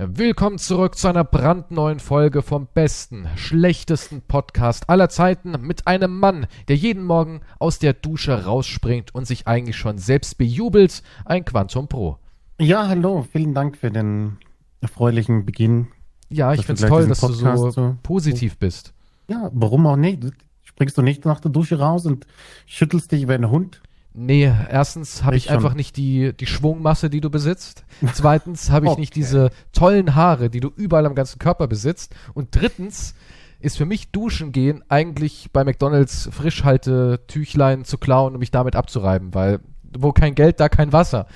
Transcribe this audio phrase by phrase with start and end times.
[0.00, 6.46] Willkommen zurück zu einer brandneuen Folge vom besten, schlechtesten Podcast aller Zeiten mit einem Mann,
[6.68, 11.88] der jeden Morgen aus der Dusche rausspringt und sich eigentlich schon selbst bejubelt, ein Quantum
[11.88, 12.16] Pro.
[12.60, 14.38] Ja, hallo, vielen Dank für den
[14.80, 15.88] erfreulichen Beginn.
[16.28, 18.94] Ja, ich find's gleich toll, dass du so, Podcast so- positiv bist.
[19.28, 20.22] Ja, warum auch nicht?
[20.62, 22.24] Springst du nicht nach der Dusche raus und
[22.66, 23.82] schüttelst dich wie ein Hund?
[24.20, 27.84] Nee, erstens habe ich, Ich einfach nicht die, die Schwungmasse, die du besitzt.
[28.14, 29.20] Zweitens habe ich nicht Okay.
[29.20, 32.16] diese tollen Haare, die du überall am ganzen Körper besitzt.
[32.34, 33.14] Und drittens
[33.60, 39.34] ist für mich Duschen gehen eigentlich bei McDonalds Frischhaltetüchlein zu klauen und mich damit abzureiben,
[39.34, 39.60] weil
[39.96, 41.26] wo kein Geld, da kein Wasser.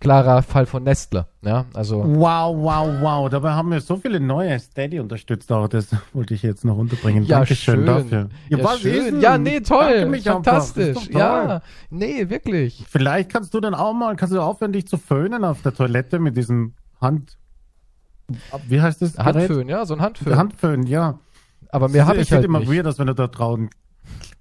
[0.00, 1.26] Klarer Fall von Nestle.
[1.42, 3.28] Ja, also Wow, wow, wow.
[3.28, 5.52] Dabei haben wir so viele neue Steady unterstützt.
[5.52, 7.24] Auch das wollte ich jetzt noch unterbringen.
[7.24, 7.86] ja, Dankeschön schön.
[7.86, 8.28] dafür.
[8.48, 9.20] Ja, was ist schön.
[9.20, 10.20] Ja, nee, Ich toll.
[10.22, 10.96] Fantastisch.
[11.10, 11.20] toll.
[11.20, 11.60] Ja,
[11.90, 12.84] nee, wirklich.
[12.88, 16.18] Vielleicht kannst du dann auch mal, kannst du aufhören, dich zu föhnen auf der Toilette
[16.18, 17.36] mit diesem Hand.
[18.68, 19.16] Wie heißt das?
[19.16, 19.34] Gerät?
[19.36, 20.36] Handföhn, ja, so ein Handföhn.
[20.36, 21.18] Handföhn, ja.
[21.70, 22.72] Aber mehr habe Es ich sieht halt immer nicht.
[22.72, 23.68] weird aus, wenn du da dran,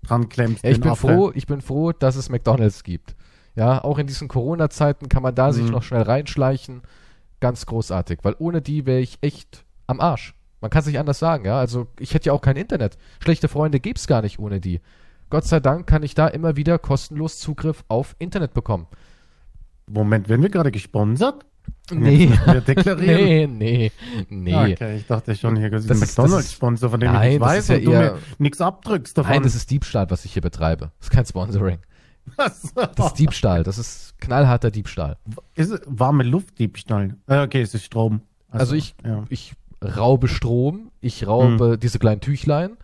[0.03, 0.63] dran klemmst.
[0.63, 1.07] Ja, ich bin Affe.
[1.07, 3.15] froh, ich bin froh, dass es McDonalds gibt.
[3.55, 5.71] Ja, auch in diesen Corona-Zeiten kann man da sich Mhm.
[5.71, 6.81] noch schnell reinschleichen.
[7.39, 10.33] Ganz großartig, weil ohne die wäre ich echt am Arsch.
[10.61, 11.57] Man kann es nicht anders sagen, ja.
[11.59, 12.97] Also ich hätte ja auch kein Internet.
[13.23, 14.81] Schlechte Freunde gibt's gar nicht ohne die.
[15.29, 18.87] Gott sei Dank kann ich da immer wieder kostenlos Zugriff auf Internet bekommen.
[19.89, 21.45] Moment, werden wir gerade gesponsert?
[21.91, 22.29] Nee.
[22.45, 23.57] Wir deklarieren.
[23.57, 23.91] nee,
[24.29, 24.53] nee, nee.
[24.53, 27.23] Ah, Okay, ich dachte schon, hier ist ein Das ist- das McDonalds-Sponsor, von dem Nein,
[27.27, 29.31] ich nicht weiß ja und du eher- mir nichts abdrückst davon.
[29.31, 30.91] Nein, das ist Diebstahl, was ich hier betreibe.
[30.99, 31.79] Das ist kein Sponsoring.
[32.37, 32.73] Was?
[32.95, 33.63] Das ist Diebstahl.
[33.63, 35.17] Das ist knallharter Diebstahl.
[35.55, 37.15] Ist es warme Luftdiebstahl?
[37.27, 38.21] Ah, okay, es ist Strom.
[38.49, 39.25] Also ich, Ja.
[39.29, 41.79] ich raube Strom, ich raube Hm.
[41.79, 42.77] diese kleinen Tüchlein,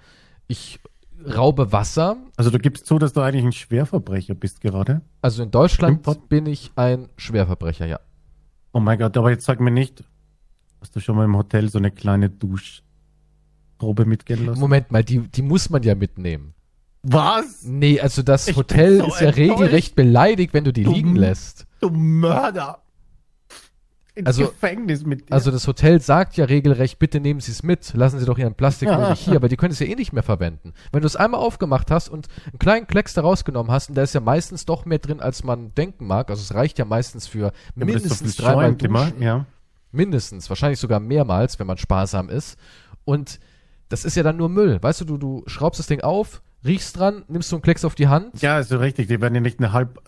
[0.48, 0.80] ich
[1.36, 2.18] raube Wasser.
[2.38, 5.02] Also du gibst zu, dass du eigentlich ein Schwerverbrecher bist gerade.
[5.22, 8.00] Also in Deutschland Import- bin ich ein Schwerverbrecher, ja.
[8.74, 10.04] Oh mein Gott, aber jetzt sag mir nicht,
[10.82, 14.60] hast du schon mal im Hotel so eine kleine Duschprobe mitgehen lassen?
[14.60, 16.54] Moment mal, die, die muss man ja mitnehmen.
[17.08, 17.64] Was?
[17.64, 19.38] Nee, also das Ich Hotel so ist ja enttäuscht.
[19.60, 21.66] regelrecht beleidigt, wenn du die Du liegen lässt.
[21.82, 22.80] Du Mörder!
[24.16, 25.34] Ins Also- Gefängnis mit dir.
[25.34, 28.56] Also das Hotel sagt ja regelrecht, bitte nehmen Sie es mit, lassen Sie doch Ihren
[28.56, 30.74] Plastikmüll nicht hier, weil die können es ja eh nicht mehr verwenden.
[30.94, 34.04] Wenn du es einmal aufgemacht hast und einen kleinen Klecks da rausgenommen hast, und da
[34.04, 37.28] ist ja meistens doch mehr drin, als man denken mag, also es reicht ja meistens
[37.28, 39.22] für Ja, mindestens dreimal duschen.
[39.22, 39.46] ja.
[39.92, 42.58] Mindestens, wahrscheinlich sogar mehrmals, wenn man sparsam ist.
[43.06, 43.40] Und
[43.90, 44.82] das ist ja dann nur Müll.
[44.82, 47.96] Weißt du, du, du schraubst das Ding auf, riechst dran, nimmst so einen Klecks auf
[47.96, 48.42] die Hand.
[48.42, 49.08] Ja, ist so richtig.
[49.08, 50.00] Die werden ja nicht eine halb,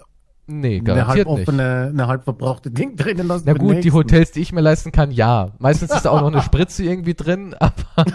[0.49, 1.47] Nee, eine garantiert halb nicht.
[1.47, 3.43] offene, eine halb verbrauchte Ding drinnen lassen.
[3.45, 3.93] Na gut, die nächsten.
[3.93, 5.51] Hotels, die ich mir leisten kann, ja.
[5.59, 8.05] Meistens ist da auch noch eine Spritze irgendwie drin, aber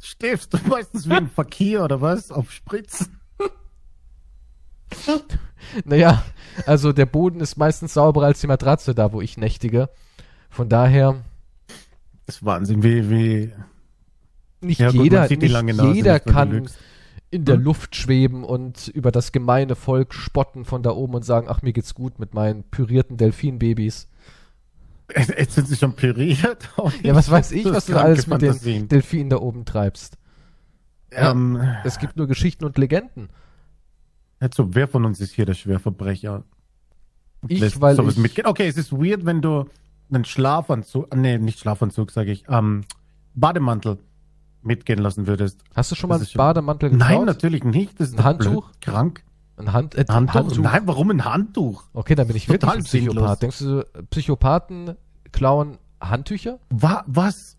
[0.00, 2.30] Stehst du meistens wie ein Fakir oder was?
[2.30, 3.18] Auf Spritzen.
[5.84, 6.22] naja,
[6.66, 9.88] also der Boden ist meistens sauberer als die Matratze da, wo ich nächtige.
[10.50, 11.16] Von daher,
[12.26, 13.52] Das ist Wahnsinn, wie, wie.
[14.60, 16.76] nicht Ja, gut, jeder, die nicht jeder kann lügst.
[17.34, 17.62] In der Hm?
[17.64, 21.72] Luft schweben und über das gemeine Volk spotten von da oben und sagen, ach, mir
[21.72, 24.08] geht's gut mit meinen pürierten Delfinbabys.
[25.14, 26.70] Jetzt sind sie schon püriert.
[27.02, 28.88] Ja, was weiß ich, was du alles mit den.
[28.88, 30.16] Delfinen da oben treibst.
[31.10, 33.28] Ähm, Es gibt nur Geschichten und Legenden.
[34.40, 36.44] also, wer von uns ist hier der Schwerverbrecher?
[37.48, 38.46] Ich, lässt weil sowas ich- mitgehen?
[38.46, 39.66] Okay, es ist weird, wenn du
[40.10, 42.82] einen Schlafanzug, ah, nee, nicht Schlafanzug, sage ich, ähm,
[43.34, 43.98] Bademantel
[44.64, 45.60] mitgehen lassen würdest.
[45.74, 47.08] Hast du schon mal einen Bademantel geklaut?
[47.10, 48.00] Nein, natürlich nicht.
[48.00, 48.68] Das ist Ein Handtuch?
[48.70, 48.80] blöd.
[48.80, 49.24] Krank.
[49.56, 50.34] Ein Hand, äh, Handtuch?
[50.34, 50.58] Handtuch.
[50.62, 51.84] Nein, warum ein Handtuch?
[51.92, 53.42] Okay, dann bin ich wirklich Total ein Psychopath.
[53.42, 54.94] Denkst du, Psychopathen
[55.32, 56.58] klauen Handtücher?
[56.70, 57.56] Wa was?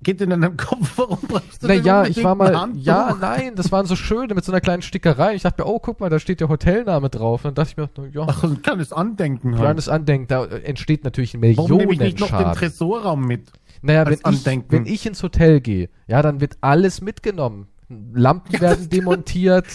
[0.00, 3.16] Geht in deinem Kopf, warum brauchst du denn Naja, unbedingt ich war ein mal, ja,
[3.20, 5.34] nein, das waren so schöne mit so einer kleinen Stickerei.
[5.34, 7.44] Ich dachte mir, oh, guck mal, da steht der Hotelname drauf.
[7.44, 9.62] Und dann dachte ich mir, na ja, Ach, ein kleines Andenken halt.
[9.62, 12.70] kleines Andenken, da entsteht natürlich ein Warum nehme ich nicht noch den Millionenschaden.
[12.70, 13.50] Tresorraum mit?
[13.82, 17.68] Naja, wenn ich, wenn ich ins Hotel gehe, ja, dann wird alles mitgenommen.
[18.12, 19.66] Lampen werden demontiert,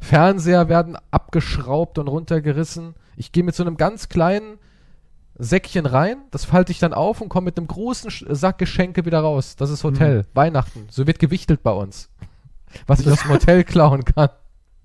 [0.00, 2.94] Fernseher werden abgeschraubt und runtergerissen.
[3.16, 4.58] Ich gehe mit so einem ganz kleinen
[5.38, 9.20] Säckchen rein, das falte ich dann auf und komme mit einem großen Sack Geschenke wieder
[9.20, 9.56] raus.
[9.56, 10.26] Das ist Hotel, Hm.
[10.34, 10.86] Weihnachten.
[10.90, 12.10] So wird gewichtelt bei uns.
[12.86, 14.28] Was ich aus dem Hotel klauen kann.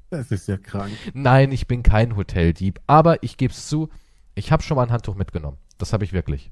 [0.09, 0.91] Das ist ja krank.
[1.13, 3.89] Nein, ich bin kein Hoteldieb, aber ich gebe es zu,
[4.35, 5.57] ich habe schon mal ein Handtuch mitgenommen.
[5.77, 6.51] Das habe ich wirklich.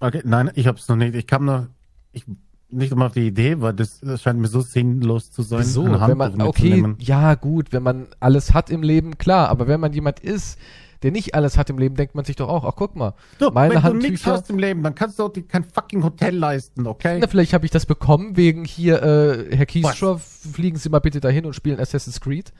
[0.00, 1.14] Okay, nein, ich hab's noch nicht.
[1.14, 1.66] Ich kam noch,
[2.12, 2.24] ich,
[2.70, 5.60] nicht mal auf die Idee, weil das, das scheint mir so sinnlos zu sein.
[5.60, 9.80] Ein Wenn man, okay, ja gut, wenn man alles hat im Leben, klar, aber wenn
[9.80, 10.58] man jemand ist,
[11.02, 13.50] der nicht alles hat im Leben, denkt man sich doch auch, ach guck mal, Du,
[13.50, 16.34] meine wenn du nichts Handtücher, hast im Leben, dann kannst du auch kein fucking Hotel
[16.34, 17.18] leisten, okay?
[17.20, 21.20] na, vielleicht habe ich das bekommen wegen hier, äh, Herr Kiesschor, fliegen Sie mal bitte
[21.20, 22.52] dahin und spielen Assassin's Creed.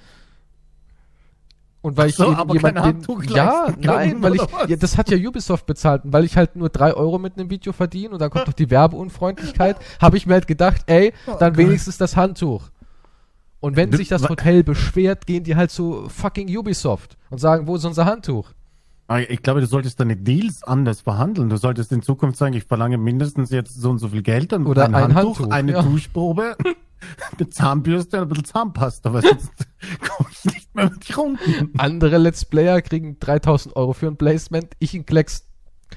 [1.84, 4.76] Und weil ich So, eben aber jemand bin, Handtuch ja, nein, können, weil ich, ja,
[4.76, 7.74] das hat ja Ubisoft bezahlt, und weil ich halt nur drei Euro mit einem Video
[7.74, 11.98] verdiene und dann kommt noch die Werbeunfreundlichkeit, habe ich mir halt gedacht, ey, dann wenigstens
[11.98, 12.70] das Handtuch.
[13.60, 17.66] Und wenn Du- sich das Hotel beschwert, gehen die halt zu fucking Ubisoft und sagen,
[17.66, 18.48] wo ist unser Handtuch?
[19.06, 21.50] Aber Ich glaube, du solltest deine Deals anders verhandeln.
[21.50, 24.66] Du solltest in Zukunft sagen, ich verlange mindestens jetzt so und so viel Geld und
[24.66, 25.82] Oder ein, ein Handtuch, Handtuch, eine ja.
[25.82, 26.56] Duschprobe,
[27.38, 29.52] eine Zahnbürste und ein bisschen Zahnpasta, weil sonst
[30.00, 31.78] komme ich nicht mehr mit Runden.
[31.78, 35.46] Andere Let's Player kriegen 3000 Euro für ein Placement, ich ein Klecks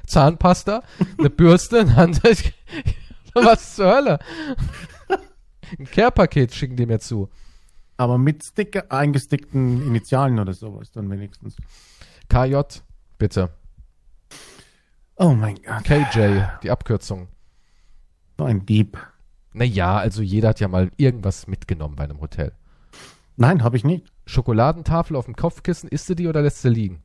[0.06, 0.84] Zahnpasta,
[1.18, 2.52] eine Bürste, ein Handtuch.
[3.34, 4.20] Was zur Hölle?
[5.78, 7.30] Ein Care-Paket schicken die mir zu.
[7.98, 11.58] Aber mit Sticker, eingestickten Initialen oder sowas dann wenigstens.
[12.30, 12.62] KJ,
[13.18, 13.50] bitte.
[15.16, 17.28] Oh mein Gott, KJ, die Abkürzung.
[18.38, 18.98] so ein Dieb.
[19.58, 22.52] Naja, also jeder hat ja mal irgendwas mitgenommen bei einem Hotel.
[23.38, 24.12] Nein, habe ich nicht.
[24.28, 27.02] Schokoladentafel auf dem Kopfkissen, isst du die oder lässt du liegen?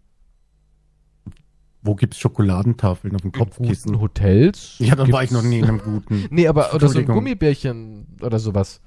[1.81, 4.01] Wo gibt's Schokoladentafeln auf dem Guten Kopfkissen?
[4.01, 4.77] Hotels?
[4.79, 6.27] Ja, dann war ich noch nie in einem guten.
[6.31, 7.07] Nee, aber oder so ein.
[7.07, 8.81] Gummibärchen oder sowas.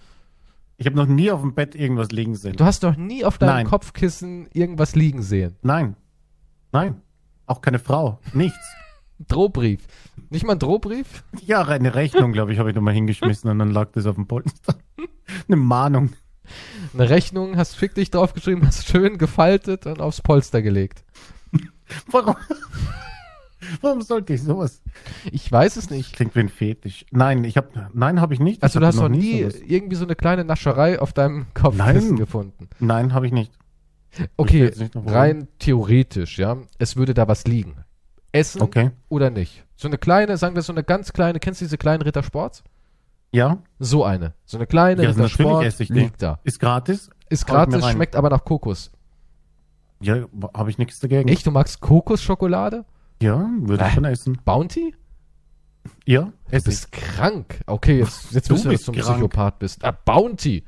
[0.77, 2.56] Ich habe noch nie auf dem Bett irgendwas liegen sehen.
[2.56, 3.67] Du hast doch nie auf deinem Nein.
[3.67, 5.56] Kopfkissen irgendwas liegen sehen.
[5.62, 5.95] Nein.
[6.71, 7.01] Nein.
[7.47, 8.19] Auch keine Frau.
[8.33, 8.75] Nichts.
[9.27, 9.88] Drohbrief.
[10.30, 11.24] Nicht mal ein Drohbrief?
[11.45, 14.27] Ja, eine Rechnung, glaube ich, habe ich nochmal hingeschmissen und dann lag das auf dem
[14.27, 14.75] Polster.
[15.48, 16.12] Eine Mahnung.
[16.94, 21.04] Eine Rechnung, hast fick dich draufgeschrieben, hast schön gefaltet und aufs Polster gelegt.
[22.12, 22.36] Warum?
[23.81, 24.81] Warum sollte ich sowas?
[25.31, 26.13] Ich weiß es nicht.
[26.13, 27.06] Klingt wie ein Fetisch.
[27.12, 28.62] Nein, ich habe, nein, habe ich nicht.
[28.62, 29.56] Also Ich du hast noch nie sowas.
[29.66, 32.16] irgendwie so eine kleine Nascherei auf deinem Nein.
[32.16, 32.69] gefunden.
[32.80, 33.51] Nein, habe ich nicht.
[34.38, 36.57] Okay, jetzt nicht rein theoretisch, ja.
[36.77, 37.75] Es würde da was liegen.
[38.35, 38.91] Essen Okay.
[39.09, 39.63] oder nicht?
[39.75, 42.63] So eine kleine, sagen wir so eine ganz kleine, kennst du diese kleinen Rittersports?
[43.31, 44.33] Ja, So eine.
[44.45, 46.39] So eine kleine Ja, Rittersport liegt da.
[46.43, 47.09] ist gratis.
[47.29, 48.91] Ist gratis, schmeckt aber nach Kokos.
[49.99, 51.27] Ja, habe ich nichts dagegen.
[51.29, 52.85] Echt, du magst Kokosschokolade?
[53.21, 53.95] Ja, würde ich Äh.
[53.95, 54.39] schon essen.
[54.45, 54.93] Bounty?
[56.05, 56.63] Ja, Du esse ich.
[56.65, 57.59] bist krank.
[57.65, 59.13] Okay, jetzt, jetzt Du wissen wir, dass bist du ein.
[59.15, 59.83] Psychopath bist.
[59.85, 60.63] Ah, Bounty.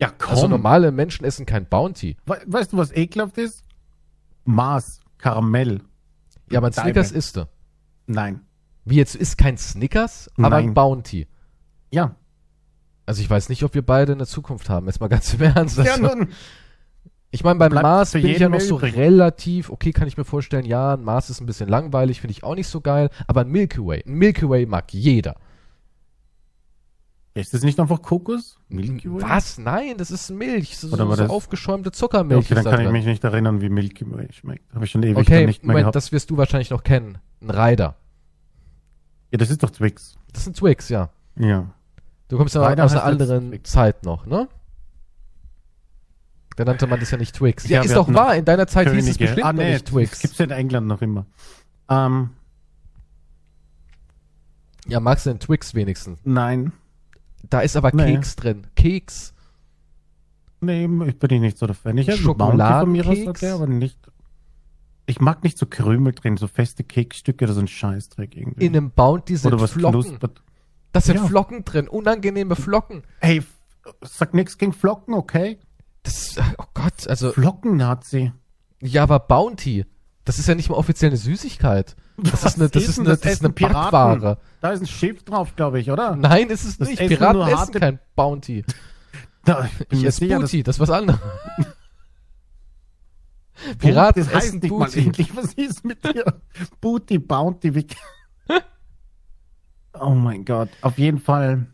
[0.00, 0.30] Ja, komm.
[0.30, 2.16] Also normale Menschen essen kein Bounty.
[2.26, 3.62] We weißt du, was ekelhaft ist?
[4.44, 5.80] Mars, Karamell.
[6.54, 6.72] Ja, aber ein.
[6.72, 7.46] Snickers isst du.
[8.06, 8.40] Nein.
[8.84, 10.74] Wie jetzt ist kein Snickers, aber ein Nein.
[10.74, 11.26] Bounty.
[11.90, 12.16] Ja.
[13.06, 14.86] Also ich weiß nicht, ob wir beide eine Zukunft haben.
[14.86, 15.78] Jetzt mal ganz im Ernst.
[15.78, 16.28] Ja, Also, nun.
[17.30, 18.96] ich meine, beim bleibt Mars bin ich ja noch so übrig.
[18.96, 22.44] relativ, okay, kann ich mir vorstellen, ja, ein Mars ist ein bisschen langweilig, finde ich
[22.44, 25.36] auch nicht so geil, aber ein Milky Way, ein Milky Way mag jeder.
[27.34, 28.60] Ist das nicht einfach Kokos?
[28.68, 29.22] Milky Way?
[29.22, 29.58] Was?
[29.58, 32.92] Nein, das ist Milch, so, Oder war so das- aufgeschäumte Zuckermilch okay, dann kann ich
[32.92, 34.72] mich nicht erinnern, wie Milky Way schmeckt.
[34.72, 35.96] Habe ich schon ewig Okay, nicht mehr Moment, gehabt.
[35.96, 37.18] das wirst du wahrscheinlich noch kennen.
[37.42, 37.96] Ein Rider.
[39.32, 40.14] ja, das ist doch Twix.
[40.32, 41.10] Das ein Twix, ja.
[41.36, 41.70] Ja.
[42.28, 43.64] Du kommst ja aus einer anderen.
[43.64, 44.48] Zeit noch, ne?
[46.56, 47.68] Da nannte man das ja nicht Twix.
[47.68, 49.24] Ja, Ja, ist doch wahr, in deiner Zeit hieß es Könige.
[49.24, 50.20] bestimmt ah, nee, nicht Das Twix.
[50.20, 51.26] gibt's ja in England noch immer.
[51.88, 52.30] Ähm,
[54.86, 56.20] Ja, magst du den Twix wenigstens?
[56.22, 56.72] nein.
[57.50, 58.14] Da ist aber Nee.
[58.14, 58.66] Keks drin.
[58.76, 59.34] Keks.
[60.60, 61.98] Nee, ich bin ich nicht so der Fan.
[61.98, 63.98] Ich von mir aus, okay, aber nicht.
[65.06, 68.64] Ich mag nicht so Krümel drin, so feste Keksstücke oder so ein Scheißdreck irgendwie.
[68.64, 70.00] In einem Bounty sind oder was Flocken.
[70.02, 70.42] knuspert.
[70.92, 71.26] Da sind Ja.
[71.26, 73.02] Flocken drin, unangenehme Flocken.
[73.20, 73.42] Ey,
[74.00, 75.58] sag nix gegen Flocken, okay?
[76.04, 78.32] Das, oh Gott, also, Flocken hat sie.
[78.80, 79.84] ja, aber Bounty,
[80.24, 81.96] das ist ja nicht mal offiziell eine Süßigkeit.
[82.16, 83.90] Das ist eine, das ist eine, das ist eine Piraten?
[83.90, 84.38] Backware.
[84.60, 86.14] Da ist ein Schiff drauf, glaube ich, oder?
[86.16, 87.00] Nein, ist es Das nicht.
[87.00, 88.64] essen Piraten nur essen harte- kein Bounty.
[89.46, 91.20] Da, ich Ich esse sicher, Booty, das ist was anderes.
[93.54, 95.00] das, Piraten das heißt essen nicht mal Booty.
[95.06, 95.36] endlich.
[95.36, 96.24] Was ist mit dir?
[96.80, 97.86] Booty, Bounty, wie...
[100.00, 100.70] Oh mein Gott.
[100.80, 101.66] Auf jeden Fall.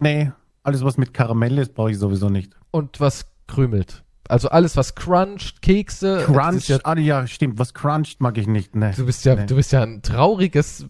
[0.00, 0.32] Nee,
[0.62, 2.52] alles was mit Karamell ist, brauche ich sowieso nicht.
[2.72, 4.02] Und was krümelt.
[4.28, 6.22] Also alles, was cruncht, Kekse.
[6.26, 7.58] Crunch, Ja, ah ja, stimmt.
[7.58, 8.74] Was cruncht mag ich nicht.
[8.74, 8.92] Nee.
[8.96, 9.46] du bist ja, Nee.
[9.46, 10.86] du bist ja ein trauriges.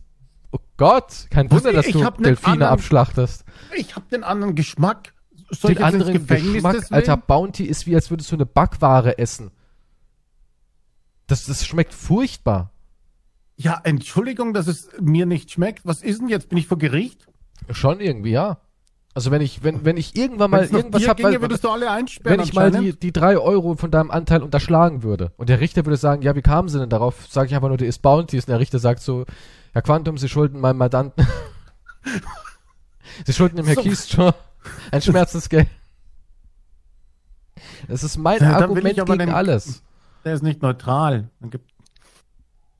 [0.52, 3.44] Oh Gott, kein Wunder, dass ich du Delfine anderen- abschlachtest.
[3.76, 5.12] Ich habe den anderen Geschmack.
[5.50, 6.94] Soll Den anderen Gefängnis Geschmack, deswegen?
[6.94, 9.50] Alter, Bounty ist wie, als würdest du eine Backware essen.
[11.26, 12.72] Das, das schmeckt furchtbar.
[13.56, 15.84] Ja, Entschuldigung, dass es mir nicht schmeckt.
[15.86, 16.48] Was ist denn jetzt?
[16.48, 17.26] Bin ich vor Gericht?
[17.70, 18.58] Schon irgendwie, ja.
[19.16, 21.64] Also wenn ich, wenn, wenn ich irgendwann mal Wenn's irgendwas dir hab, ginge, weil, würdest
[21.64, 25.32] du alle einsperren wenn ich mal die, die drei Euro von deinem Anteil unterschlagen würde
[25.38, 27.26] und der Richter würde sagen, ja, wie kamen sie denn darauf?
[27.26, 29.24] Sage ich einfach nur, der ist Bounty und der Richter sagt so,
[29.72, 31.26] Herr Quantum, Sie schulden meinem Mandanten,
[33.24, 33.80] Sie schulden dem Herr So.
[33.80, 34.34] Kiestor
[34.90, 35.68] ein Schmerzensgeld.
[37.88, 39.82] Das ist mein Ja, Argument gegen den- alles.
[40.26, 41.30] Der ist nicht neutral.
[41.40, 41.72] Dann gibt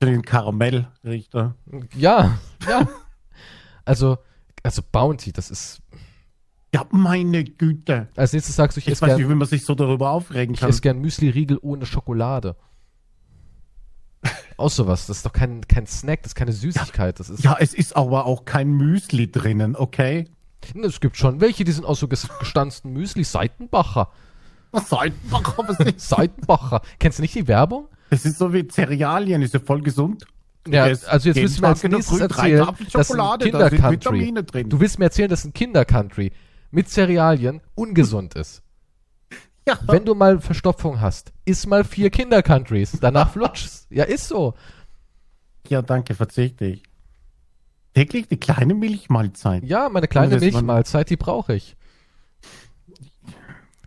[0.03, 1.55] den Karamellrichter.
[1.95, 2.37] Ja,
[2.69, 2.87] ja.
[3.85, 4.19] Also,
[4.61, 5.81] also Bounty, das ist,
[6.77, 8.07] Ja, meine Güte.
[8.15, 10.11] Als nächstes sagst du, ich Ich esse weiß nicht, gern, wie man sich so darüber
[10.11, 10.69] aufregen ich kann.
[10.69, 12.55] esse gern Müsli-Riegel ohne Schokolade.
[14.57, 15.05] Auch sowas.
[15.07, 17.19] Das ist doch kein, kein Snack, das ist keine Süßigkeit.
[17.19, 20.25] Das ist, Ja, es ist aber auch kein Müsli drinnen, okay?
[20.83, 23.23] Es gibt schon welche, die sind aus so ges- gestanzten Müsli.
[23.23, 24.09] Seitenbacher.
[24.71, 26.81] Was seid was ist Seitenbacher.
[26.99, 27.87] Kennst du nicht die Werbung?
[28.09, 30.25] Das ist so wie Cerealien, ist ja voll gesund.
[30.67, 33.69] Ja, ist also jetzt willst du mir als nächstes erzählen, dass ein Schokolade, da sind
[33.79, 34.69] Kinder-Country, Vitamine drin.
[34.69, 36.31] du willst mir erzählen, dass ein Kinder-Country
[36.71, 38.61] mit Cerealien ungesund ist.
[39.67, 43.87] Ja, Wenn du mal Verstopfung hast, iss mal vier Kinder-Countries, danach flutschst.
[43.89, 44.53] Ja, ist so.
[45.67, 46.83] ja, danke, verzichte ich.
[47.93, 49.63] Täglich eine kleine Milchmahlzeit.
[49.63, 51.75] Ja, meine kleine Milchmahlzeit, die brauche ich.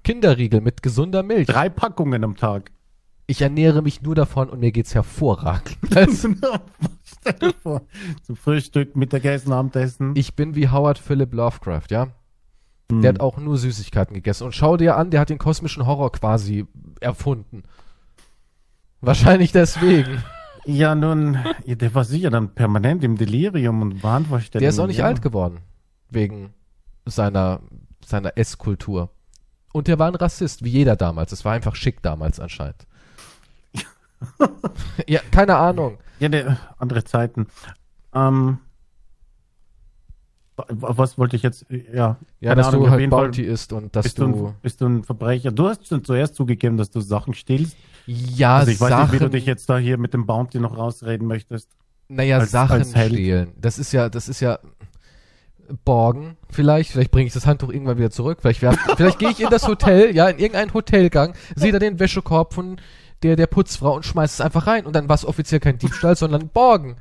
[0.02, 1.46] Kinderriegel mit gesunder Milch.
[1.46, 2.72] Drei Packungen am Tag.
[3.26, 5.78] Ich ernähre mich nur davon und mir geht's hervorragend.
[5.94, 6.30] Also,
[7.20, 7.82] Stell dir vor,
[8.22, 10.12] Zum Frühstück, Mittagessen, Abendessen.
[10.16, 12.08] ich bin wie Howard Philip Lovecraft, ja?
[12.90, 13.02] Hm.
[13.02, 14.44] Der hat auch nur Süßigkeiten gegessen.
[14.44, 16.66] Und schau dir an, der hat den kosmischen Horror quasi
[17.00, 17.62] erfunden.
[19.00, 20.22] Wahrscheinlich deswegen.
[20.66, 24.60] Ja, nun, der war sicher dann permanent im Delirium und Wahnvorstellungen.
[24.60, 25.06] Der ist auch nicht ja.
[25.06, 25.60] alt geworden.
[26.10, 26.52] Wegen
[27.06, 27.60] seiner,
[28.04, 29.10] seiner Esskultur.
[29.72, 31.32] Und der war ein Rassist, wie jeder damals.
[31.32, 32.86] Es war einfach schick damals anscheinend.
[35.06, 35.98] ja, keine Ahnung.
[36.18, 37.46] Ja, der, andere Zeiten.
[38.14, 38.58] Ähm,
[40.68, 41.66] was wollte ich jetzt?
[41.92, 44.46] Ja, Ja, dass Ahnung, du halt jeden Fall Bounty isst und dass Bist du, du.
[44.48, 45.50] ein, bist du ein Verbrecher?
[45.52, 47.76] Du hast schon zuerst zugegeben, dass du Sachen stiehlst.
[48.06, 49.02] Ja, Also ich weiß Sachen.
[49.04, 51.68] nicht, wie du dich jetzt da hier mit dem Bounty noch rausreden möchtest.
[52.08, 53.52] naja, als- Sachen als stehlen.
[53.60, 54.58] Das ist ja, das ist ja.
[55.84, 58.38] Borgen, vielleicht, vielleicht bringe ich das Handtuch irgendwann wieder zurück.
[58.42, 62.00] Vielleicht, werf, vielleicht gehe ich in das Hotel, ja, in irgendeinen Hotelgang, sehe da den
[62.00, 62.80] Wäschekorb von
[63.22, 64.84] der, der Putzfrau und schmeiß es einfach rein.
[64.84, 66.96] Und dann war es offiziell kein Diebstahl, sondern Borgen.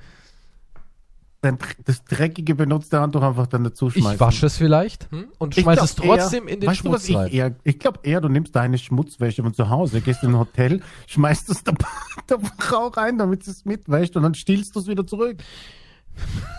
[1.42, 4.14] Dann das dreckige benutzte Handtuch einfach dann dazu schmeißen.
[4.14, 5.30] Ich wasche es vielleicht hm?
[5.38, 7.32] und Ich schmeiß glaub es trotzdem eher, in den weißt du, was Schmutz ich rein.
[7.32, 10.82] eher, ich glaube eher, du nimmst deine Schmutzwäsche von zu Hause, gehst in ein Hotel,
[11.08, 11.76] schmeißt es der,
[12.30, 15.38] der Frau rein, damit sie es mitwäscht und dann stiehlst du es wieder zurück.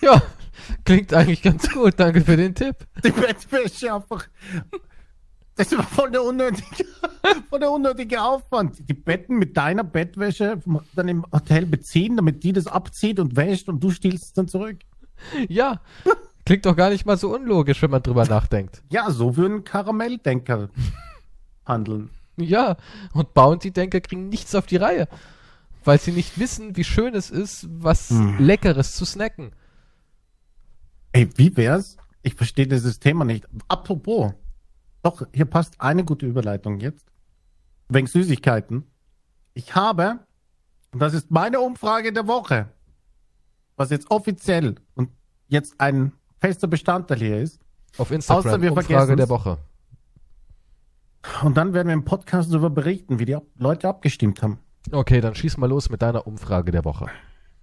[0.00, 0.22] Ja,
[0.84, 1.94] klingt eigentlich ganz gut.
[1.98, 2.76] Danke für den Tipp.
[3.04, 4.26] Die Bettwäsche einfach.
[5.58, 6.84] Das war voll der unnötige,
[7.50, 8.88] voll der unnötige Aufwand.
[8.88, 10.60] Die Betten mit deiner Bettwäsche
[10.94, 14.46] dann im Hotel beziehen, damit die das abzieht und wäscht und du stiehlst es dann
[14.48, 14.78] zurück.
[15.48, 15.80] Ja,
[16.46, 18.82] klingt doch gar nicht mal so unlogisch, wenn man drüber nachdenkt.
[18.88, 20.70] Ja, so würden Karamelldenker
[21.66, 22.10] handeln.
[22.36, 22.76] Ja,
[23.12, 25.08] und Bounty-Denker kriegen nichts auf die Reihe,
[25.84, 28.36] weil sie nicht wissen, wie schön es ist, was Hm.
[28.38, 29.50] Leckeres zu snacken.
[31.10, 31.96] Ey, wie wär's?
[32.22, 33.48] Ich verstehe dieses Thema nicht.
[33.66, 34.34] Apropos.
[35.08, 37.06] Doch, hier passt eine gute Überleitung jetzt.
[37.88, 38.84] Wegen Süßigkeiten.
[39.54, 40.18] Ich habe,
[40.92, 42.68] und das ist meine Umfrage der Woche,
[43.76, 45.08] was jetzt offiziell und
[45.46, 46.12] jetzt ein
[46.42, 47.58] fester Bestandteil hier ist.
[47.96, 49.56] Auf Instagram, Außer wir Umfrage der Woche.
[51.42, 54.58] Und dann werden wir im Podcast darüber berichten, wie die Leute abgestimmt haben.
[54.92, 57.06] Okay, dann schieß mal los mit deiner Umfrage der Woche.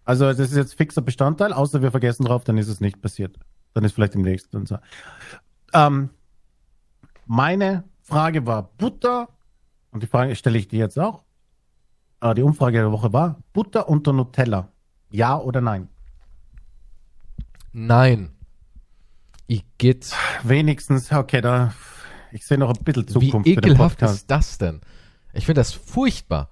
[0.04, 3.38] Also das ist jetzt fixer Bestandteil, außer wir vergessen drauf, dann ist es nicht passiert.
[3.76, 4.80] Dann ist vielleicht im nächsten und so.
[5.74, 6.10] Ähm,
[7.26, 9.30] meine Frage war Butter,
[9.92, 11.24] und die Frage stelle ich dir jetzt auch.
[12.22, 14.70] Äh, die Umfrage der Woche war Butter unter Nutella.
[15.10, 15.88] Ja oder nein?
[17.72, 18.32] Nein.
[19.48, 20.14] Igitt.
[20.44, 21.74] Wenigstens, okay, da
[22.32, 24.82] ich sehe noch ein bisschen Wie Zukunft den ekelhaft ist das denn?
[25.34, 26.50] Ich finde das furchtbar.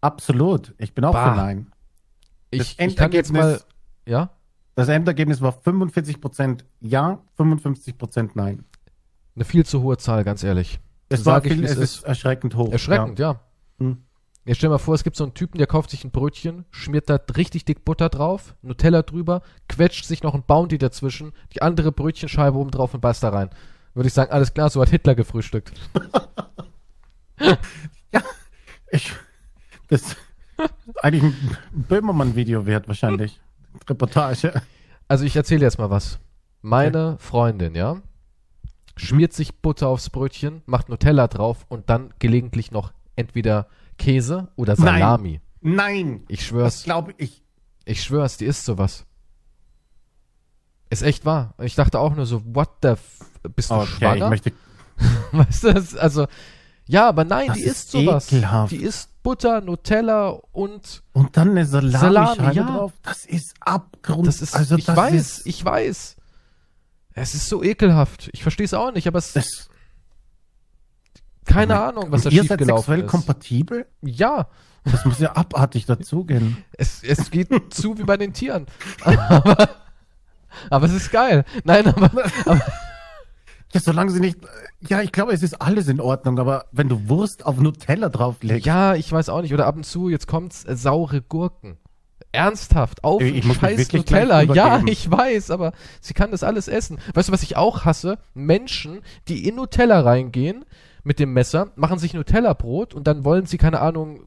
[0.00, 0.74] Absolut.
[0.78, 1.30] Ich bin auch Bah.
[1.30, 1.72] für nein.
[2.50, 3.64] Ich, Das ich kann jetzt mal, Endergebnis-
[4.06, 4.30] ja?
[4.74, 8.64] Das Endergebnis war 45% ja, 55% nein.
[9.34, 10.80] Eine viel zu hohe Zahl, ganz ehrlich.
[11.08, 12.72] Es war ich, viel, wie es es ist erschreckend hoch.
[12.72, 13.40] Erschreckend, ja.
[13.78, 13.98] Hm.
[14.44, 16.64] Jetzt stell dir mal vor, es gibt so einen Typen, der kauft sich ein Brötchen,
[16.70, 21.62] schmiert da richtig dick Butter drauf, Nutella drüber, quetscht sich noch ein Bounty dazwischen, die
[21.62, 23.50] andere Brötchenscheibe oben drauf und beißt da rein.
[23.94, 25.72] Würde ich sagen, alles klar, so hat Hitler gefrühstückt.
[28.92, 29.10] Ich,
[29.88, 30.16] das ist
[31.02, 33.40] eigentlich ein Böhmermann-Video wert wahrscheinlich.
[33.88, 34.52] Reportage.
[35.08, 36.18] Also ich erzähle jetzt mal was.
[36.60, 38.02] Meine Freundin, ja,
[38.96, 43.66] schmiert sich Butter aufs Brötchen, macht Nutella drauf und dann gelegentlich noch entweder
[43.98, 45.00] Käse oder Nein.
[45.00, 45.40] Salami.
[45.60, 47.42] Nein, Ich das schwör's, glaube ich.
[47.84, 49.06] ich schwör's, die isst sowas.
[50.90, 51.54] Ist echt wahr.
[51.62, 53.00] Ich dachte auch nur so, what the f
[53.54, 54.28] bist du Okay, ich schwanger?
[54.28, 54.52] möchte.
[55.32, 56.26] Weißt du, das, also,
[56.86, 58.26] ja, aber nein, Das die ist isst sowas.
[58.30, 58.72] ekelhaft.
[58.72, 62.64] Die isst Butter, Nutella und Und dann eine Salami-Scheibe Salami, ja.
[62.66, 62.92] drauf.
[63.02, 64.26] Das ist Abgrund.
[64.26, 66.16] das ist, also ich weiß, Ist, ich weiß.
[67.14, 68.30] Es ist so ekelhaft.
[68.32, 69.68] Ich verstehe es auch nicht, aber es das,
[71.44, 73.10] keine Ahnung, was da Und ihr seid schiefgelaufen sexuell ist.
[73.10, 73.86] kompatibel?
[74.00, 74.48] Ja,
[74.84, 76.56] Das muss ja abartig dazugehen.
[76.72, 78.66] es, es geht zu wie bei den Tieren.
[79.04, 79.68] Aber,
[80.70, 81.44] aber es ist geil.
[81.64, 82.10] Nein, aber,
[82.44, 82.60] aber
[83.72, 84.36] Ja, solange sie nicht.
[84.80, 88.66] Ja, ich glaube, es ist alles in Ordnung, aber wenn du Wurst auf Nutella drauflegst.
[88.66, 89.54] Ja, ich weiß auch nicht.
[89.54, 91.78] Oder ab und zu, jetzt kommt's, äh, saure Gurken.
[92.32, 94.42] Ernsthaft, auf Ich muss scheiß Nutella.
[94.42, 96.98] Ja, ich weiß, aber sie kann das alles essen.
[97.14, 98.18] Weißt du, was ich auch hasse?
[98.34, 100.64] Menschen, die in Nutella reingehen
[101.04, 104.20] mit dem Messer, machen sich Nutella-Brot und dann wollen sie, keine Ahnung,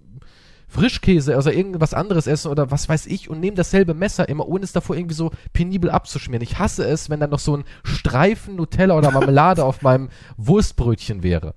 [0.68, 4.64] Frischkäse oder irgendwas anderes essen oder was weiß ich und nehmen dasselbe Messer immer, ohne
[4.64, 6.44] es davor irgendwie so penibel abzuschmieren.
[6.44, 11.24] Ich hasse es, wenn dann noch so ein Streifen Nutella oder Marmelade auf meinem Wurstbrötchen
[11.24, 11.54] wäre.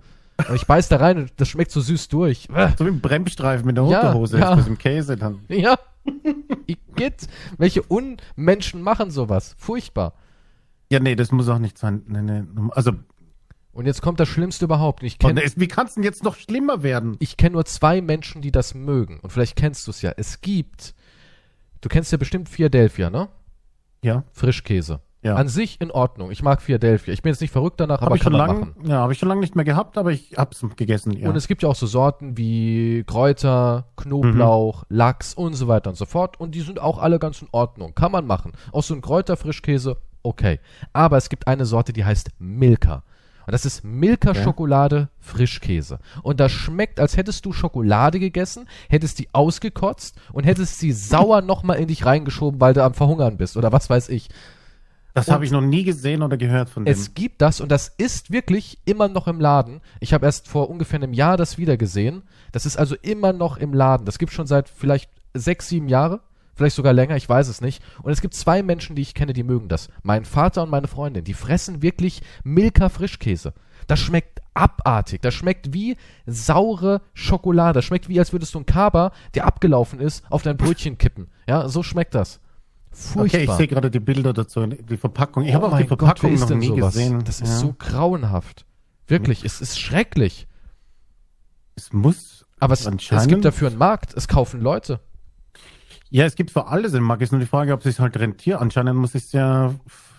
[0.49, 2.49] Und ich beiß da rein und das schmeckt so süß durch.
[2.79, 4.53] So wie ein Bremsstreifen mit der Ja, Unterhose ja.
[4.53, 5.41] ist das im Käse dann.
[5.49, 5.77] Ja.
[6.67, 7.29] Igitt.
[7.59, 9.55] Welche Unmenschen machen sowas?
[9.59, 10.15] Furchtbar.
[10.91, 12.03] Ja, nee, das muss auch nicht sein.
[12.07, 12.43] Nee, nee.
[12.71, 12.93] Also,
[13.73, 15.03] Und jetzt kommt das Schlimmste überhaupt.
[15.03, 17.17] Ich kenne es- wie kann es denn jetzt noch schlimmer werden?
[17.21, 19.21] ich kenn nur zwei Menschen, die das mögen.
[19.21, 20.13] Und vielleicht kennst du es ja.
[20.17, 20.95] Es gibt,
[21.83, 23.29] du kennst ja bestimmt Philadelphia, ne?
[24.03, 25.01] Ja, Frischkäse.
[25.23, 25.35] Ja.
[25.35, 26.31] An sich in Ordnung.
[26.31, 27.13] Ich mag Philadelphia.
[27.13, 28.75] Ich bin jetzt nicht verrückt danach, Habe aber ich kann schon man lange, machen.
[28.87, 31.13] ja, habe ich schon lange nicht mehr gehabt, aber ich hab's gegessen.
[31.13, 31.29] Ja.
[31.29, 34.97] Und es gibt ja auch so Sorten wie Kräuter, Knoblauch, Mhm.
[34.97, 36.39] Lachs und so weiter und so fort.
[36.39, 37.95] Und die sind auch alle ganz in Ordnung.
[37.97, 38.53] Kann man machen.
[38.73, 40.61] Auch so ein Kräuterfrischkäse, okay.
[40.93, 43.03] Aber es gibt eine Sorte, die heißt Milka.
[43.47, 44.43] Und das ist Milka Okay.
[44.45, 45.99] Schokolade Frischkäse.
[46.23, 51.41] Und das schmeckt, als hättest du Schokolade gegessen, hättest die ausgekotzt und hättest sie sauer
[51.41, 54.29] nochmal in dich reingeschoben, weil du am Verhungern bist oder was weiß ich.
[55.15, 56.93] Das habe ich noch nie gesehen oder gehört von dem.
[56.93, 59.81] Es gibt das und das ist wirklich immer noch im Laden.
[60.01, 62.23] Ich habe erst vor ungefähr einem Jahr das wieder gesehen.
[62.53, 64.05] Das ist also immer noch im Laden.
[64.05, 66.21] Das gibt schon seit vielleicht sechs, sieben Jahre.
[66.55, 67.83] Vielleicht sogar länger, ich weiß es nicht.
[68.03, 69.89] Und es gibt zwei Menschen, die ich kenne, die mögen das.
[70.03, 71.23] Mein Vater und meine Freundin.
[71.23, 73.55] Die fressen wirklich Milka Frischkäse.
[73.87, 75.23] Das schmeckt abartig.
[75.23, 75.97] Das schmeckt wie
[76.27, 77.75] saure Schokolade.
[77.75, 81.29] Das schmeckt wie, als würdest du einen Kaba, der abgelaufen ist, auf dein Brötchen kippen.
[81.47, 82.41] Ja, so schmeckt das.
[82.99, 83.41] Furchtbar.
[83.41, 85.45] okay, ich sehe gerade die Bilder dazu, die Verpackung.
[85.45, 86.95] Ich Oh habe auch die Gott, Verpackung isst noch nie sowas?
[86.95, 87.23] gesehen.
[87.25, 87.57] Das ist ja.
[87.59, 88.67] so grauenhaft.
[89.07, 90.49] Wirklich, es ist schrecklich.
[91.77, 92.45] Es muss.
[92.59, 94.15] Aber es, es gibt dafür einen Markt.
[94.15, 95.01] Es kaufen Leute.
[96.11, 97.23] Ja, es gibt für alles einen Markt.
[97.23, 98.61] Ist nur die Frage, ob es sich halt rentiert.
[98.61, 99.75] Anscheinend muss es ja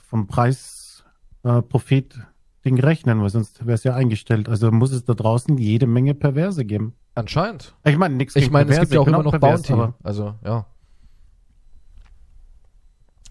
[0.07, 1.03] vom Preis
[1.43, 2.17] äh, Profit
[2.65, 4.49] Ding rechnen, weil sonst wäre es ja eingestellt.
[4.49, 6.93] Also muss es da draußen jede Menge Perverse geben.
[7.15, 7.75] Anscheinend.
[7.83, 9.73] Ich meine, nichts Ich meine, es gibt ja auch ich immer noch Bounty.
[10.03, 10.65] Also, ja.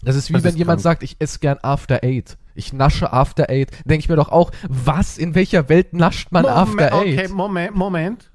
[0.03, 0.83] Das ist wie Das wenn ist jemand krank.
[0.83, 2.37] sagt, ich esse gern After Eight.
[2.55, 3.71] Ich nasche After Eight.
[3.85, 5.17] Denke ich mir doch auch, was?
[5.17, 7.31] In welcher Welt nascht man After okay, Eight?
[7.31, 8.31] Moment, Moment.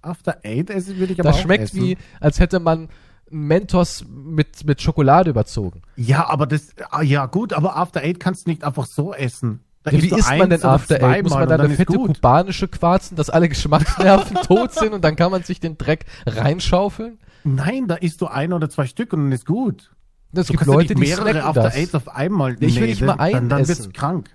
[0.00, 1.80] After Eight essen würde ich aber Das schmeckt essen.
[1.82, 2.88] wie, als hätte man
[3.30, 5.82] Mentos mit, mit Schokolade überzogen.
[5.96, 9.60] Ja, aber das, ah, ja gut, aber After Eight kannst du nicht einfach so essen.
[9.86, 11.24] Ja, wie isst man denn After Eight?
[11.24, 12.14] Muss man da eine fette gut.
[12.16, 17.18] kubanische quarzen, dass alle Geschmacksnerven tot sind und dann kann man sich den Dreck reinschaufeln?
[17.44, 19.90] Nein, da isst du ein oder zwei Stück und dann ist gut.
[20.32, 21.74] Es gibt Leute, die mehrere snacken After das.
[21.74, 22.56] Eights auf einmal.
[22.60, 24.30] Ich will nicht mal dann, dann, dann einen wird's krank.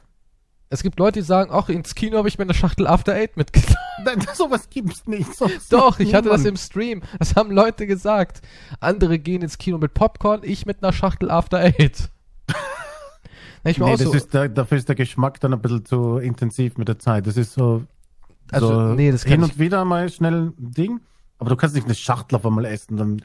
[0.69, 3.37] Es gibt Leute, die sagen, ach, ins Kino habe ich mir eine Schachtel After Eight
[3.37, 3.75] mitgenommen.
[4.03, 5.33] Nein, sowas gibt's nicht.
[5.37, 6.57] Sowas Doch, ich hatte das im.
[6.57, 7.01] Stream.
[7.19, 8.41] Das haben Leute gesagt.
[8.79, 12.09] Andere gehen ins Kino mit Popcorn, ich mit einer Schachtel After Eight.
[13.63, 16.17] Na, ich Nee, das so, ist der, dafür ist der Geschmack dann ein bisschen zu
[16.17, 17.27] intensiv mit der Zeit.
[17.27, 17.83] Das ist so,
[18.51, 20.99] also, so nee, das hin ich, und wieder mal schnell ein Ding.
[21.39, 23.21] Aber du kannst nicht eine Schachtel auf einmal essen, dann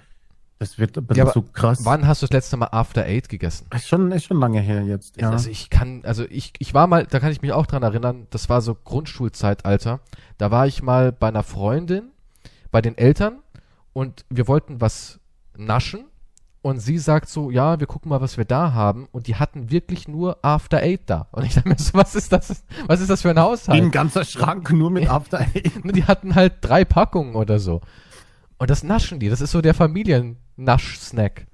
[0.62, 1.84] das wird bisschen Ja, aber zu krass.
[1.84, 3.66] wann hast du das letzte Mal After Eight gegessen?
[3.74, 5.20] Ist schon, ist schon lange her jetzt.
[5.20, 5.30] Ja.
[5.30, 8.26] Also ich kann, also ich, ich war mal, da kann ich mich auch dran erinnern,
[8.30, 10.00] das war so Grundschulzeitalter.
[10.38, 12.10] Da war ich mal bei einer Freundin,
[12.70, 13.40] bei den Eltern
[13.92, 15.18] und wir wollten was
[15.56, 16.04] naschen
[16.62, 19.70] und sie sagt so, ja, wir gucken mal, was wir da haben und die hatten
[19.72, 21.26] wirklich nur After Eight da.
[21.32, 23.44] Und ich dachte mir so, was ist das, was ist das für ein Wie ein
[23.44, 23.92] Haushalt?
[23.92, 25.72] ganzer Schrank nur mit After Eight.
[25.84, 27.80] Die hatten halt drei Packungen oder so.
[28.62, 31.48] Und das naschen die, das ist so der Familiennasch-Snack.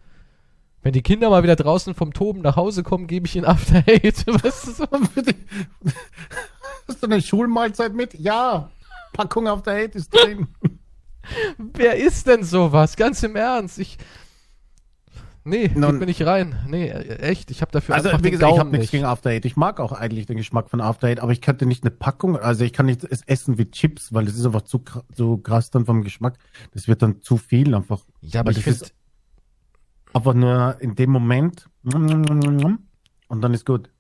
[0.82, 3.82] Wenn die Kinder mal wieder draußen vom Toben nach Hause kommen, gebe ich ihnen After
[3.86, 4.26] Eight.
[4.26, 4.86] Weißt du so?
[6.86, 8.12] Hast du eine Schulmahlzeit mit?
[8.12, 8.70] Ja.
[9.14, 10.48] Packung After Eight ist drin.
[11.56, 12.94] Wer ist denn sowas?
[12.94, 13.78] Ganz im Ernst.
[13.78, 13.96] Ich.
[15.48, 16.54] Nee, Nun- mir nicht rein.
[16.68, 17.50] Nee, echt.
[17.50, 18.90] Ich habe dafür Also, einfach wie gesagt, ich habe nichts nicht.
[18.92, 19.44] gegen After Eight.
[19.44, 22.37] Ich mag auch eigentlich den Geschmack von After Eight, aber ich könnte nicht eine Packung,
[22.37, 24.82] also ich kann nicht es essen wie Chips, weil das ist einfach zu,
[25.14, 26.34] zu krass dann vom Geschmack.
[26.74, 28.00] Das wird dann zu viel einfach.
[28.20, 28.87] Ja, aber ich finde,
[30.12, 31.68] einfach nur in dem Moment
[33.28, 33.90] und dann ist gut.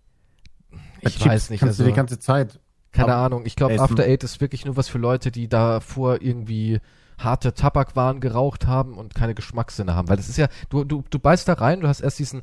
[1.02, 1.60] Bei ich weiß nicht.
[1.60, 2.60] Kannst Also, du die ganze Zeit.
[2.92, 3.46] keine Ahnung.
[3.46, 3.78] Ich glaube.
[3.80, 6.80] After Eight ist wirklich nur was für Leute, die davor irgendwie
[7.18, 10.08] harte Tabakwaren geraucht haben und keine Geschmackssinne haben.
[10.08, 12.42] Weil das ist ja, du, du, du beißt da rein, du hast erst diesen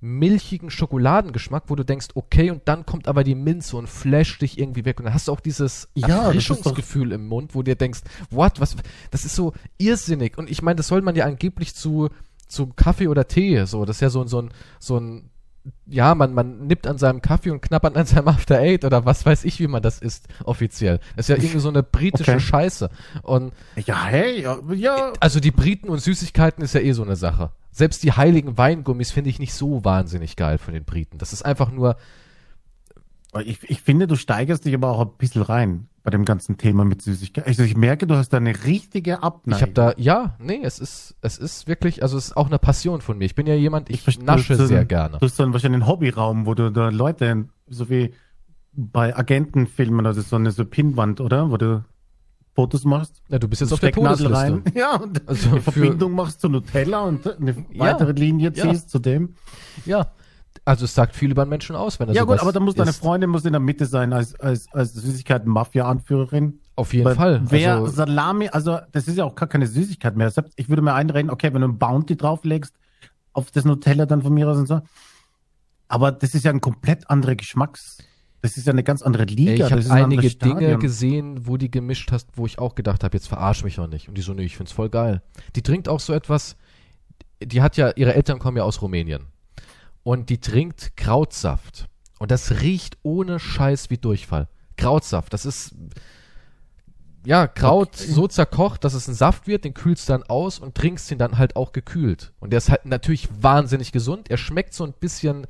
[0.00, 4.58] milchigen Schokoladengeschmack, wo du denkst, okay, und dann kommt aber die Minze und flasht dich
[4.58, 4.98] irgendwie weg.
[4.98, 8.60] Und dann hast du auch dieses Ja, Erfrischungsgefühl im Mund, wo du dir denkst, what,
[8.60, 8.76] was,
[9.10, 10.36] das ist so irrsinnig.
[10.36, 12.10] Und ich meine, das soll man ja angeblich zu,
[12.48, 15.30] zu Kaffee oder Tee, so, das ist ja so, ein so ein, so ein
[15.86, 19.24] ja, man, man nippt an seinem Kaffee und knappert an seinem After Eight oder was
[19.24, 20.98] weiß ich, wie man das isst, offiziell.
[21.16, 22.40] Das ist ja irgendwie so eine britische Okay.
[22.40, 22.90] Scheiße.
[23.22, 25.12] Und Ja, hey, ja, ja.
[25.20, 27.50] also die Briten und Süßigkeiten ist ja eh so eine Sache.
[27.70, 31.18] Selbst die heiligen Weingummis finde ich nicht so wahnsinnig geil von den Briten.
[31.18, 31.96] Das ist einfach nur,
[33.44, 36.84] Ich, ich finde, du steigerst dich aber auch ein bisschen rein bei dem ganzen Thema
[36.84, 37.46] mit Süßigkeit.
[37.46, 39.56] Also ich merke, du hast da eine richtige Abneigung.
[39.56, 42.58] ich habe da, ja, nee, es ist, es ist wirklich, also es ist auch eine
[42.58, 43.24] Passion von mir.
[43.24, 45.18] Ich bin ja jemand, ich, verstehe, nasche sehr einen- gerne.
[45.18, 48.12] Du hast so einen, wahrscheinlich einen Hobbyraum, wo du da Leute, so wie
[48.74, 51.50] bei Agentenfilmen, also so eine so Pinnwand, oder?
[51.50, 51.82] Wo du
[52.54, 53.22] Fotos machst.
[53.30, 54.62] Ja, du bist jetzt auf der Todesliste.
[54.74, 58.68] Ja, und Also eine Verbindung machst zu Nutella und eine Ja, weitere Linie ja.
[58.70, 59.34] ziehst zu dem.
[59.86, 60.08] Ja,
[60.64, 62.74] also es sagt viel über einen Menschen aus, wenn er Ja gut, aber da muss
[62.74, 62.92] deine.
[62.92, 66.60] Freundin muss in der Mitte sein als, als, als Süßigkeiten-Mafia-Anführerin.
[66.76, 67.42] Auf jeden Weil Fall.
[67.44, 70.30] Wer also, Salami, also das ist ja auch gar keine Süßigkeit mehr.
[70.30, 72.74] Selbst ich würde mir einreden, okay, wenn du ein Bounty drauflegst,
[73.34, 74.80] auf das Nutella dann von mir aus und so.
[75.88, 77.98] Aber das ist ja ein komplett anderer Geschmacks.
[78.40, 79.66] Das ist ja eine ganz andere Liga.
[79.66, 83.04] ich habe ein einige anderes Dinge gesehen, wo die gemischt hast, wo ich auch gedacht
[83.04, 84.08] habe, jetzt verarsch mich doch nicht.
[84.08, 85.22] Und die so, nee, ich find's voll geil.
[85.56, 86.56] Die trinkt auch so etwas,
[87.42, 89.26] die hat ja, ihre Eltern kommen ja aus Rumänien.
[90.04, 91.88] Und die trinkt Krautsaft.
[92.20, 94.48] Und das riecht ohne Scheiß wie Durchfall.
[94.76, 95.74] Krautsaft, das ist,
[97.24, 98.12] ja, Kraut Okay.
[98.12, 101.38] so zerkocht, dass es ein Saft wird, den kühlst dann aus und trinkst ihn dann
[101.38, 102.32] halt auch gekühlt.
[102.38, 104.30] Und der ist halt natürlich wahnsinnig gesund.
[104.30, 105.46] Er schmeckt so ein bisschen,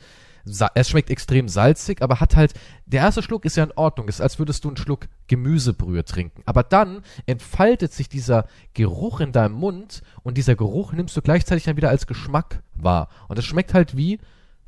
[0.46, 2.54] er schmeckt extrem salzig, aber hat halt,
[2.86, 6.42] der erste Schluck ist ja in Ordnung, ist als würdest du einen Schluck Gemüsebrühe trinken.
[6.46, 11.64] Aber dann entfaltet sich dieser Geruch in deinem Mund und dieser Geruch nimmst du gleichzeitig
[11.64, 13.08] dann wieder als Geschmack wahr.
[13.28, 14.20] Und es schmeckt halt wie,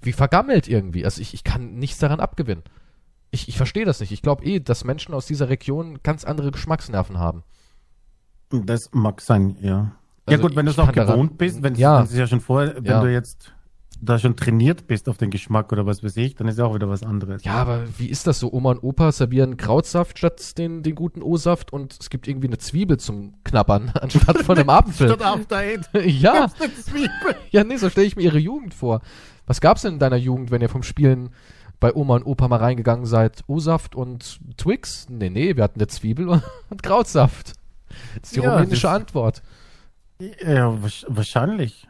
[0.07, 1.05] wie vergammelt irgendwie.
[1.05, 2.62] Also ich, ich kann nichts daran abgewinnen.
[3.33, 4.12] Ich, ich verstehe das nicht.
[4.12, 7.42] Ich glaube eh, dass Menschen aus dieser Region ganz andere Geschmacksnerven haben.
[8.51, 9.69] Das mag sein, ja.
[9.69, 9.92] ja
[10.27, 12.03] Also gut, wenn du es auch kann daran- gewohnt bist, wenn Ja.
[12.03, 13.01] es ja schon vorher, wenn Ja.
[13.03, 13.53] du jetzt
[14.01, 16.75] da schon trainiert bist auf den Geschmack oder was weiß ich, dann ist ja auch
[16.75, 17.42] wieder was anderes.
[17.45, 18.53] Ja, aber wie ist das so?
[18.53, 22.59] Oma und Opa servieren Krautsaft statt den, den guten O-Saft und es gibt irgendwie eine
[22.59, 25.09] Zwiebel zum Knabbern anstatt von einem Apfel.
[25.09, 25.88] Statt After Eight.
[26.05, 26.47] ja,
[27.51, 29.01] ja, nee, so stelle ich mir ihre Jugend vor.
[29.46, 31.30] Was gab's denn in deiner Jugend, wenn ihr vom Spielen
[31.80, 33.44] bei Oma und Opa mal reingegangen seid?
[33.46, 35.09] O-Saft und Twix?
[35.09, 36.28] Nee, nee, wir hatten eine Zwiebel
[36.70, 37.52] und Krautsaft.
[38.20, 39.42] Das ist die Ja, rumänische Antwort.
[40.18, 41.88] Ja, wahrsch- wahrscheinlich.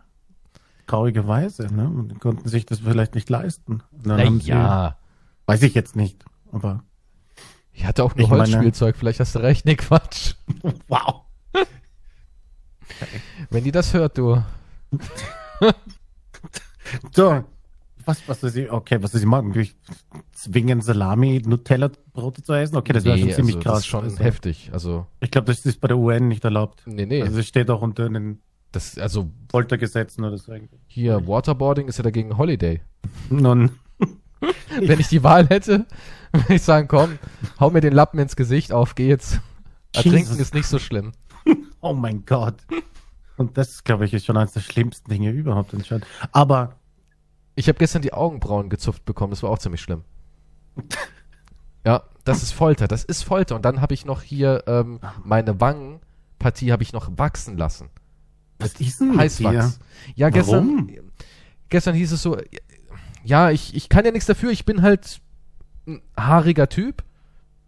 [0.87, 1.91] Traurigerweise, ne?
[2.11, 3.83] Die konnten sich das vielleicht nicht leisten.
[3.91, 4.97] Dann haben sie- ja.
[5.47, 6.83] Weiß ich jetzt nicht, aber
[7.73, 9.65] Ich hatte auch nur Ich meine- Holzspielzeug, vielleicht hast du recht.
[9.65, 10.35] Nee, Quatsch.
[10.89, 11.23] wow.
[13.51, 14.43] Wenn die das hört, du.
[17.13, 17.45] So,
[18.05, 19.53] was, was soll sie, okay, was soll sie machen?
[20.33, 22.77] Zwingen Salami, Nutella-Brote zu essen?
[22.77, 23.75] Okay, das wäre schon ziemlich also, krass.
[23.75, 24.71] Das ist schon Also, heftig.
[24.73, 26.83] Also, Ich glaube, das ist bei der UN nicht erlaubt.
[26.87, 27.23] nee, nee.
[27.23, 28.41] Also es steht auch unter den
[28.73, 30.53] das, also, Foltergesetzen oder so.
[30.87, 32.81] hier, Waterboarding ist ja dagegen Holiday.
[33.31, 33.71] Nun,
[34.81, 35.87] Wenn ich die Wahl hätte,
[36.33, 37.19] würde ich sagen, komm,
[37.59, 39.41] hau mir den Lappen ins Gesicht auf, geh jetzt.
[39.95, 40.39] Ertrinken Jesus.
[40.39, 41.13] ist nicht so schlimm.
[41.81, 42.57] oh mein Gott.
[43.37, 46.07] Und das, glaube ich, ist schon eines der schlimmsten Dinge überhaupt anscheinend.
[46.33, 46.77] Aber
[47.55, 50.05] Ich habe gestern die Augenbrauen gezupft bekommen, das war auch ziemlich schlimm.
[51.85, 53.55] Ja, das ist Folter, das ist Folter.
[53.57, 57.89] Und dann habe ich noch hier ähm, meine Wangenpartie habe ich noch wachsen lassen.
[58.59, 59.17] was ist denn?
[59.17, 59.79] Heißwachs.
[60.17, 60.91] Ja, gestern, Warum?
[61.69, 62.37] gestern hieß es so,
[63.25, 65.21] ja, ich, ich kann ja nichts dafür, ich bin halt
[65.87, 67.05] ein haariger Typ.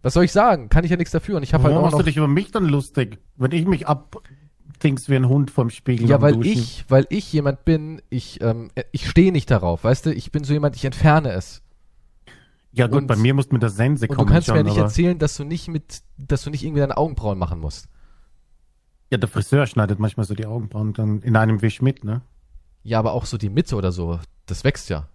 [0.01, 0.69] Was soll ich sagen?
[0.69, 1.37] Kann ich ja nichts dafür.
[1.37, 3.51] Und ich habe halt Warum auch machst noch du dich über mich dann lustig, wenn
[3.51, 3.87] ich mich
[4.79, 6.51] abdingst wie ein Hund vorm Spiegel Ja, weil Duschen?
[6.53, 10.13] ich, weil ich jemand bin, ich, ähm, ich stehe nicht darauf, weißt du?
[10.13, 11.61] Ich bin so jemand, ich entferne es.
[12.71, 14.27] Ja gut, und- bei mir musst du mit der Sense Und kommen.
[14.27, 16.95] du kannst mir ja nicht erzählen, dass du nicht mit, dass du nicht irgendwie deine
[16.97, 17.89] Augenbrauen machen musst.
[19.11, 22.21] Ja, der Friseur schneidet manchmal so die Augenbrauen dann in einem Wisch mit, ne?
[22.83, 25.09] Ja, aber auch so die Mitte oder so, das wächst ja.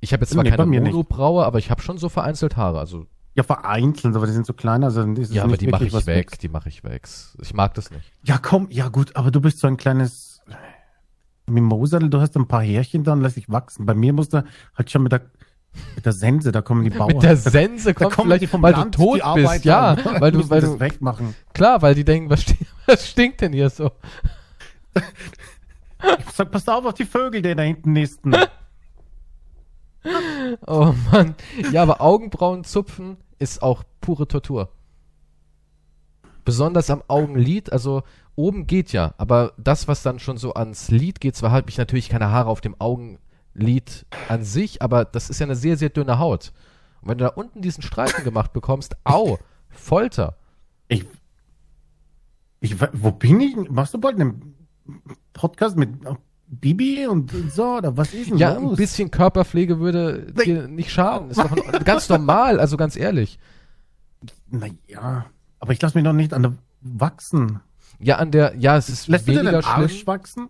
[0.00, 0.80] Ich habe jetzt zwar Nee, keine.
[0.80, 2.78] Monobraue, aber ich habe schon so vereinzelt Haare.
[2.78, 3.06] Also
[3.38, 5.92] Ja, vereinzelt, aber die sind so klein, also dann ist ja, aber die mache ich
[5.94, 6.42] weg, wächst.
[6.42, 7.06] die mache ich weg.
[7.40, 8.10] Ich mag das nicht.
[8.24, 10.42] Ja, komm, ja gut, aber du bist so ein kleines
[11.46, 13.86] Mimosal, du hast ein paar Härchen da und lass dich wachsen.
[13.86, 14.42] Bei mir musst du
[14.74, 15.30] halt schon mit der,
[15.94, 17.12] mit der Sense, da kommen die Bauern.
[17.12, 19.96] Mit der Sense da kommt kommen vielleicht, die vom weil Land, du tot bist, ja,
[20.20, 21.36] weil du, weil das du, wegmachen.
[21.54, 23.92] klar, weil die denken, was, sti was stinkt denn hier so?
[24.96, 28.34] Ich sag, pass auf auf die Vögel, die da hinten nisten.
[30.66, 31.36] Oh Mann.
[31.70, 34.70] Ja, aber Augenbrauen zupfen ist auch pure Tortur.
[36.44, 38.02] Besonders am Augenlid, also
[38.34, 41.76] oben geht ja, aber das, was dann schon so ans Lid geht, zwar habe ich
[41.76, 45.90] natürlich keine Haare auf dem Augenlid an sich, aber das ist ja eine sehr, sehr
[45.90, 46.52] dünne Haut.
[47.02, 50.36] Und wenn du da unten diesen Streifen gemacht bekommst, au, Folter.
[50.88, 51.04] Ich,
[52.60, 53.56] ich, wo bin ich?
[53.70, 54.54] Machst du bald einen
[55.32, 55.90] Podcast mit
[56.50, 58.72] Bibi und so, oder was ist denn Ja, los?
[58.72, 61.30] ein bisschen Körperpflege würde dir nicht schaden.
[61.30, 63.38] Ist doch ganz normal, also ganz ehrlich.
[64.50, 65.26] Naja,
[65.60, 67.60] aber ich lasse mich doch nicht an der wachsen.
[68.00, 70.06] Ja, an der, ja, es ist Lässt du dir weniger den Arsch schlimm.
[70.06, 70.48] wachsen?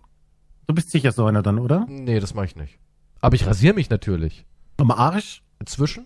[0.67, 1.85] Du bist sicher so einer dann, oder?
[1.89, 2.77] Nee, das mache ich nicht.
[3.21, 4.45] Aber ich rasiere mich natürlich.
[4.77, 5.43] Am Arsch?
[5.59, 6.05] Inzwischen?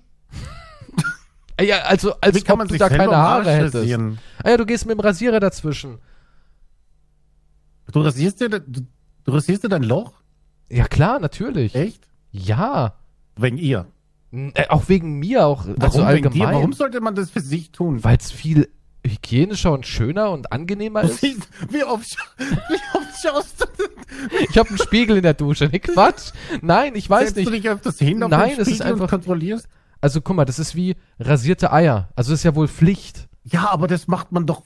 [1.62, 3.48] ja, also als Wie kann ob man du sich da selber keine am Haare Arsch
[3.60, 3.76] hättest.
[3.76, 4.20] rasieren?
[4.44, 6.00] Ah ja, du gehst mit dem Rasierer dazwischen.
[7.92, 8.62] Du rasierst dir, du,
[9.24, 10.14] du rasierst dir dein Loch?
[10.70, 11.76] Ja klar, natürlich.
[11.76, 12.08] Echt?
[12.32, 12.96] Ja.
[13.36, 13.88] Wegen ihr.
[14.32, 16.08] Äh, auch wegen mir, auch Warum also wegen dir?
[16.08, 16.54] allgemein.
[16.56, 18.04] Warum sollte man das für sich tun?
[18.04, 18.70] Weil es viel
[19.06, 21.22] hygienischer und schöner und angenehmer Du ist.
[21.70, 23.66] wie oft, wie oft schaust du
[24.50, 25.70] Ich habe einen Spiegel in der Dusche.
[25.72, 26.32] Nee, Quatsch.
[26.62, 27.64] Nein, ich weiß Setzt du nicht.
[27.66, 29.68] dich öfters hin auf Nein, es ist einfach- kontrollierst?
[30.02, 32.10] Also guck mal, das ist wie rasierte Eier.
[32.16, 33.28] Also das ist ja wohl Pflicht.
[33.44, 34.64] Ja, aber das macht man doch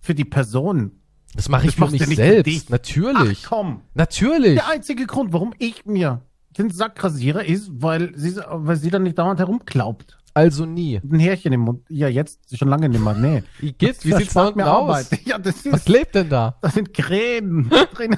[0.00, 1.00] für die Person.
[1.34, 2.70] Das mache ich Das für mich selbst.
[2.70, 3.42] Natürlich.
[3.44, 3.82] Ach komm.
[3.94, 4.54] Natürlich.
[4.54, 6.22] Der einzige Grund, warum ich mir
[6.56, 10.16] den Sack rasiere, ist, weil sie, weil sie dann nicht dauernd herumklaubt.
[10.32, 10.96] Also nie.
[11.02, 11.84] Ein Härchen im Mund.
[11.88, 13.14] Ja, jetzt schon lange nicht mehr.
[13.14, 13.42] Nee.
[13.60, 14.04] Wie geht's?
[14.04, 15.10] Wie Das sieht's da unten mir aus?
[15.24, 16.56] Ja, das Was ist, klebt denn da?
[16.60, 18.16] da sind Krähen drin.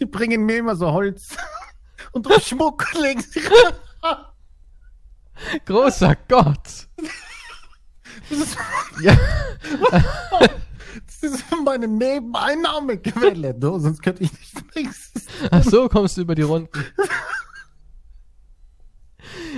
[0.00, 1.36] Die bringen mir immer so Holz
[2.12, 3.40] und Schmuck legen sie.
[5.66, 6.88] Großer Gott.
[8.28, 8.56] Das ist,
[9.00, 9.16] Ja.
[11.06, 13.54] Das ist meine Nebeneinnahmequelle.
[13.54, 15.12] Du, sonst könnte ich nicht nichts.
[15.50, 16.70] Ach so, kommst du über die Runden.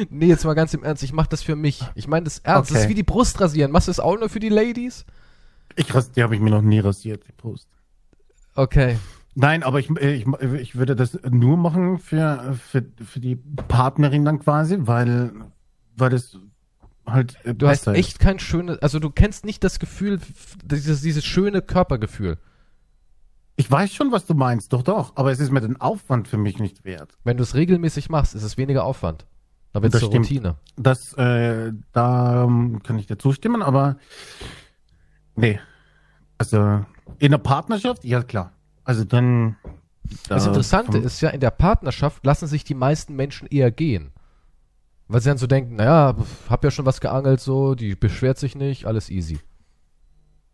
[0.08, 1.82] Nee, jetzt mal ganz im Ernst, ich mach das für mich.
[1.94, 2.70] Ich meine das ernst.
[2.70, 2.84] Das Okay.
[2.84, 3.70] ist wie die Brust rasieren.
[3.70, 5.04] Machst du das auch nur für die Ladies?
[5.76, 7.68] Ich, ras- die habe ich mir noch nie rasiert, die Brust.
[8.54, 8.98] Okay.
[9.34, 14.40] Nein, aber ich, ich, ich würde das nur machen für, für, für die Partnerin dann
[14.40, 15.30] quasi, weil,
[15.96, 16.36] weil das
[17.12, 20.20] halt äh, Du hast besser echt kein schönes, also du kennst nicht das Gefühl,
[20.64, 22.38] dieses, dieses schöne Körpergefühl.
[23.56, 26.38] Ich weiß schon, was du meinst, doch, doch, aber es ist mir den Aufwand für
[26.38, 27.18] mich nicht wert.
[27.24, 29.26] Wenn du es regelmäßig machst, ist es weniger Aufwand.
[29.72, 30.10] Da wird es Das.
[30.10, 30.56] Routine.
[30.76, 33.96] Das, äh, da ähm, kann ich dir zustimmen, aber
[35.36, 35.60] nee.
[36.38, 36.84] Also
[37.18, 38.52] in der Partnerschaft, ja klar.
[38.84, 39.56] Also dann.
[40.28, 43.70] Das da- Interessante vom- ist ja, in der Partnerschaft lassen sich die meisten Menschen eher
[43.70, 44.10] gehen.
[45.12, 46.14] Weil sie dann so denken, naja,
[46.48, 49.40] hab ja schon was geangelt, so, die beschwert sich nicht, alles easy.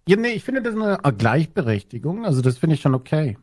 [0.09, 2.25] Ja, nee, ich finde das eine Gleichberechtigung.
[2.25, 3.37] Also das finde ich schon okay.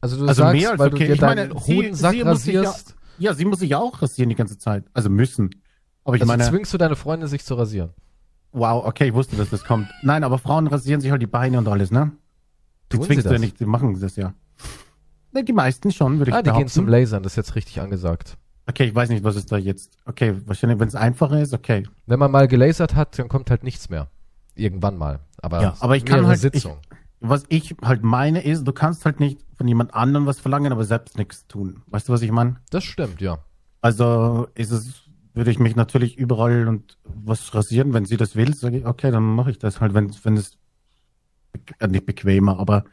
[0.00, 0.98] Also du Also sagst, mehr als weil okay.
[0.98, 3.60] du dir Ich meine, deinen sie- Hodensack sie muss sich ja- rasierst, Ja, sie muss
[3.60, 4.84] sich ja auch rasieren die ganze Zeit.
[4.94, 5.50] Also müssen.
[6.04, 7.90] Aber ich also meine, zwingst du deine Freundin, sich zu rasieren.
[8.50, 9.88] wow, okay, ich wusste, dass das kommt.
[10.02, 12.12] Nein, aber Frauen rasieren sich halt die Beine und alles, ne?
[12.92, 14.34] Sie zwingst du ja nicht, die machen das ja.
[15.32, 16.66] Ne, die meisten schon, würde ich Ah, die behaupten.
[16.66, 18.36] gehen zum Lasern, das ist jetzt richtig angesagt.
[18.66, 19.96] Okay, ich weiß nicht, was ist da jetzt.
[20.04, 21.86] Okay, wahrscheinlich, wenn es einfacher ist, okay.
[22.06, 24.08] Wenn man mal gelasert hat, dann kommt halt nichts mehr.
[24.54, 25.20] Irgendwann mal.
[25.40, 26.78] Aber, Ja, aber ich kann halt- ich- Sitzungen.
[27.24, 30.84] Was ich halt meine ist, du kannst halt nicht von jemand anderem was verlangen, aber
[30.84, 31.82] selbst nichts tun.
[31.86, 32.56] Weißt du, was ich meine?
[32.70, 33.38] Das stimmt, ja.
[33.80, 35.02] Also ist es,
[35.34, 39.10] würde ich mich natürlich überall und was rasieren, wenn sie das will, sage ich, okay,
[39.12, 40.58] dann mache ich das halt, wenn, wenn es
[41.78, 42.84] äh, nicht bequemer, aber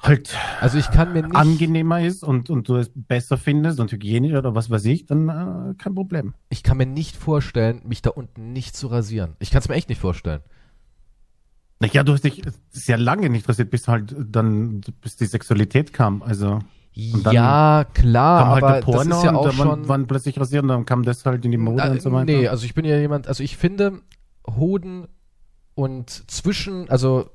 [0.00, 3.92] halt Also ich kann mir nicht, angenehmer ist und, und du es besser findest und
[3.92, 6.34] hygienischer oder was weiß ich, dann äh, kein Problem.
[6.50, 9.36] ich kann mir nicht vorstellen, mich da unten nicht zu rasieren.
[9.38, 10.40] Ich kann es mir echt nicht vorstellen.
[11.80, 16.22] Naja, du hast dich sehr lange nicht rasiert, bis halt dann, bis die Sexualität kam.
[16.22, 16.58] Also
[16.92, 19.88] ja, klar, kam halt aber der Porno das ist ja auch und dann schon.
[19.88, 22.24] waren plötzlich rasiert und dann kam das halt in die Mode Na, und so weiter.
[22.24, 24.00] Nee, also ich bin ja jemand, also ich finde
[24.48, 25.06] Hoden
[25.76, 27.30] und zwischen, also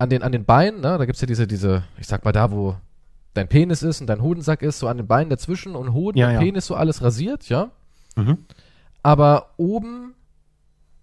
[0.00, 2.50] an den, an den Beinen, ne, da gibt's ja diese, diese, ich sag mal da,
[2.50, 2.74] wo
[3.34, 6.28] dein Penis ist und dein Hodensack ist, so an den Beinen dazwischen und Hoden Ja,
[6.28, 6.40] und ja.
[6.40, 7.70] Penis so alles rasiert, ja.
[8.16, 8.38] Mhm.
[9.02, 10.14] Aber oben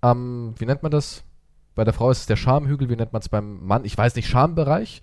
[0.01, 1.23] am, wie nennt man das?
[1.75, 3.86] Bei der Frau ist es der Schamhügel, wie nennt man es beim Mann?
[3.86, 5.01] Ich weiß nicht, Schambereich.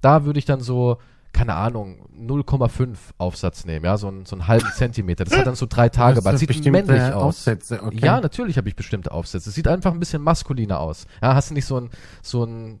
[0.00, 0.98] Da würde ich dann so,
[1.32, 5.24] keine Ahnung, 0,5 Aufsatz nehmen, ja, so, einen- so einen halben Zentimeter.
[5.24, 7.22] Das hat dann so drei Tage, Hast du Sieht bestimmte männlich aus.
[7.22, 7.98] Aufsätze, okay.
[8.04, 9.48] Ja, natürlich habe ich bestimmte Aufsätze.
[9.50, 11.06] Es sieht einfach ein bisschen maskuliner aus.
[11.22, 11.90] Ja, hast du nicht so ein,
[12.22, 12.80] so ein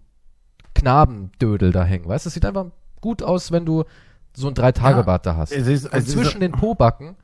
[0.76, 2.28] Knabendödel da hängen, weißt du?
[2.28, 2.66] Es sieht einfach
[3.00, 3.84] gut aus, wenn du
[4.34, 5.52] so ein Drei-Tage-Bart da hast.
[5.52, 7.16] Es ist, Und es ist, zwischen den Pobacken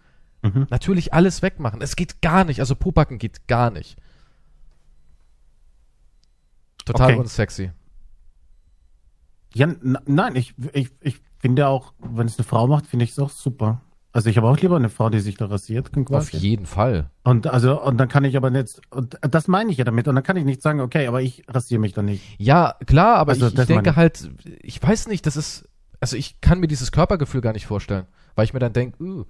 [0.45, 0.67] Mhm.
[0.71, 1.81] natürlich alles wegmachen.
[1.83, 2.59] Es geht gar nicht.
[2.59, 3.97] Also Pobacken geht gar nicht.
[6.85, 7.21] Total Okay.
[7.21, 7.71] unsexy.
[9.55, 9.69] Ja,
[10.07, 13.31] nein, ich, ich, ich finde auch, wenn es eine Frau macht, finde ich es auch
[13.31, 13.83] super.
[14.15, 17.11] Also ich habe auch lieber eine Frau, die sich da rasiert, Auf jeden Fall.
[17.25, 20.15] Und also, und dann kann ich aber nicht, und das meine ich ja damit, und
[20.15, 22.23] dann kann ich nicht sagen, okay, aber ich rasiere mich da nicht.
[22.39, 25.67] Ja, klar, aber Also, ich, ich das denke halt, ich weiß nicht, das ist,
[25.99, 29.25] also ich kann mir dieses Körpergefühl gar nicht vorstellen, weil ich mir dann denke, uh,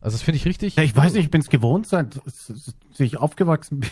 [0.00, 0.74] also das finde ich richtig.
[0.74, 2.20] Ja, ich weiß nicht, ich bin es gewohnt, seit
[2.98, 3.90] ich aufgewachsen bin.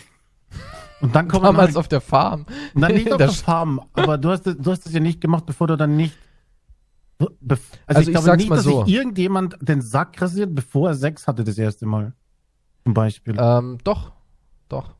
[1.01, 2.45] Und dann kommt Damals halt, auf der Farm.
[2.73, 5.67] Nein, nicht auf der Farm, aber du hast, du hast es ja nicht gemacht, bevor
[5.67, 6.17] du dann nicht
[7.39, 8.83] Bef Also ich glaube sag's nicht, dass so.
[8.83, 12.13] sich irgendjemand den Sack rasiert, bevor er Sex hatte das erste Mal.
[12.83, 13.35] Zum Beispiel.
[13.37, 14.11] Ähm, doch,
[14.69, 14.95] doch.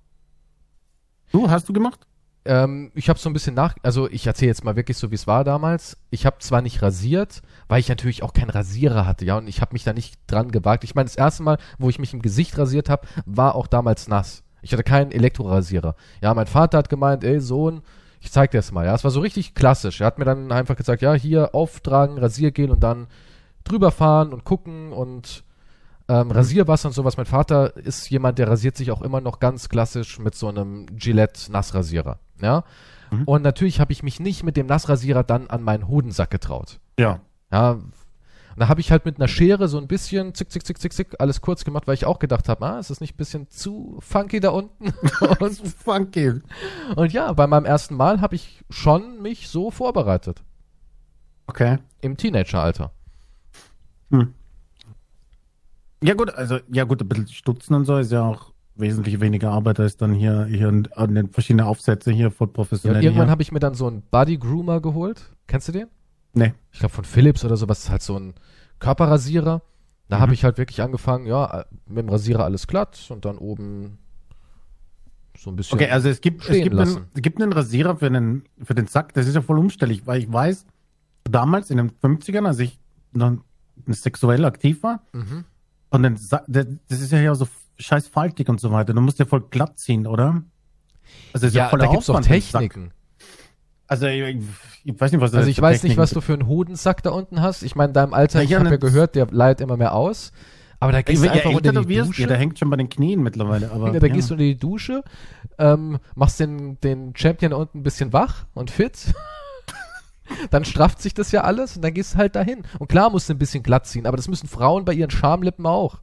[1.32, 2.08] Du, hast du gemacht?
[2.46, 5.16] Ähm, ich habe so ein bisschen nach, also ich erzähle jetzt mal wirklich so, wie
[5.16, 5.98] es war damals.
[6.12, 9.62] Ich habe zwar nicht rasiert, weil ich natürlich auch keinen Rasierer hatte, ja, und ich
[9.62, 10.84] habe mich da nicht dran gewagt.
[10.84, 14.08] Ich meine, das erste Mal, wo ich mich im Gesicht rasiert habe, war auch damals
[14.08, 14.44] nass.
[14.62, 15.96] Ich hatte keinen Elektrorasierer.
[16.22, 17.82] Ja, mein Vater hat gemeint, ey Sohn,
[18.26, 18.86] ich zeig dir das mal.
[18.86, 20.02] Ja, es war so richtig klassisch.
[20.02, 23.08] Er hat mir dann einfach gesagt, ja, hier auftragen, Rasiergel und dann
[23.64, 25.44] drüber fahren und gucken und
[26.08, 27.18] ähm, Rasierwasser und sowas.
[27.18, 30.88] Mein Vater ist jemand, der rasiert sich auch immer noch ganz klassisch mit so einem
[30.98, 32.20] Gillette Nassrasierer.
[32.42, 32.64] Ja.
[33.12, 33.24] Mhm.
[33.24, 36.80] Und natürlich habe ich mich nicht mit dem Nassrasierer dann an meinen Hodensack getraut.
[37.00, 37.20] Ja.
[37.52, 37.80] Ja.
[38.56, 40.94] Und da habe ich halt mit einer Schere so ein bisschen zick, zick, zick, zick,
[40.94, 43.50] zick alles kurz gemacht, weil ich auch gedacht habe, ah, ist das nicht ein bisschen
[43.50, 44.94] zu funky da unten?
[45.40, 46.40] und, Funky.
[46.96, 50.42] und ja, bei meinem ersten Mal habe ich schon mich so vorbereitet.
[51.48, 51.80] Okay.
[52.00, 52.92] Im Teenageralter.
[54.12, 54.34] Hm.
[56.02, 59.52] Ja gut, also ja gut, ein bisschen stutzen und so ist ja auch wesentlich weniger
[59.52, 62.98] Arbeit als dann hier, hier an den verschiedenen Aufsätze hier voll Ja, professionell.
[63.00, 65.22] und irgendwann habe ich mir dann so einen Body Groomer geholt.
[65.48, 65.88] Kennst du den?
[66.36, 66.54] Nee.
[66.72, 68.34] Ich glaube von Philips oder sowas, ist halt so ein
[68.80, 69.62] Körperrasierer.
[70.10, 70.22] Da Mhm.
[70.22, 73.98] habe ich halt wirklich angefangen, ja, äh, mit dem Rasierer alles glatt und dann oben
[75.38, 75.76] so ein bisschen.
[75.80, 78.88] Okay, also es gibt, es gibt, einen, es gibt einen Rasierer für den, für den
[78.88, 80.66] Sack, das ist ja voll umständlich, weil ich weiß,
[81.24, 82.80] damals in den 50ern, als ich
[83.14, 83.38] noch
[83.88, 85.46] sexuell aktiv war, mhm.
[85.90, 87.48] und den Sack, das ist ja hier so
[87.80, 90.44] scheiß faltig und so weiter, du musst ja voll glatt ziehen, oder?
[91.34, 92.62] Also es ist Ja, voller da auch Aufwand, den Sack.
[92.62, 92.92] Techniken.
[93.88, 94.38] Also ich,
[94.84, 97.12] ich weiß nicht, was das Also ich weiß nicht, was du für einen Hodensack da
[97.12, 97.62] unten hast.
[97.64, 99.78] Ich meine, in deinem Alter, Ja, ich ja, habe ja ne- gehört, der leidet immer
[99.78, 100.32] mehr aus.
[100.80, 102.22] Aber da gehst du wenn je einfach unter die Dusche.
[102.24, 103.72] ja, der hängt schon bei den Knien mittlerweile.
[103.72, 104.14] Aber, Ja, da ja.
[104.14, 105.04] gehst du unter die Dusche,
[105.58, 109.14] ähm, machst den, den Champion da unten ein bisschen wach und fit.
[110.50, 112.64] dann strafft sich das ja alles und dann gehst du halt dahin.
[112.80, 115.66] Und klar musst du ein bisschen glatt ziehen, aber das müssen Frauen bei ihren Schamlippen
[115.66, 116.00] auch.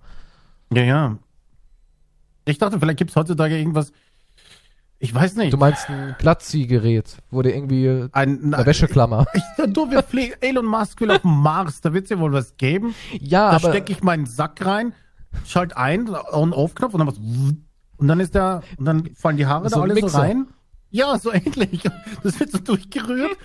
[0.72, 1.18] ja, ja.
[2.44, 3.92] Ich dachte, vielleicht gibt es heutzutage irgendwas,
[5.02, 5.52] ich weiß nicht.
[5.52, 9.26] Du meinst ein Glattziehgerät, wo dir irgendwie ein, eine Wäscheklammer.
[9.34, 12.32] Ich, du, wir fliegen, Elon Musk will auf den Mars, da wird es ja wohl
[12.32, 12.94] was geben.
[13.18, 14.92] Ja, Da aber stecke ich meinen Sack rein,
[15.44, 17.18] schalt ein, On-Off-Knopf und dann was.
[17.18, 20.46] Und dann ist der, und dann fallen die Haare So da alle so rein.
[20.90, 21.82] Ja, so ähnlich.
[22.22, 23.36] Das wird so durchgerührt.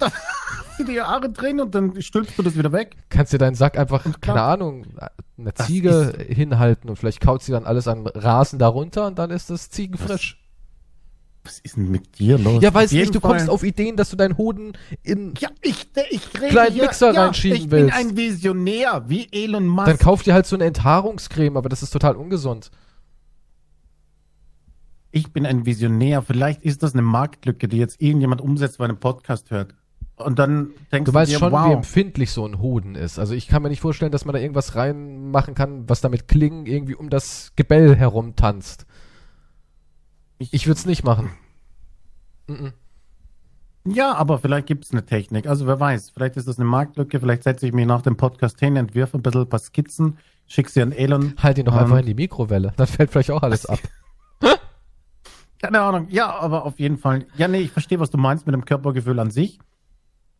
[0.88, 2.96] Die Haare drin und dann stülpst du das wieder weg.
[3.08, 4.86] kannst dir deinen Sack einfach, keine Ahnung,
[5.38, 9.50] eine Ziege hinhalten und vielleicht kaut sie dann alles an Rasen darunter und dann ist
[9.50, 10.40] das ziegenfrisch.
[11.44, 12.62] Was ist denn mit dir los?
[12.62, 13.32] Ja, weiß nicht, du Fall.
[13.32, 15.34] kommst auf Ideen, dass du deinen Hoden in.
[15.38, 17.94] Ja, ich, ich rede Kleinen hier, Mixer ja, reinschieben Ich willst.
[17.94, 19.86] bin ein Visionär, wie Elon Musk.
[19.86, 22.70] Dann kauf dir halt so eine Enthaarungscreme, aber das ist total ungesund.
[25.10, 26.22] ich bin ein Visionär.
[26.22, 29.74] Vielleicht ist das eine Marktlücke, die jetzt irgendjemand umsetzt, weil er einen Podcast hört.
[30.16, 31.68] Und dann denkst Du du, weißt dir, schon, wow.
[31.68, 33.18] wie empfindlich so ein Hoden ist.
[33.18, 36.66] Also ich kann mir nicht vorstellen, dass man da irgendwas reinmachen kann, was damit Klingen
[36.66, 38.86] irgendwie um das Gebell herum tanzt.
[40.38, 41.30] Ich würde es nicht machen.
[42.46, 42.72] Mhm.
[43.86, 45.46] Ja, aber vielleicht gibt es eine Technik.
[45.46, 47.20] Also wer weiß, vielleicht ist das eine Marktlücke.
[47.20, 50.70] Vielleicht setze ich mich nach dem Podcast hin, entwirf ein bisschen ein paar Skizzen, schick
[50.70, 51.34] sie an Elon.
[51.42, 52.72] Halt ihn doch einfach in die Mikrowelle.
[52.76, 53.80] Dann fällt vielleicht auch alles ab.
[55.60, 56.06] Keine Ahnung.
[56.10, 57.26] Ja, aber auf jeden Fall.
[57.36, 59.58] Ja, nee, ich verstehe, was du meinst mit dem Körpergefühl an sich.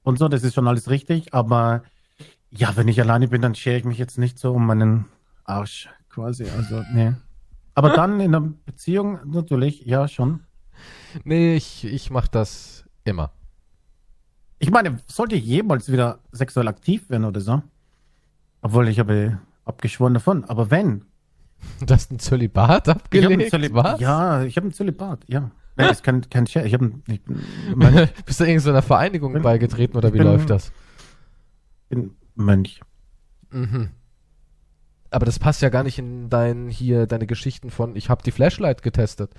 [0.04, 1.34] Und so, das ist schon alles richtig.
[1.34, 1.82] Aber
[2.50, 5.06] ja, wenn ich alleine bin, dann schere ich mich jetzt nicht so um meinen
[5.44, 6.44] Arsch quasi.
[6.56, 7.12] Also, nee.
[7.74, 10.40] Aber dann in einer Beziehung natürlich, ja, schon.
[11.24, 13.32] Nee, ich, ich mach das immer.
[14.60, 17.62] Ich meine, sollte ich jemals wieder sexuell aktiv werden oder so?
[18.62, 20.44] Obwohl ich habe abgeschworen davon.
[20.44, 21.04] Aber wenn,
[21.80, 23.32] Du hast ein Zölibat Ich abgelegt?
[23.32, 23.94] einen Zölibat.
[23.94, 24.00] Was?
[24.00, 25.50] Ja, ich habe einen Zölibat, ja.
[25.76, 26.66] Nein, das kein Scherz.
[26.66, 27.20] Ich einen, ich
[27.74, 30.72] mein, Bist du irgendeiner Vereinigung Bin- beigetreten oder ich wie bin- läuft das?
[31.88, 32.80] bin Mönch.
[33.50, 33.90] Mhm.
[35.10, 38.32] Aber das passt ja gar nicht in dein hier deine Geschichten von ich habe die
[38.32, 39.32] Flashlight getestet.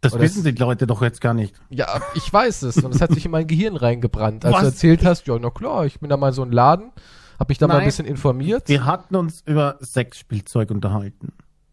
[0.00, 1.54] Das Oder wissen es- die Leute doch jetzt gar nicht.
[1.70, 4.60] Ja, ich weiß es und es hat sich in mein Gehirn reingebrannt, als Was?
[4.60, 6.92] du erzählt hast, ja, na klar, ich bin da mal so ein Laden,
[7.40, 7.86] habe mich da mal ein Nein.
[7.88, 8.68] bisschen informiert.
[8.68, 11.32] Wir hatten uns über Sexspielzeug unterhalten.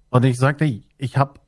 [0.09, 0.65] Und ich sagte,
[0.97, 1.39] ich habe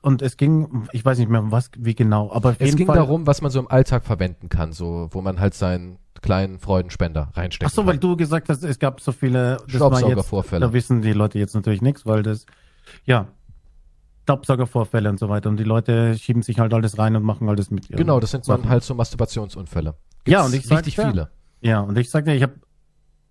[0.00, 2.96] und es ging, ich weiß nicht mehr um was, wie genau, aber Es ging Fall.
[2.96, 7.30] darum, was man so im Alltag verwenden kann, so wo man halt seinen kleinen Freudenspender
[7.34, 7.70] reinsteckt.
[7.70, 10.66] Ach so, weil du gesagt hast, es gab so viele Staubsaugervorfälle.
[10.66, 12.46] Da wissen die Leute jetzt natürlich nichts, weil das,
[13.04, 13.28] ja,
[14.24, 15.48] Staubsaugervorfälle und so weiter.
[15.48, 17.88] Und die Leute schieben sich halt alles rein und machen alles mit.
[17.88, 19.94] Genau, das sind dann halt so Masturbationsunfälle.
[20.26, 21.10] Ja, und ich richtig sag's ja.
[21.10, 21.30] viele.
[21.60, 22.54] Ja, und ich sagte, ich habe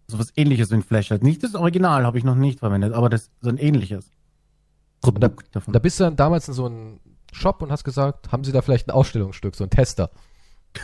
[0.08, 1.24] sowas ähnliches wie ein Flashlight.
[1.24, 4.12] Nicht das Original habe ich noch nicht verwendet, aber das so ein ähnliches
[5.02, 5.74] Produkt davon.
[5.74, 7.00] Da bist du dann damals in so einem
[7.32, 10.12] Shop und hast gesagt, haben sie da vielleicht ein Ausstellungsstück, so ein Tester.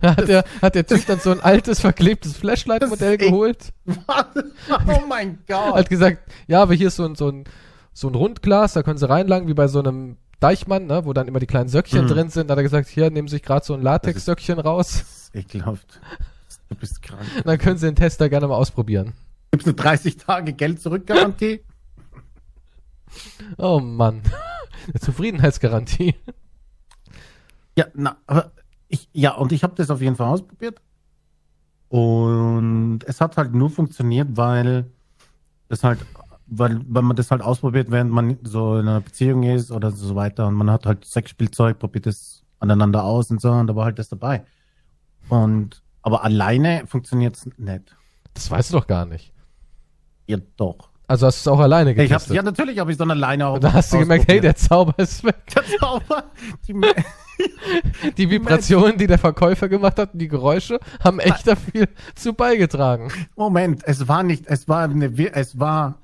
[0.00, 3.72] Da hat der, hat der Typ dann so ein altes, verklebtes Flashlight-Modell geholt.
[3.86, 5.74] oh mein Gott.
[5.74, 7.44] Hat gesagt, ja, aber hier ist so ein, so ein,
[7.92, 11.28] so ein Rundglas, da können sie reinlangen, wie bei so einem Deichmann, ne, wo dann
[11.28, 12.08] immer die kleinen Söckchen Mhm.
[12.08, 12.48] drin sind.
[12.48, 15.02] Da hat er gesagt, hier, nehmen Sie sich gerade so ein Latex-Söckchen raus.
[15.02, 16.00] Ist ekelhaft.
[16.70, 17.20] Du bist krank.
[17.44, 19.12] Dann können Sie den Tester gerne mal ausprobieren.
[19.50, 21.60] Gibt's eine 30 Tage Geld zurück Garantie?
[23.58, 24.22] Oh Mann.
[24.86, 26.14] Eine Zufriedenheitsgarantie.
[27.76, 28.52] Ja, na, aber
[28.88, 30.80] ich, ja, und ich habe das auf jeden Fall ausprobiert.
[31.88, 34.90] Und es hat halt nur funktioniert, weil
[35.68, 36.04] das halt,
[36.46, 40.14] weil, weil man das halt ausprobiert, während man so in einer Beziehung ist oder so
[40.14, 40.48] weiter.
[40.48, 43.98] Und man hat halt Sexspielzeug, probiert das aneinander aus und so, und da war halt
[43.98, 44.44] das dabei.
[45.28, 47.96] Und, aber alleine funktioniert's nicht.
[48.34, 49.32] Das weißt du doch gar nicht.
[50.26, 50.90] Ja, doch.
[51.06, 52.36] Also hast du es auch alleine Ich hab's, getestet.
[52.36, 53.54] ja, natürlich habe ich dann alleine auch.
[53.54, 55.36] Und da hast du gemerkt, hey, der Zauber ist weg.
[55.54, 56.24] der Zauber,
[56.66, 56.74] die,
[58.16, 63.10] Die Vibrationen, die der Verkäufer gemacht hat und die Geräusche haben echt dafür zu beigetragen.
[63.36, 65.98] Moment, es war nicht, es war eine, es war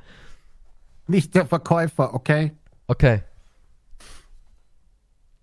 [1.06, 2.52] nicht der Verkäufer, okay?
[2.86, 3.22] Okay.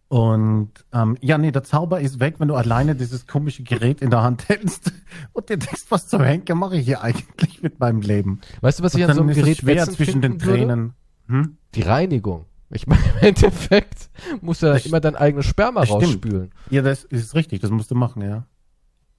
[0.09, 4.09] Und ähm, ja, nee, der Zauber ist weg, wenn du alleine dieses komische Gerät in
[4.09, 4.93] der Hand hältst
[5.33, 8.39] und dir denkst, was zum Henker mache ich hier eigentlich mit meinem Leben?
[8.61, 10.39] Weißt du, was ich an so einem Gerät schwer zwischen den?
[10.39, 10.93] Tränen.
[11.27, 11.57] Hm?
[11.75, 12.45] Die Reinigung.
[12.69, 14.09] Ich meine, im Endeffekt
[14.41, 16.51] musst du Das- immer dein eigenes Sperma rausspülen.
[16.69, 18.45] Ja, das ist richtig, das musst du machen, ja.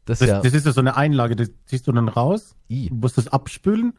[0.07, 0.41] Das, Das, ist ja.
[0.41, 2.89] das ist ja so eine Einlage, das ziehst du dann raus, I.
[2.89, 3.93] du musst das abspülen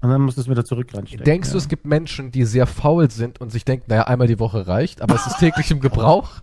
[0.00, 1.24] und dann musst du es wieder zurück reinstecken.
[1.24, 1.52] Denkst ja.
[1.52, 4.66] du, es gibt Menschen, die sehr faul sind und sich denken, naja, einmal die Woche
[4.66, 6.42] reicht, aber es ist täglich im Gebrauch?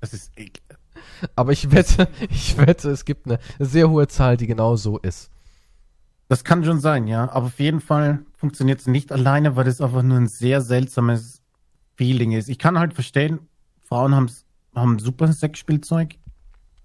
[0.00, 0.62] Das ist ekel.
[1.34, 5.30] Aber ich wette, ich wette, es gibt eine sehr hohe Zahl, die genau so ist.
[6.28, 7.30] Das kann schon sein, ja.
[7.30, 11.40] Aber auf jeden Fall funktioniert es nicht alleine, weil das einfach nur ein sehr seltsames
[11.96, 12.48] Feeling ist.
[12.48, 13.40] Ich kann halt verstehen,
[13.82, 14.14] Frauen
[14.74, 16.16] haben super Sexspielzeug.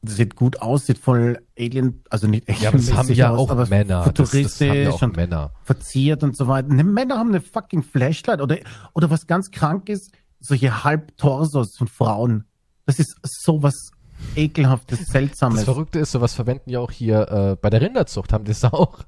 [0.03, 3.49] Das sieht gut aus, sieht voll Alien, also nicht Ja, aber das haben ja aus,
[3.51, 4.11] auch Männer.
[4.15, 5.51] Das, das haben ja Futuristisch auch und Männer.
[5.63, 6.69] verziert und so weiter.
[6.69, 8.57] Ne, Männer haben eine fucking Flashlight oder,
[8.93, 12.45] oder was ganz krank ist, solche Halbtorsos von Frauen.
[12.87, 13.91] Das ist sowas
[14.35, 15.63] ekelhaftes, Das seltsames.
[15.63, 18.99] Verrückte ist, sowas verwenden ja auch hier äh, bei der Rinderzucht, haben die es auch.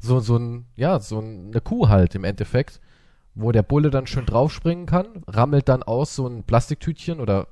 [0.00, 2.80] So, so ein, ja, so eine Kuh halt im Endeffekt,
[3.34, 7.48] wo der Bulle dann schön draufspringen kann, rammelt dann aus so ein Plastiktütchen oder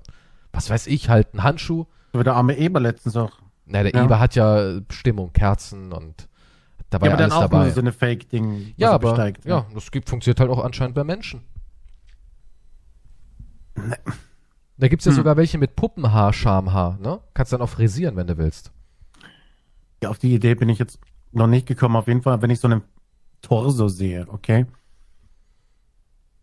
[0.52, 1.86] was weiß ich, halt ein Handschuh.
[2.12, 3.32] Wie der arme Eber letztens auch.
[3.66, 4.04] Na, der Ja.
[4.04, 6.28] Eber hat ja Stimmung, Kerzen und
[6.90, 7.64] dabei ja, aber alles dann auch dabei.
[7.64, 8.72] nur so eine Fake-Ding.
[8.76, 9.50] ja, er aber besteigt, ne?
[9.50, 11.42] ja, das gibt, funktioniert halt auch anscheinend bei Menschen.
[14.78, 15.16] Da gibt's ja Hm.
[15.16, 17.20] sogar welche mit Puppenhaar, Schamhaar, ne?
[17.34, 18.72] Kannst dann auch frisieren, wenn du willst.
[20.02, 21.00] Ja, auf die Idee bin ich jetzt
[21.32, 21.96] noch nicht gekommen.
[21.96, 22.82] Auf jeden Fall, wenn ich so einen
[23.42, 24.66] Torso sehe, okay?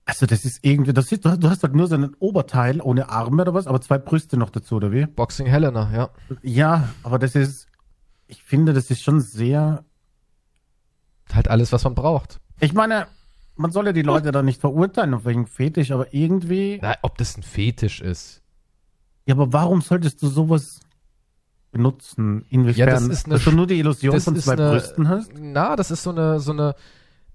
[0.07, 3.41] Also das ist irgendwie, das ist, du hast halt nur so einen Oberteil ohne Arme
[3.41, 5.05] oder was, aber zwei Brüste noch dazu, oder wie?
[5.07, 6.09] Boxing Helena, ja.
[6.43, 7.67] Ja, aber das ist,
[8.27, 9.83] ich finde, das ist schon sehr,
[11.33, 12.39] Halt alles, was man braucht.
[12.59, 13.07] ich meine,
[13.55, 17.17] man soll ja die Leute da nicht verurteilen auf welchen Fetisch, aber irgendwie, Na, ob
[17.17, 18.43] das ein Fetisch ist.
[19.25, 20.81] ja, aber warum solltest du sowas
[21.71, 22.45] benutzen?
[22.49, 22.87] Inwiefern?
[22.89, 25.09] Ja, das ist eine dass du nur die Illusion Das von ist zwei eine, Brüsten
[25.09, 25.31] hast?
[25.39, 26.75] Na, das ist so eine, so eine,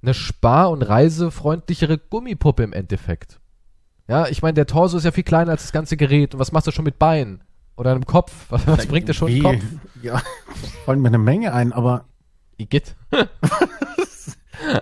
[0.03, 3.39] eine spar- und reisefreundlichere Gummipuppe im Endeffekt.
[4.09, 6.35] Ja, ich meine, der Torso ist ja viel kleiner als das ganze Gerät.
[6.35, 7.43] Und was machst du schon mit Beinen?
[7.77, 8.47] Oder einem Kopf?
[8.51, 9.63] Was, was bringt dir schon ein Kopf?
[10.03, 10.21] Ja,
[10.85, 12.07] fallen mir eine Menge ein, aber
[12.59, 12.95] Igitt.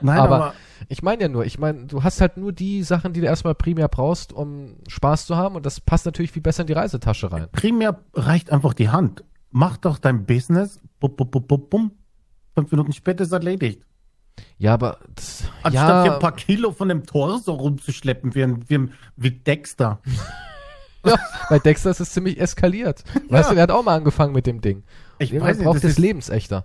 [0.00, 0.54] nein, Aber- aber
[0.88, 3.54] Ich meine ja nur, ich meine, du hast halt nur die Sachen, die du erstmal
[3.54, 5.54] primär brauchst, um Spaß zu haben.
[5.56, 7.48] Und das passt natürlich viel besser in die Reisetasche rein.
[7.52, 9.24] primär reicht einfach die Hand.
[9.50, 11.90] Mach doch dein Business, bum, bum, bum, bum, bum.
[12.54, 13.82] Fünf Minuten später ist erledigt.
[14.58, 18.68] Ja, aber das, Anstatt hier ein ja, paar Kilo von dem Torso rumzuschleppen, wie, ein,
[18.68, 20.00] wie, ein, wie Dexter.
[21.04, 21.16] ja,
[21.48, 23.04] bei Dexter ist es ziemlich eskaliert.
[23.28, 24.82] Weißt du, der hat auch mal angefangen mit dem Ding.
[25.18, 26.64] Ich Irgendwann weiß nicht, braucht das es ist, lebensechter.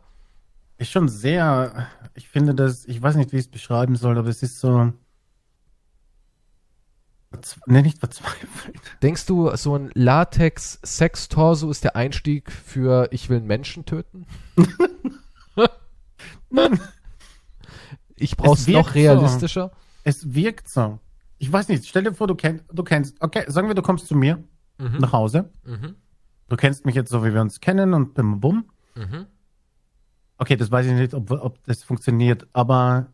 [0.78, 4.30] ist schon sehr, ich finde das, ich weiß nicht, wie ich es beschreiben soll, aber
[4.30, 4.92] es ist so,
[7.66, 8.80] nee, nicht verzweifelt.
[9.02, 14.26] Denkst du, so ein Latex-Sex-Torso ist der Einstieg für ich will einen Menschen töten?
[16.50, 16.80] Nein,
[18.24, 18.94] Ich brauch's Es noch so.
[18.94, 19.72] realistischer.
[20.04, 21.00] es wirkt so.
[21.38, 24.08] Ich weiß nicht, stell dir vor, du kennst, du kennst, okay, sagen wir, du kommst
[24.08, 24.44] zu mir
[24.80, 24.98] Mhm.
[25.00, 25.52] nach Hause.
[25.66, 25.96] Mhm.
[26.50, 28.66] Du kennst mich jetzt so, wie wir uns kennen und bim, bum.
[28.96, 29.28] Mhm.
[30.38, 33.08] Okay, das weiß ich nicht, ob, ob das funktioniert, aber.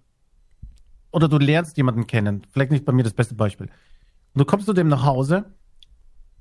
[1.11, 2.43] Oder du lernst jemanden kennen.
[2.51, 3.67] Vielleicht nicht bei mir das beste Beispiel.
[3.67, 5.45] Und du kommst zu dem nach Hause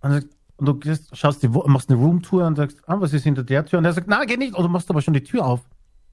[0.01, 3.64] und, du gehst, schaust die, machst eine Roomtour und sagst, ah, was ist hinter der
[3.64, 3.79] Tür?
[3.79, 4.55] Und er sagt, na, geh nicht.
[4.55, 5.69] Und du machst aber schon die Tür auf.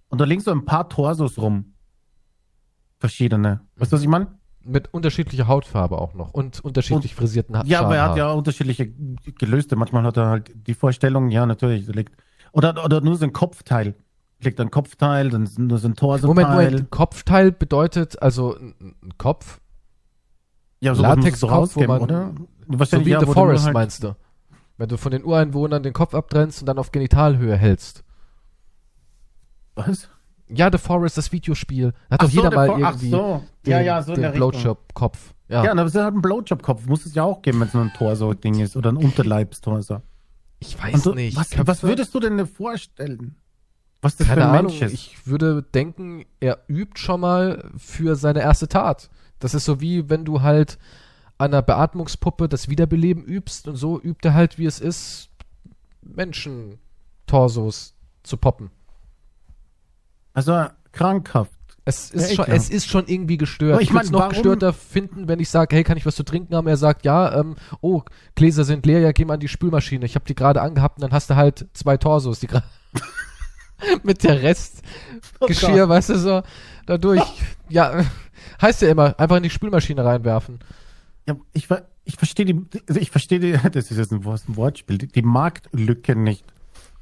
[0.10, 1.74] Und da liegen so ein paar Torsos rum.
[3.06, 3.62] Verschiedene.
[3.78, 4.28] Weißt du, was ich meine?
[4.64, 8.92] Mit unterschiedlicher Hautfarbe auch noch und unterschiedlich frisierten ha Ja, aber er hat ja unterschiedliche
[9.38, 9.76] gelöste.
[9.76, 12.16] Manchmal hat er halt die Vorstellung, ja, natürlich, liegt.
[12.52, 13.94] Oder, oder nur so ein Kopfteil.
[14.40, 16.28] Liegt ein Kopfteil, dann nur so ein Torso-Teil.
[16.28, 19.62] Moment, Moment, Kopfteil bedeutet also ein, Kopf,
[20.82, 22.34] Ja, sowas musst du rausgeben, wo man- oder?
[22.68, 24.16] so Wahrscheinlich wie ja, The du nur Forest halt- meinst du.
[24.78, 28.04] Wenn du von den Ureinwohnern den Kopf abtrennst und dann auf Genitalhöhe hältst.
[29.76, 30.10] Was?
[30.48, 31.88] Ja, The Forest, das Videospiel.
[31.88, 33.44] Hat Ach doch so, jeder der mal For- irgendwie so.
[33.66, 34.32] den, Ja, ja, so den.
[34.32, 35.34] Blowjob-Kopf.
[35.48, 35.64] Ja.
[35.64, 36.86] Ja, aber es ist halt ein Blowjob-Kopf.
[36.86, 38.76] Muss es ja auch geben, wenn es nur ein Torso-Ding ist.
[38.76, 40.02] Oder ein Unterleibstorso.
[40.60, 41.36] ich weiß du, nicht.
[41.38, 43.36] was, was würdest du denn vorstellen?
[44.02, 44.94] Was das Keine für ein Ahnung, Mensch ist?
[44.94, 49.10] ich würde denken, er übt schon mal für seine erste Tat.
[49.40, 50.78] Das ist so wie wenn du halt
[51.40, 55.30] an einer Beatmungspuppe das Wiederbeleben übst und so übt er halt, wie es ist,
[56.04, 57.94] Menschen-Torsos
[58.24, 58.70] zu poppen.
[60.36, 61.52] Also krankhaft.
[61.88, 63.74] Es ist, Ja, schon, es ist schon irgendwie gestört.
[63.74, 66.16] Aber ich ich würde es noch gestörter finden, wenn ich sage, hey, kann ich was
[66.16, 66.66] zu trinken haben?
[66.68, 68.02] Er sagt, ja, ähm, oh,
[68.34, 70.04] Gläser sind leer, ja, geh mal an die Spülmaschine.
[70.06, 72.66] Ich habe die gerade angehabt und dann hast du halt zwei Torsos, die gerade
[74.04, 76.42] mit der Restgeschirr, Oh weißt du, so
[76.88, 77.22] dadurch.
[77.70, 78.04] ja,
[78.62, 80.60] heißt ja immer, einfach in die Spülmaschine reinwerfen.
[81.28, 81.68] Ja, ich,
[82.04, 85.08] ich verstehe die, also ich verstehe die, das ist jetzt ein, Wort- ein Wortspiel, die,
[85.08, 86.46] die Marktlücke nicht.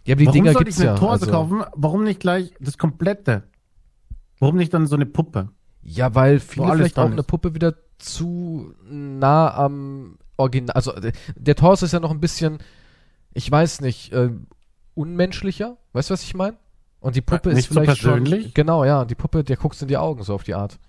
[0.06, 1.00] Ja, aber die Warum Dinger soll gibt's ich eine ja.
[1.00, 1.64] Torso also- kaufen?
[1.76, 3.44] Warum nicht gleich das komplette?
[4.40, 5.50] Warum nicht dann so eine Puppe?
[5.82, 7.28] Ja, weil viele alles vielleicht auch dran eine ist.
[7.28, 10.74] Puppe wieder zu nah am Original.
[10.76, 12.58] Also äh, der Torso ist ja noch ein bisschen,
[13.34, 14.30] ich weiß nicht, äh,
[14.96, 15.78] unmenschlicher.
[15.94, 16.58] Weißt du, was ich meine?
[17.00, 18.24] Und die Puppe Nicht ist so vielleicht schon.
[18.24, 18.54] persönlich?
[18.54, 19.06] Genau, ja.
[19.06, 20.80] Die Puppe, der guckst in die Augen so auf die Art.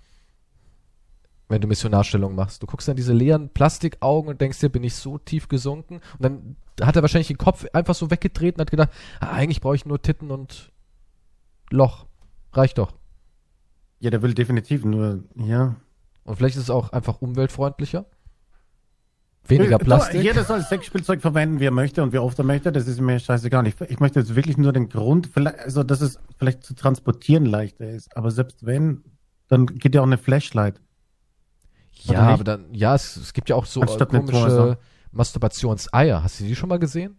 [1.47, 2.63] Wenn du Missionarstellung machst.
[2.63, 5.95] Du guckst dann diese leeren Plastikaugen und denkst dir, bin ich so tief gesunken?
[5.95, 9.61] Und dann hat er wahrscheinlich den Kopf einfach so weggedreht und hat gedacht, ah, eigentlich
[9.61, 10.71] brauche ich nur Titten und
[11.71, 12.05] Loch.
[12.53, 12.93] Reicht doch.
[13.99, 15.75] Ja, der will definitiv nur, ja.
[16.23, 18.05] Und vielleicht ist es auch einfach umweltfreundlicher.
[19.47, 20.23] Weniger Äh, Plastik.
[20.23, 22.71] Jeder soll Sexspielzeug verwenden, wie er möchte und wie oft er möchte.
[22.71, 23.67] Das ist mir scheißegal.
[23.67, 27.89] Ich, ich möchte jetzt wirklich nur den Grund, also dass es vielleicht zu transportieren leichter
[27.89, 28.15] ist.
[28.17, 29.03] Aber selbst wenn,
[29.47, 30.81] dann geht ja auch eine Flashlight.
[31.91, 34.75] ja, aber dann, ja, es, es gibt ja auch so äh, Anstatt komische Torso.
[35.15, 36.23] Masturbationseier.
[36.23, 37.15] Hast du die schon mal gesehen?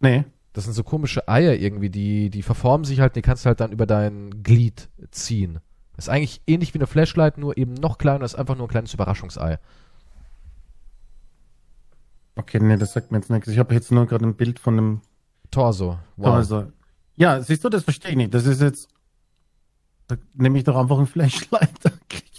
[0.00, 0.24] Nee.
[0.52, 3.60] Das sind so komische Eier irgendwie, die, die verformen sich halt, die kannst du halt
[3.60, 5.60] dann über dein Glied ziehen.
[5.94, 8.66] Das ist eigentlich ähnlich wie eine Flashlight, nur eben noch kleiner, das ist einfach nur
[8.66, 9.58] ein kleines Überraschungsei.
[12.36, 13.48] Okay, nee, das sagt mir jetzt nichts.
[13.48, 15.00] Ich habe jetzt nur gerade ein Bild von einem
[15.50, 15.98] Torso.
[16.16, 16.26] Wow.
[16.26, 16.72] Torso.
[17.16, 18.32] Ja, siehst du, das verstehe ich nicht.
[18.32, 18.88] Das ist jetzt,
[20.08, 21.89] da nehme ich doch einfach ein Flashlight.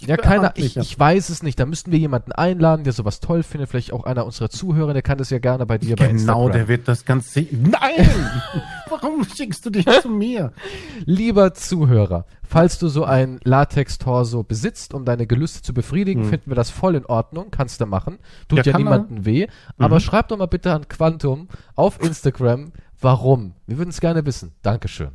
[0.02, 1.60] Ich Ja, keiner, ich, ich weiß es nicht.
[1.60, 3.70] Da müssten wir jemanden einladen, der sowas toll findet.
[3.70, 6.66] Vielleicht auch einer unserer Zuhörer, der kann das ja gerne bei dir bei Genau, der
[6.66, 8.08] wird das ganz se- Nein!
[8.90, 10.52] Warum schickst du dich zu mir?
[11.04, 16.28] Lieber Zuhörer, falls du so ein Latex-Torso besitzt, um deine Gelüste zu befriedigen, Hm.
[16.30, 18.18] finden wir das voll in Ordnung, kannst du machen.
[18.48, 18.82] Tut Ja, ja, man.
[18.82, 19.46] niemandem weh.
[19.78, 20.00] Aber Mhm.
[20.00, 23.54] schreib doch mal bitte an Quantum auf Instagram, warum.
[23.66, 24.52] Wir würden es gerne wissen.
[24.62, 25.12] Dankeschön.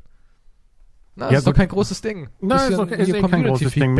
[1.19, 2.29] Na, Ja, ist doch kein großes Ding.
[2.39, 3.97] Nein, ist, okay, ist kein großes Ding.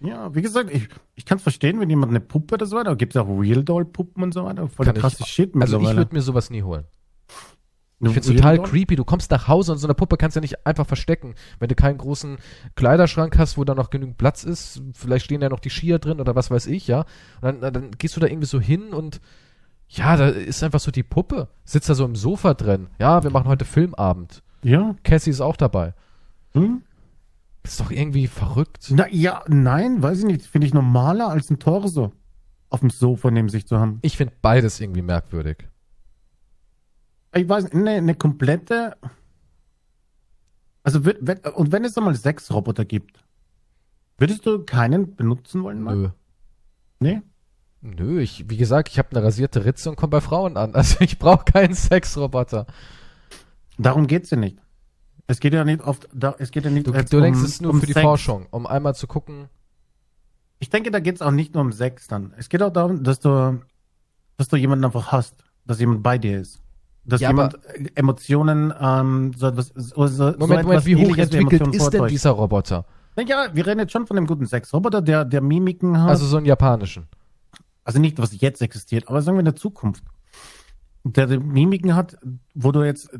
[0.00, 2.94] Ja, wie gesagt, ich, ich kann es verstehen, wenn jemand eine Puppe oder so weiter,
[2.96, 5.52] gibt es auch Real Doll Puppen und so weiter, voll der Kann krasse ich- Shit
[5.58, 6.84] Also ich würde mir sowas nie holen.
[8.02, 8.66] Ich finde es Real total Doll?
[8.66, 8.96] creepy.
[8.96, 11.34] Du kommst nach Hause und so eine Puppe kannst du ja nicht einfach verstecken.
[11.58, 12.38] Wenn du keinen großen
[12.74, 16.18] Kleiderschrank hast, wo da noch genügend Platz ist, vielleicht stehen ja noch die Skier drin
[16.20, 17.04] oder was weiß ich, ja.
[17.42, 19.20] Und dann, dann gehst du da irgendwie so hin und
[19.88, 21.48] ja, da ist einfach so die Puppe.
[21.64, 22.86] Sitzt da so im Sofa drin.
[22.98, 24.42] Ja, wir machen heute Filmabend.
[24.62, 24.94] Ja?
[25.04, 25.92] Cassie ist auch dabei.
[26.54, 26.82] Hm?
[27.62, 28.88] Ist doch irgendwie verrückt.
[28.90, 30.46] Na, ja, nein, weiß ich nicht.
[30.46, 32.12] Finde ich normaler als ein Torso
[32.70, 33.98] auf dem Sofa neben sich zu haben.
[34.02, 35.68] Ich finde beides irgendwie merkwürdig.
[37.34, 38.96] Ich weiß nicht, ne, eine komplette.
[40.82, 43.22] Also, wird, wenn, und wenn es einmal sechs Roboter gibt,
[44.16, 45.82] würdest du keinen benutzen wollen?
[45.82, 45.96] Marc?
[45.96, 46.08] Nö.
[47.00, 47.22] Nee?
[47.82, 50.74] Nö, ich, wie gesagt, ich habe eine rasierte Ritze und komme bei Frauen an.
[50.74, 52.66] Also ich brauche keinen Sexroboter.
[53.78, 54.58] Darum geht's ja nicht.
[55.30, 57.44] Es geht ja nicht oft, da, es geht ja nicht Du, jetzt du denkst, um,
[57.44, 58.02] es ist nur um für die Sex.
[58.02, 59.48] Forschung, um einmal zu gucken,
[60.58, 62.34] Ich denke, da geht's auch nicht nur um Sex dann.
[62.36, 63.60] Es geht auch darum, dass du,
[64.36, 66.60] dass du jemanden einfach hast, dass jemand bei dir ist.
[67.04, 67.60] Dass Ja, jemand
[67.94, 72.06] Emotionen, ähm, so etwas, so, so, Moment, so Moment, etwas wie hochentwickelt Emotionen ist denn
[72.08, 72.84] dieser Roboter?
[73.16, 76.10] Ja, wir reden jetzt schon von einem guten Sexroboter, der, der Mimiken hat.
[76.10, 77.06] Also so einen japanischen.
[77.84, 80.02] also nicht, was jetzt existiert, aber sagen wir in der Zukunft.
[81.04, 82.18] Der Mimiken hat,
[82.54, 83.10] wo du jetzt,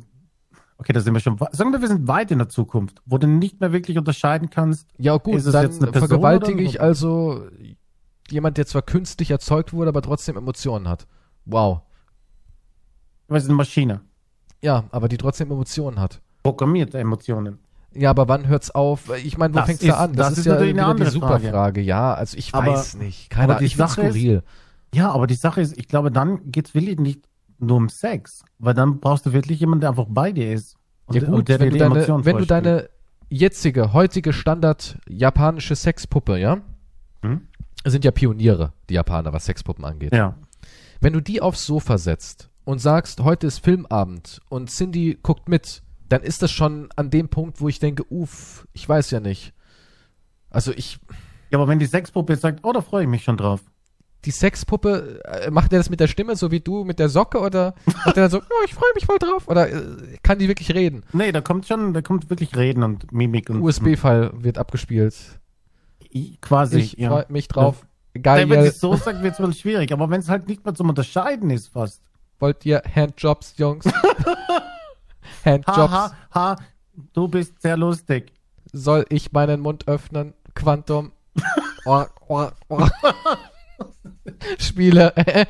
[0.81, 3.29] okay, da sind wir schon, sagen wir, wir sind weit in der Zukunft, wo du
[3.29, 4.89] nicht mehr wirklich unterscheiden kannst.
[4.99, 7.47] Ja gut, Ist es dann jetzt eine Person vergewaltige ich also
[8.31, 11.07] jemand, der zwar künstlich erzeugt wurde, aber trotzdem Emotionen hat.
[11.45, 11.83] Wow.
[13.29, 14.01] Was ist eine Maschine?
[14.63, 16.21] Ja, aber die trotzdem Emotionen hat.
[16.43, 17.59] Programmierte Emotionen.
[17.93, 19.11] Ja, aber wann hört's auf?
[19.25, 20.13] Ich meine, wo Das fängt's ist- da an?
[20.15, 21.81] das ist ja natürlich eine andere super Frage.
[21.81, 23.31] Ja, also ich Aber- weiß nicht.
[23.31, 24.43] Keine Ahnung, ich Sache ist- skurril.
[24.95, 27.21] Ja, aber die Sache ist, ich glaube, dann geht's wirklich nicht
[27.63, 30.77] nur um Sex, weil dann brauchst du wirklich jemanden, der einfach bei dir ist.
[31.07, 32.89] Und, Ja gut, wenn, du deine, wenn du deine
[33.29, 36.59] jetzige, heutige Standard japanische Sexpuppe, ja,
[37.23, 37.43] Hm?
[37.85, 40.15] sind ja Pioniere, die Japaner, was Sexpuppen angeht.
[40.15, 40.37] Ja.
[41.01, 45.83] Wenn du die aufs Sofa setzt und sagst, heute ist Filmabend und Cindy guckt mit,
[46.09, 49.55] dann ist das schon an dem Punkt, wo ich denke, uff, ich weiß ja nicht.
[50.51, 50.99] Also ich,
[51.51, 53.61] Ja, aber wenn die Sexpuppe jetzt sagt, oh, da freue ich mich schon drauf.
[54.25, 57.39] Die Sexpuppe, äh, macht der das mit der Stimme, so wie du mit der Socke
[57.39, 59.49] oder macht der dann so, oh, ich freue mich voll drauf?
[59.49, 61.05] Oder äh, kann die wirklich reden?
[61.13, 65.15] Nee, da kommt schon, da kommt wirklich Reden und Mimik und USB-File wird abgespielt.
[66.41, 66.79] Quasi.
[66.79, 67.09] Ich ja.
[67.09, 67.87] freue mich drauf.
[68.15, 69.93] Nee, Geil, wenn sie ihr, es so sagt, wird es wohl schwierig.
[69.93, 72.03] Aber wenn es halt nicht mehr zum Unterscheiden ist, fast.
[72.41, 73.85] wollt ihr Handjobs, Jungs?
[75.43, 75.93] Ha, Handjobs.
[75.93, 76.57] ha, ha,
[77.15, 78.33] du bist sehr lustig.
[78.73, 80.35] Soll ich meinen Mund öffnen?
[80.55, 81.13] Quantum.
[81.87, 82.89] Oh, oh, oh.
[84.59, 85.15] Spiele,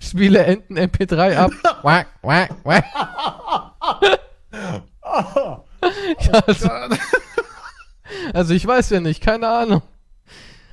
[0.00, 1.50] Spiele Enten MP3 ab.
[1.80, 2.84] Quack, quack, quack.
[6.20, 6.70] Ja, also,
[8.32, 9.82] also ich weiß ja nicht, keine Ahnung.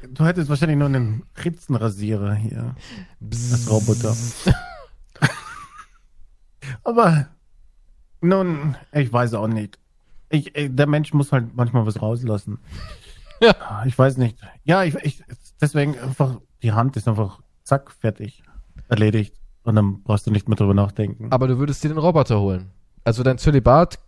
[0.07, 2.75] Du hättest wahrscheinlich nur einen Ritzenrasierer hier.
[3.19, 3.69] Bzzz.
[3.69, 4.15] Roboter.
[6.83, 7.27] Aber
[8.21, 9.77] nun, ich weiß auch nicht.
[10.29, 12.59] Ich, äh, der Mensch muss halt manchmal was rauslassen.
[13.41, 13.83] Ja.
[13.85, 14.37] Ich weiß nicht.
[14.63, 15.23] Ja, ich, ich
[15.59, 18.43] deswegen einfach, die Hand ist einfach zack, fertig.
[18.87, 19.35] Erledigt.
[19.63, 21.31] Und dann brauchst du nicht mehr drüber nachdenken.
[21.31, 22.71] Aber du würdest dir den Roboter holen.
[23.03, 23.99] Also dein Zölibat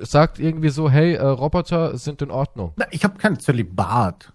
[0.00, 2.72] sagt irgendwie so, hey, äh, Roboter sind in Ordnung.
[2.76, 4.32] Na, ich habe kein Zölibat.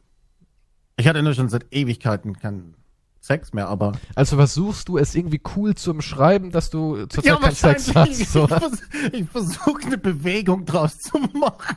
[0.98, 2.76] Ich hatte nur schon seit Ewigkeiten keinen
[3.20, 3.92] Sex mehr, aber.
[4.16, 8.32] Also versuchst du es irgendwie cool zu umschreiben, dass du zurzeit keinen Sex hast.
[8.32, 8.46] So.
[8.46, 11.76] Ich, vers ich versuche eine Bewegung draus zu machen.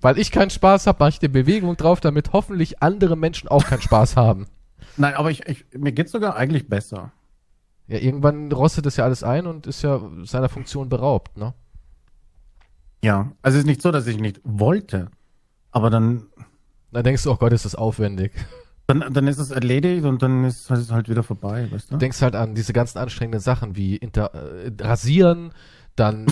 [0.00, 3.64] Weil ich keinen Spaß habe, mache ich die Bewegung drauf, damit hoffentlich andere Menschen auch
[3.64, 4.46] keinen Spaß haben.
[4.96, 7.12] Nein, aber ich, ich, mir geht's sogar eigentlich besser.
[7.88, 11.54] Ja, irgendwann rostet das ja alles ein und ist ja seiner Funktion beraubt, ne?
[13.02, 15.10] Ja, also es ist nicht so, dass ich nicht wollte,
[15.72, 16.28] aber dann,
[16.92, 18.32] Dann denkst du, oh Gott, ist das aufwendig.
[18.86, 21.94] dann, dann ist es erledigt und dann ist es halt wieder vorbei, weißt du?
[21.94, 25.52] Du denkst halt an diese ganzen anstrengenden Sachen wie inter, äh, rasieren,
[25.96, 26.26] dann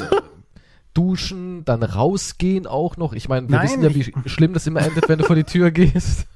[0.95, 3.13] duschen, dann rausgehen auch noch.
[3.15, 5.45] Ich meine, wir Nein, wissen ja, wie schlimm das immer endet, wenn du vor die
[5.45, 6.27] Tür gehst.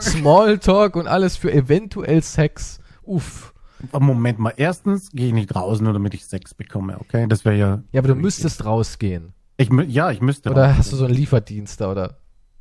[0.00, 2.80] Smalltalk und alles für eventuell Sex.
[3.02, 3.54] Uff.
[3.92, 7.26] Moment mal, erstens gehe ich nicht raus, nur damit ich Sex bekomme, okay?
[7.28, 7.82] Das wäre ja.
[7.92, 9.34] Ja, aber du müsstest rausgehen.
[9.56, 10.50] Ich, mü- ja, ich müsste.
[10.50, 10.78] Oder raus.
[10.78, 12.18] hast du so einen Lieferdienst da oder?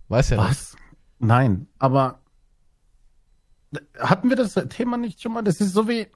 [0.10, 0.50] Weiß ja nicht.
[0.50, 0.76] Was?
[1.20, 2.20] Nein, aber
[4.00, 5.42] hatten wir das Thema nicht schon mal?
[5.42, 6.08] Das ist so wie,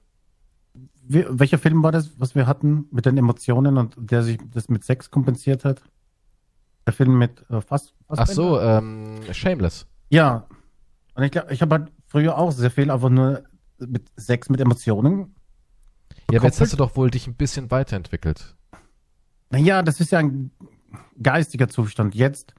[1.02, 4.68] wie welcher Film war das, was wir hatten mit den Emotionen und der sich das
[4.68, 5.82] mit Sex kompensiert hat?
[6.86, 9.86] Der Film mit äh, Fass, Ach so, ähm, Shameless.
[10.10, 10.46] Ja.
[11.14, 13.44] Und ich glaube, ich habe halt früher auch sehr viel einfach nur
[13.78, 15.34] mit Sex mit Emotionen.
[16.30, 18.56] Ja, aber jetzt hast du doch wohl dich ein bisschen weiterentwickelt.
[19.50, 20.50] Naja, das ist ja ein
[21.22, 22.14] geistiger Zustand.
[22.14, 22.54] Jetzt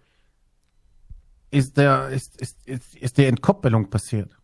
[1.50, 4.38] ist der, ist, ist, ist, ist die Entkoppelung passiert.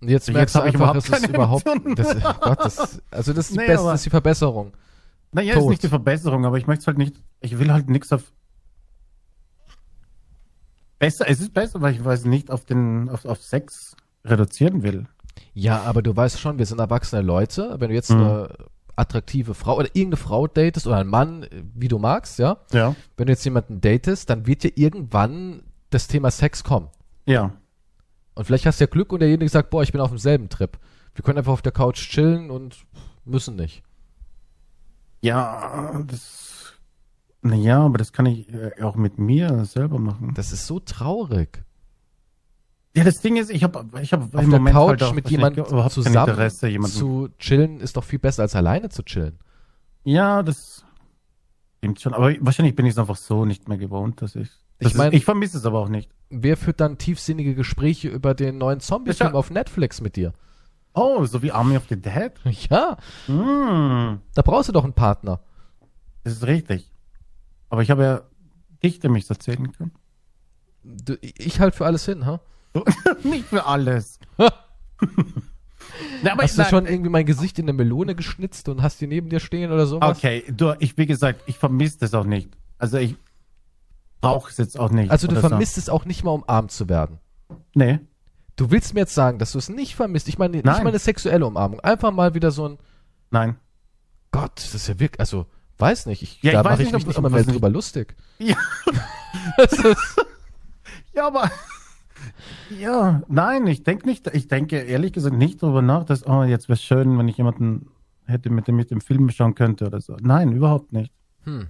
[0.00, 3.32] Und jetzt Jetzt merkst du hab ich einfach, überhaupt es überhaupt, das, Gott, das, also
[3.32, 4.72] das ist die Nee, beste, das ist die Verbesserung.
[5.32, 5.64] Naja, Tot.
[5.64, 8.32] ist nicht die Verbesserung, aber ich möchte halt nicht, ich will halt nichts auf.
[11.00, 15.06] Besser, es ist besser, weil ich weiß nicht auf den, auf, auf Sex reduzieren will.
[15.54, 17.76] Ja, aber du weißt schon, wir sind erwachsene Leute.
[17.80, 18.20] Wenn du jetzt Mhm.
[18.20, 18.48] eine
[18.96, 22.58] attraktive Frau oder irgendeine Frau datest oder einen Mann, wie du magst, ja.
[22.72, 22.94] Ja.
[23.16, 26.88] Wenn du jetzt jemanden datest, dann wird dir irgendwann das Thema Sex kommen.
[27.24, 27.52] Ja.
[28.34, 30.78] Und vielleicht hast du ja Glück und derjenige sagt, boah, ich bin auf demselben Trip.
[31.14, 32.76] Wir können einfach auf der Couch chillen und
[33.24, 33.82] müssen nicht.
[35.22, 36.49] Ja, das.
[37.42, 40.32] Naja, aber das kann ich äh, auch mit mir selber machen.
[40.34, 41.64] Das ist so traurig.
[42.94, 45.30] Ja, das Ding ist, ich habe ich hab Auf im der Moment Couch halt mit
[45.30, 46.96] jemandem zusammen Interesse, jemanden.
[46.96, 49.38] zu chillen ist doch viel besser als alleine zu chillen.
[50.04, 50.84] Ja, das
[51.78, 52.14] stimmt schon.
[52.14, 54.48] Aber wahrscheinlich bin ich es einfach so nicht mehr gewohnt, dass ich.
[54.80, 56.10] Ich Das mein- ist, ich vermisse es aber auch nicht.
[56.30, 59.38] Wer führt dann tiefsinnige Gespräche über den neuen Zombie-Film Ja.
[59.38, 60.32] auf Netflix mit dir?
[60.94, 62.32] Oh, so wie Army of the Dead?
[62.70, 62.96] Ja,
[63.28, 65.40] Mm, da brauchst du doch einen Partner.
[66.24, 66.90] das ist richtig.
[67.70, 68.22] Aber ich habe ja
[68.82, 69.92] dich, der mich erzählen kann.
[70.82, 72.40] Du, ich halt für alles hin, ha?
[73.22, 74.18] nicht für alles.
[76.22, 79.06] Na, Hast du nein, schon irgendwie mein Gesicht in eine Melone geschnitzt und hast die
[79.06, 80.16] neben dir stehen oder sowas?
[80.16, 82.50] Okay, du, ich, wie gesagt, ich vermisse das auch nicht.
[82.78, 83.16] Also ich
[84.20, 85.10] brauche es jetzt auch nicht.
[85.10, 85.48] Also du oder so.
[85.48, 87.18] vermisst es auch nicht mal umarmt zu werden.
[87.74, 88.00] Nee.
[88.56, 90.28] Du willst mir jetzt sagen, dass du es nicht vermisst.
[90.28, 90.82] Ich meine, nicht Nein.
[90.82, 91.80] mal eine sexuelle Umarmung.
[91.80, 92.78] Einfach mal wieder so ein
[93.30, 93.56] Nein.
[94.32, 95.46] Gott, das ist ja wirklich, also
[95.80, 96.22] Weiß nicht.
[96.22, 98.14] Ich, Ja, da weiß mache ich nicht, mich nicht immer mehr was nicht- drüber lustig.
[98.38, 98.56] Ja.
[99.56, 99.78] Das
[101.14, 101.50] Ja, aber.
[102.78, 106.68] Ja, nein, ich denke nicht, ich denke ehrlich gesagt nicht darüber nach, dass, oh, jetzt
[106.68, 107.88] wäre schön, wenn ich jemanden
[108.26, 110.16] hätte, mit dem ich den Film schauen könnte oder so.
[110.20, 111.12] Nein, überhaupt nicht.
[111.44, 111.68] hm.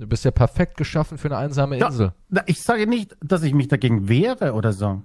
[0.00, 1.88] Du bist ja perfekt geschaffen für eine einsame Ja.
[1.88, 2.12] Insel.
[2.28, 5.02] Na, Ich sage nicht, dass ich mich dagegen wehre oder so.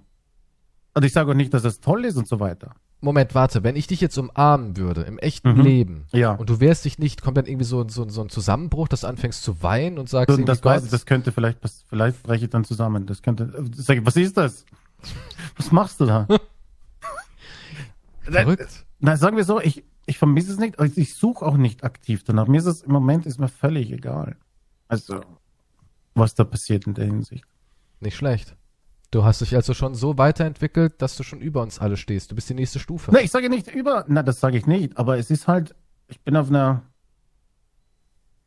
[0.94, 2.76] Und ich sage auch nicht, dass es toll ist und so weiter.
[3.04, 5.62] Moment, warte, wenn ich dich jetzt umarmen würde, im echten Mhm.
[5.62, 6.34] Leben, Ja.
[6.34, 9.44] und du wärst dich nicht komplett irgendwie so, so, so ein Zusammenbruch, dass du anfängst
[9.44, 12.64] zu weinen und sagst, irgendwie, das Gott, das könnte vielleicht, pass- vielleicht breche ich dann
[12.64, 13.06] zusammen.
[13.06, 14.66] Das könnte, äh, sag ich, was ist das?
[15.58, 16.28] Was machst du da?
[18.24, 18.86] verrückt.
[19.00, 22.24] Na, sagen wir so, ich, ich vermisse es nicht, also ich suche auch nicht aktiv
[22.24, 22.48] danach.
[22.48, 24.38] Mir ist es im Moment ist mir völlig egal.
[24.88, 25.22] Also,
[26.16, 27.44] was da passiert in der Hinsicht.
[28.00, 28.56] Nicht schlecht.
[29.14, 32.32] Du hast dich also schon so weiterentwickelt, dass du schon über uns alle stehst.
[32.32, 33.12] Du bist die nächste Stufe.
[33.14, 35.76] Na, ich sage nicht über, na, das sage ich nicht, aber es ist halt,
[36.08, 36.82] ich bin auf einer,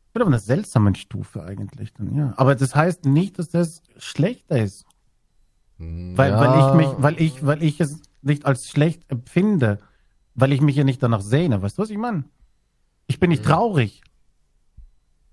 [0.07, 2.33] ich bin auf einer seltsamen Stufe eigentlich dann, ja.
[2.35, 4.85] Aber das heißt nicht, dass das schlechter ist.
[5.77, 9.77] Weil, Ja, weil ich mich, weil ich, weil ich es nicht als schlecht empfinde,
[10.35, 11.61] weil ich mich ja nicht danach sehne.
[11.61, 12.25] Weißt du, was ich meine?
[13.05, 13.49] Ich bin nicht Mhm.
[13.49, 14.01] traurig.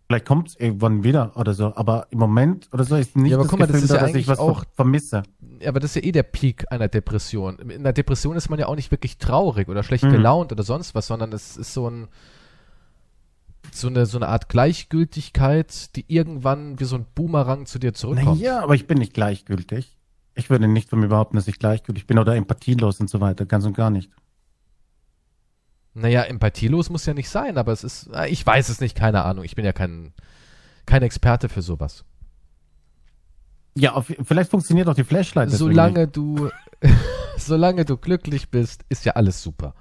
[0.07, 3.37] Vielleicht kommt es irgendwann wieder oder so, aber im Moment oder so ist nicht Ja,
[3.39, 5.23] aber das guck mal, das Gefühl ist da, ja dass ich was auch- ver vermisse.
[5.61, 7.59] Ja, aber das ist ja eh der Peak einer Depression.
[7.59, 10.11] In einer Depression ist man ja auch nicht wirklich traurig oder schlecht Mhm.
[10.13, 12.09] gelaunt oder sonst was, sondern es ist so ein
[13.73, 18.41] so eine so eine Art Gleichgültigkeit, die irgendwann wie so ein Boomerang zu dir zurückkommt.
[18.41, 19.97] Naja, aber ich bin nicht gleichgültig.
[20.35, 23.47] Ich würde nicht von mir behaupten, dass ich gleichgültig bin oder empathielos und so weiter,
[23.47, 24.11] ganz und gar nicht.
[25.95, 29.25] Naja, empathielos muss ja nicht sein, aber es ist, äh, ich weiß es nicht, keine
[29.25, 29.45] Ahnung.
[29.45, 30.13] Ich bin ja kein,
[30.87, 32.05] kein Experte für sowas.
[33.77, 35.51] Ja, auf, vielleicht funktioniert auch die Flashlight.
[35.51, 36.51] Solange du,
[37.39, 39.75] solange du glücklich bist, ist ja alles super.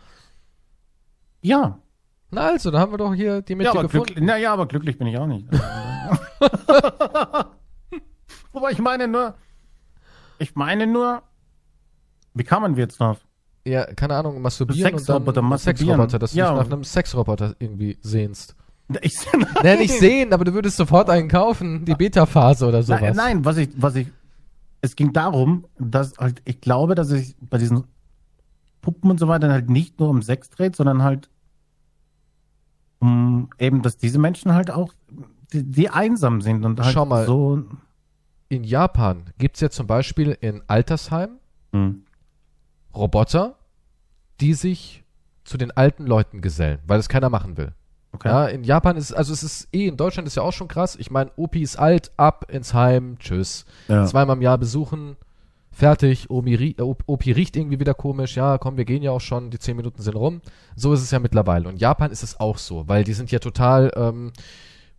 [1.41, 1.79] Ja,
[2.31, 4.05] Na also, dann haben wir doch hier die Mitte ja aber, gefunden.
[4.05, 5.47] glücklich, na, ja, aber glücklich bin ich auch nicht.
[8.53, 9.35] Wobei ich meine nur,
[10.39, 11.21] ich meine nur,
[12.33, 13.19] wie kamen wir jetzt drauf?
[13.65, 15.57] Ja, keine Ahnung, masturbieren und dann masturbieren.
[15.57, 16.49] Sexroboter, dass du Ja.
[16.51, 18.55] dich nach einem Sexroboter irgendwie sehnst.
[19.01, 19.13] Ich,
[19.63, 23.01] Naja, nicht sehen, aber du würdest sofort einen kaufen, die Beta-Phase oder sowas.
[23.01, 24.07] Nein, nein, was ich, was ich,
[24.81, 27.85] es ging darum, dass halt, ich glaube, dass es bei diesen
[28.81, 31.29] Puppen und so weiter halt nicht nur um Sex dreht, sondern halt
[32.99, 34.93] um eben, dass diese Menschen halt auch,
[35.53, 37.25] die, die einsam sind und halt Schau mal.
[37.25, 37.63] so.
[38.49, 41.37] In Japan gibt's ja zum Beispiel in Altersheimen
[41.71, 42.03] Hm.
[42.95, 43.55] Roboter,
[44.41, 45.03] die sich
[45.43, 47.73] zu den alten Leuten gesellen, weil es keiner machen will.
[48.13, 48.27] Okay.
[48.27, 50.95] Ja, in Japan ist, also es ist eh, in Deutschland ist ja auch schon krass.
[50.95, 53.65] Ich meine, Opi ist alt, ab ins Heim, tschüss.
[53.87, 54.05] Ja.
[54.05, 55.17] Zweimal im Jahr besuchen,
[55.71, 56.29] fertig.
[56.29, 58.35] Omi, äh, Op- Opi riecht irgendwie wieder komisch.
[58.35, 60.41] Ja, komm, wir gehen ja auch schon, die zehn Minuten sind rum.
[60.75, 61.67] So ist es ja mittlerweile.
[61.67, 64.31] Und Japan ist es auch so, weil die sind ja total ähm,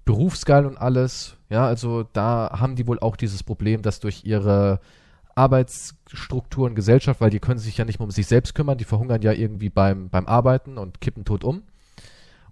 [0.05, 1.37] berufsgeil und alles.
[1.49, 4.81] Ja, also da haben die wohl auch dieses Problem, dass durch ihre
[5.35, 8.85] Arbeitsstruktur und Gesellschaft, weil die können sich ja nicht mehr um sich selbst kümmern, die
[8.85, 11.62] verhungern ja irgendwie beim, beim Arbeiten und kippen tot um.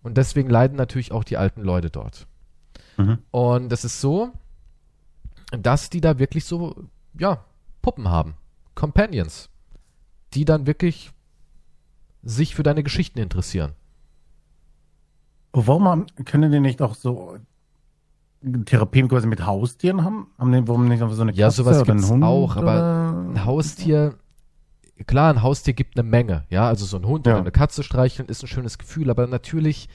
[0.02, 2.26] Und deswegen leiden natürlich auch die alten Leute dort.
[2.96, 3.18] Mhm.
[3.30, 4.32] Und es ist so,
[5.52, 6.74] dass die da wirklich so,
[7.18, 7.44] ja,
[7.82, 8.34] Puppen haben.
[8.74, 9.48] Companions.
[10.34, 11.12] Die dann wirklich
[12.22, 13.72] sich für deine Geschichten interessieren.
[15.52, 17.36] Warum können die nicht auch so
[18.64, 20.26] Therapien quasi mit Haustieren haben?
[20.38, 23.26] Haben die, warum nicht einfach so eine Ja, sowas oder einen gibt's Hund auch, aber?
[23.30, 24.14] Ein Haustier,
[25.06, 27.32] klar, ein Haustier gibt eine Menge, ja, also so ein Hund Ja.
[27.34, 29.88] oder eine Katze streicheln ist ein schönes Gefühl, aber natürlich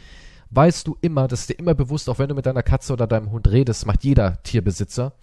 [0.49, 3.05] weißt du immer, das ist dir immer bewusst, auch wenn du mit deiner Katze oder
[3.05, 5.13] deinem Hund redest, macht jeder Tierbesitzer,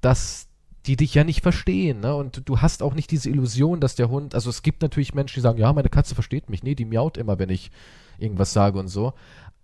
[0.00, 0.46] dass
[0.86, 2.14] die dich ja nicht verstehen, ne?
[2.14, 5.34] Und du hast auch nicht diese Illusion, dass der Hund, also es gibt natürlich Menschen,
[5.34, 6.62] die sagen, ja, meine Katze versteht mich.
[6.62, 7.70] Nee, die miaut immer, wenn ich
[8.18, 9.12] irgendwas sage und so.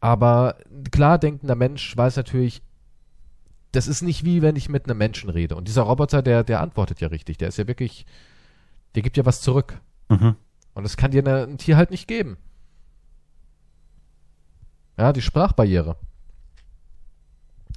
[0.00, 0.56] Aber
[0.90, 2.60] klar denkender Mensch weiß natürlich,
[3.72, 5.56] das ist nicht wie wenn ich mit einem Menschen rede.
[5.56, 7.36] Und dieser Roboter, der, der antwortet ja richtig.
[7.38, 8.06] Der ist ja wirklich,
[8.94, 9.80] der gibt ja was zurück.
[10.08, 10.36] Mhm.
[10.74, 12.36] Und das kann dir eine, ein Tier halt nicht geben.
[14.98, 15.96] Ja, die Sprachbarriere.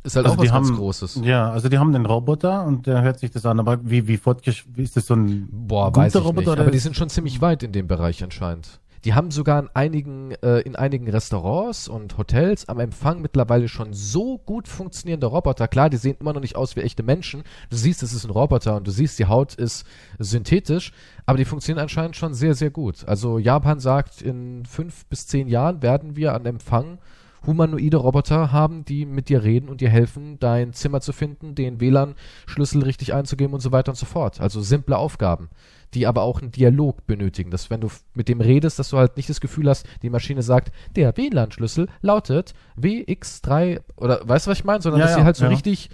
[0.03, 1.21] Ist halt Also auch was die ganz haben- Großes.
[1.23, 4.15] Ja, also die haben den Roboter und der hört sich das an, aber wie, wie
[4.15, 6.59] fortgesch, wie ist das so ein Boah, guter weiß ich Roboter nicht.
[6.61, 8.79] Aber die sind schon ziemlich weit in dem Bereich anscheinend.
[9.05, 13.93] Die haben sogar in einigen, äh, in einigen Restaurants und Hotels am Empfang mittlerweile schon
[13.93, 15.67] so gut funktionierende Roboter.
[15.67, 17.43] Klar, die sehen immer noch nicht aus wie echte Menschen.
[17.69, 19.85] Du siehst, es ist ein Roboter und du siehst, die Haut ist
[20.17, 20.91] synthetisch,
[21.25, 23.07] aber die funktionieren anscheinend schon sehr, sehr gut.
[23.07, 26.99] Also Japan sagt, in fünf bis zehn Jahren werden wir an Empfang
[27.45, 31.79] humanoide Roboter haben, die mit dir reden und dir helfen, dein Zimmer zu finden, den
[31.79, 34.39] WLAN-Schlüssel richtig einzugeben und so weiter und so fort.
[34.41, 35.49] Also simple Aufgaben,
[35.93, 37.51] die aber auch einen Dialog benötigen.
[37.51, 40.41] Dass wenn du mit dem redest, dass du halt nicht das Gefühl hast, die Maschine
[40.41, 44.81] sagt, der WLAN-Schlüssel lautet WX3 oder weißt du, was ich meine?
[44.81, 45.49] Sondern Ja, dass sie ja, halt so ja.
[45.49, 45.89] richtig,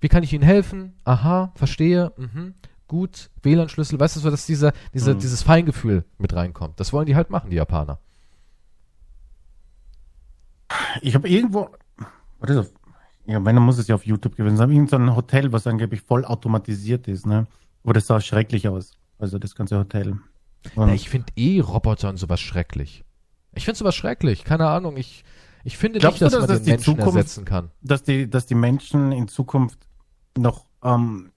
[0.00, 0.94] wie kann ich Ihnen helfen?
[1.04, 2.54] Aha, verstehe, mhm.
[2.86, 5.18] Gut, WLAN-Schlüssel, weißt du, so, dass dieser, diese, Mhm.
[5.18, 6.78] dieses Feingefühl mit reinkommt.
[6.78, 7.98] Das wollen die halt machen, die Japaner.
[11.02, 11.70] Ich habe irgendwo,
[12.38, 12.72] was ist das?
[13.26, 14.70] Ja, wenn, dann muss es ja auf YouTube gewesen sein.
[14.70, 17.46] Irgend so ein Hotel, was angeblich voll automatisiert ist, ne?
[17.82, 18.92] Aber das sah schrecklich aus.
[19.18, 20.18] Also das ganze Hotel.
[20.76, 23.04] Ja, ich finde eh Roboter und sowas schrecklich.
[23.54, 24.96] Ich finde sowas schrecklich, keine Ahnung.
[24.96, 25.24] Ich,
[25.62, 27.70] ich finde Glaubst nicht, dass du, man dass den die Menschen Zukunft- ersetzen kann.
[27.82, 29.78] dass die, dass die Menschen in Zukunft
[30.36, 31.30] noch, ähm,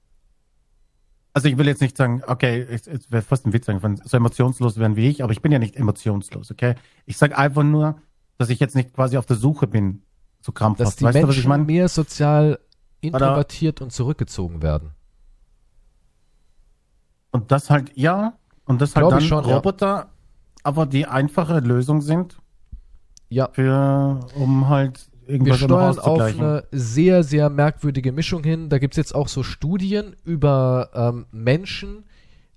[1.34, 4.18] also ich will jetzt nicht sagen, okay, es, es wäre fast ein Witz sagen, so
[4.18, 6.76] emotionslos werden wie ich, aber ich bin ja nicht emotionslos, okay?
[7.06, 8.02] Ich sage einfach nur,
[8.38, 10.04] dass ich jetzt nicht quasi auf der Suche bin,
[10.42, 11.00] so Dass krampfhaft.
[11.00, 11.64] die Weißt du, was ich Menschen meine?
[11.66, 12.60] mehr sozial
[13.02, 14.92] introvertiert und zurückgezogen werden.
[17.32, 18.34] Und das halt, ja,
[18.66, 19.56] und das halt Glaub dann schon, ja.
[19.56, 20.10] Roboter,
[20.64, 22.38] aber die einfache Lösung sind
[23.30, 28.70] Ja, für, um halt wir steuern auf eine sehr, sehr merkwürdige Mischung hin.
[28.70, 32.06] Da gibt's jetzt auch so Studien über ähm, Menschen,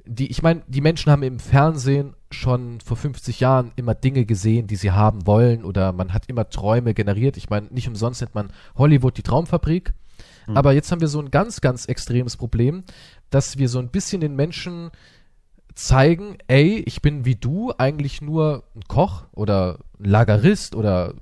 [0.06, 4.66] die, ich meine, die Menschen haben im Fernsehen schon vor 50 Jahren immer Dinge gesehen,
[4.66, 7.36] die sie haben wollen oder man hat immer Träume generiert.
[7.36, 9.92] Ich meine, nicht umsonst nennt man Hollywood die Traumfabrik.
[10.46, 10.56] Hm.
[10.56, 12.84] Aber jetzt haben wir so ein ganz, ganz extremes Problem,
[13.30, 14.90] dass wir so ein bisschen den Menschen
[15.74, 21.14] zeigen, ey, ich bin wie du eigentlich nur ein Koch oder ein Lagerist oder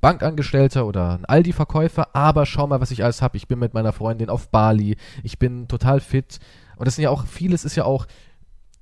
[0.00, 3.38] Bankangestellter oder ein Aldi-Verkäufer, aber schau mal, was ich alles habe.
[3.38, 6.40] Ich bin mit meiner Freundin auf Bali, ich bin total fit.
[6.76, 8.06] Und das sind ja auch, vieles ist ja auch,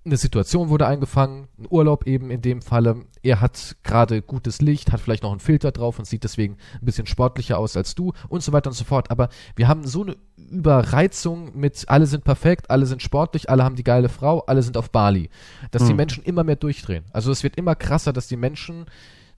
[0.05, 3.05] eine Situation wurde eingefangen, ein Urlaub eben in dem Falle.
[3.23, 6.85] Er hat gerade gutes Licht, hat vielleicht noch einen Filter drauf und sieht deswegen ein
[6.85, 9.11] bisschen sportlicher aus als du und so weiter und so fort.
[9.11, 13.77] Aber wir haben so eine Überreizung mit alle sind perfekt, alle sind sportlich, alle haben
[13.77, 15.31] die geile Frau, alle sind auf Bali,
[15.71, 15.97] dass die Hm.
[15.97, 17.05] Menschen immer mehr durchdrehen.
[17.13, 18.87] Also es wird immer krasser, dass die Menschen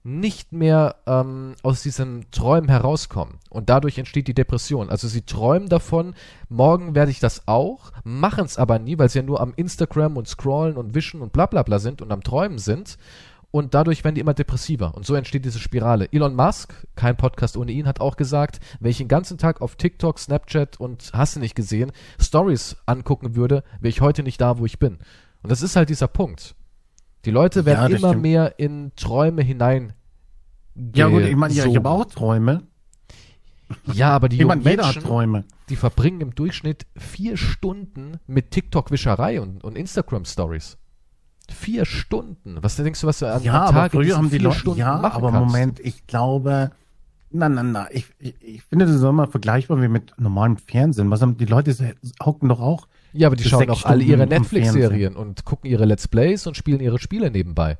[0.05, 3.39] nicht mehr ähm, aus diesen Träumen herauskommen.
[3.49, 4.91] Und dadurch entsteht die Depression.
[4.91, 6.13] Also sie träumen davon,
[6.47, 10.15] morgen werde ich das auch, machen es aber nie, weil sie ja nur am Instagram
[10.15, 12.99] und scrollen und wischen und bla bla bla sind und am Träumen sind.
[13.49, 14.93] Und dadurch werden die immer depressiver.
[14.93, 16.07] Und so entsteht diese Spirale.
[16.11, 19.75] Elon Musk, kein Podcast ohne ihn, hat auch gesagt, wenn ich den ganzen Tag auf
[19.75, 21.91] TikTok, Snapchat und hast du nicht gesehen,
[22.21, 24.99] Stories angucken würde, wäre ich heute nicht da, wo ich bin.
[25.41, 26.53] Und das ist halt dieser Punkt.
[27.25, 28.21] Die Leute Ja, werden das immer stimmt.
[28.23, 29.93] mehr in Träume hinein.
[30.95, 32.63] Ja gut, ich meine, ja, ich habe auch Träume.
[33.91, 35.45] Ja, aber die Ich jungen meine, Menschen, Träume.
[35.69, 40.77] die verbringen im Durchschnitt vier Stunden mit TikTok-Wischerei und, und Instagram-Stories.
[41.49, 42.57] Vier Stunden.
[42.61, 44.99] Was denkst du, was du an, Ja, aber Tag früher haben die Leute, Stunden ja,
[44.99, 45.45] aber kannst?
[45.53, 46.71] Moment, ich glaube,
[47.31, 51.09] na, na, na, ich, ich, ich finde das ist immer vergleichbar wie mit normalem Fernsehen.
[51.09, 52.87] Was haben die Leute hocken doch auch.
[53.15, 56.79] Ja, aber die schauen auch alle ihre Netflix-Serien und gucken ihre Let's Plays und spielen
[56.81, 57.77] ihre Spiele nebenbei.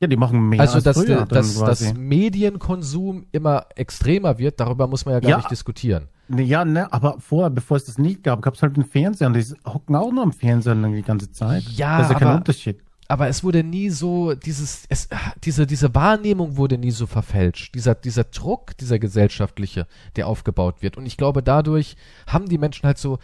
[0.00, 4.86] Ja, die machen mehr also, als dass, früher dass, dass Medienkonsum immer extremer wird, darüber
[4.86, 5.36] muss man ja gar Ja.
[5.38, 6.08] nicht diskutieren.
[6.36, 9.34] Ja, ne, aber vorher, bevor es das nicht gab, gab es halt einen Fernseher und
[9.34, 11.62] die hocken auch nur am Fernseher die ganze Zeit.
[11.64, 12.78] Ja, das ist ja kein aber- Unterschied.
[13.08, 15.08] aber es wurde nie so, dieses, es,
[15.42, 17.74] diese, diese Wahrnehmung wurde nie so verfälscht.
[17.74, 20.98] Dieser, dieser Druck, dieser gesellschaftliche, der aufgebaut wird.
[20.98, 21.96] Und ich glaube, dadurch
[22.26, 23.18] haben die Menschen halt so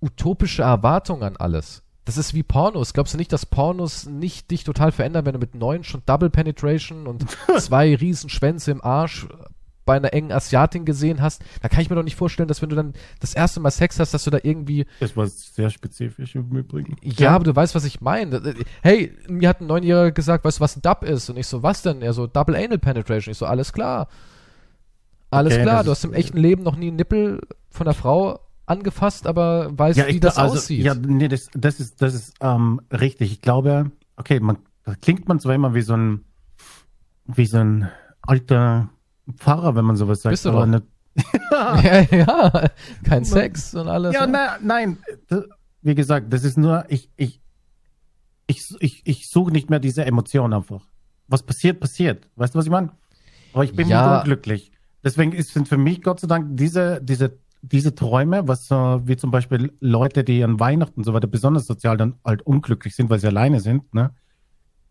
[0.00, 1.82] utopische Erwartungen an alles.
[2.06, 2.92] Das ist wie Pornos.
[2.94, 6.30] Glaubst du nicht, dass Pornos nicht dich total verändern, wenn du mit neun schon Double
[6.30, 7.26] Penetration und
[7.58, 9.28] zwei riesen Schwänze im Arsch
[9.84, 11.42] bei einer engen Asiatin gesehen hast?
[11.62, 14.00] Da kann ich mir doch nicht vorstellen, dass wenn du dann das erste Mal Sex
[14.00, 16.96] hast, dass du da irgendwie Das war sehr spezifisch im Übrigen.
[17.02, 18.54] ja, aber du weißt, was ich meine.
[18.82, 21.28] Hey, mir hat ein Neunjähriger gesagt, weißt du, was ein Dub ist?
[21.30, 22.00] Und ich so, was denn?
[22.02, 23.32] Er so, Double Anal Penetration.
[23.32, 24.08] Ich so, alles klar.
[25.30, 27.40] Alles Okay, klar, du hast im echten Leben noch nie einen Nippel
[27.70, 28.40] von einer Frau
[28.70, 30.84] angefasst, aber weißt, Ja, wie ich, das also, aussieht.
[30.84, 33.32] Ja, nee, das, das ist, das ist ähm, richtig.
[33.32, 36.24] Ich glaube, okay, man, da klingt man zwar immer wie so ein,
[37.26, 37.88] wie so ein
[38.22, 38.88] alter
[39.36, 40.32] Pfarrer, wenn man sowas sagt.
[40.32, 40.82] Bist du aber ne-
[41.50, 42.70] ja, ja,
[43.04, 44.14] kein Sex und alles.
[44.14, 44.98] ja, na, nein,
[45.28, 45.44] das,
[45.82, 47.40] wie gesagt, das ist nur, ich, ich,
[48.46, 50.82] ich, ich, ich suche nicht mehr diese Emotion einfach.
[51.28, 52.28] Was passiert, passiert.
[52.36, 52.90] Weißt du, was ich meine?
[53.52, 54.18] Aber ich bin Ja.
[54.18, 54.72] unglücklich.
[55.02, 59.16] Deswegen ist, sind für mich Gott sei Dank diese, diese, diese Träume, was äh, wie
[59.16, 63.10] zum Beispiel Leute, die an Weihnachten und so weiter besonders sozial dann halt unglücklich sind,
[63.10, 64.14] weil sie alleine sind, ne?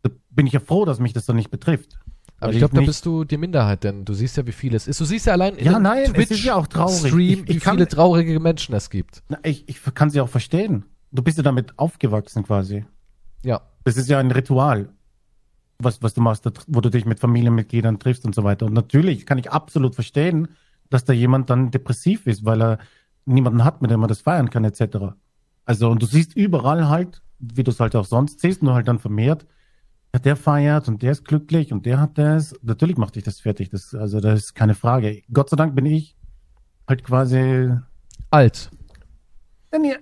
[0.03, 1.97] Da bin ich ja froh, dass mich das dann nicht betrifft.
[2.39, 4.88] aber ich glaube, da bist du die Minderheit, denn du siehst ja, wie viel es
[4.88, 4.99] ist.
[5.01, 7.07] Du siehst ja allein in Ja, nein, es ist ja auch traurig.
[7.09, 9.24] Stream, Ich- ich wie kann- viele traurige Menschen es gibt.
[9.30, 10.86] Na, ich, ich kann sie auch verstehen.
[11.11, 12.86] Du bist ja damit aufgewachsen quasi.
[13.43, 13.61] Ja.
[13.84, 14.89] Das ist ja ein Ritual.
[15.82, 18.65] was, was du machst, wo du dich mit Familienmitgliedern triffst und so weiter.
[18.65, 20.49] Und natürlich kann ich absolut verstehen,
[20.90, 22.80] dass da jemand dann depressiv ist, weil er
[23.26, 25.14] niemanden hat, mit dem er das feiern kann, etc.
[25.66, 28.88] Also, und du siehst überall halt, wie du es halt auch sonst siehst, nur halt
[28.88, 29.46] dann vermehrt,
[30.14, 32.56] ja, der feiert und der ist glücklich und der hat das.
[32.64, 33.70] Natürlich macht dich das fertig.
[33.70, 35.22] Das, also, das ist keine Frage.
[35.32, 36.16] Gott sei Dank bin ich
[36.88, 37.72] halt quasi
[38.32, 38.72] alt.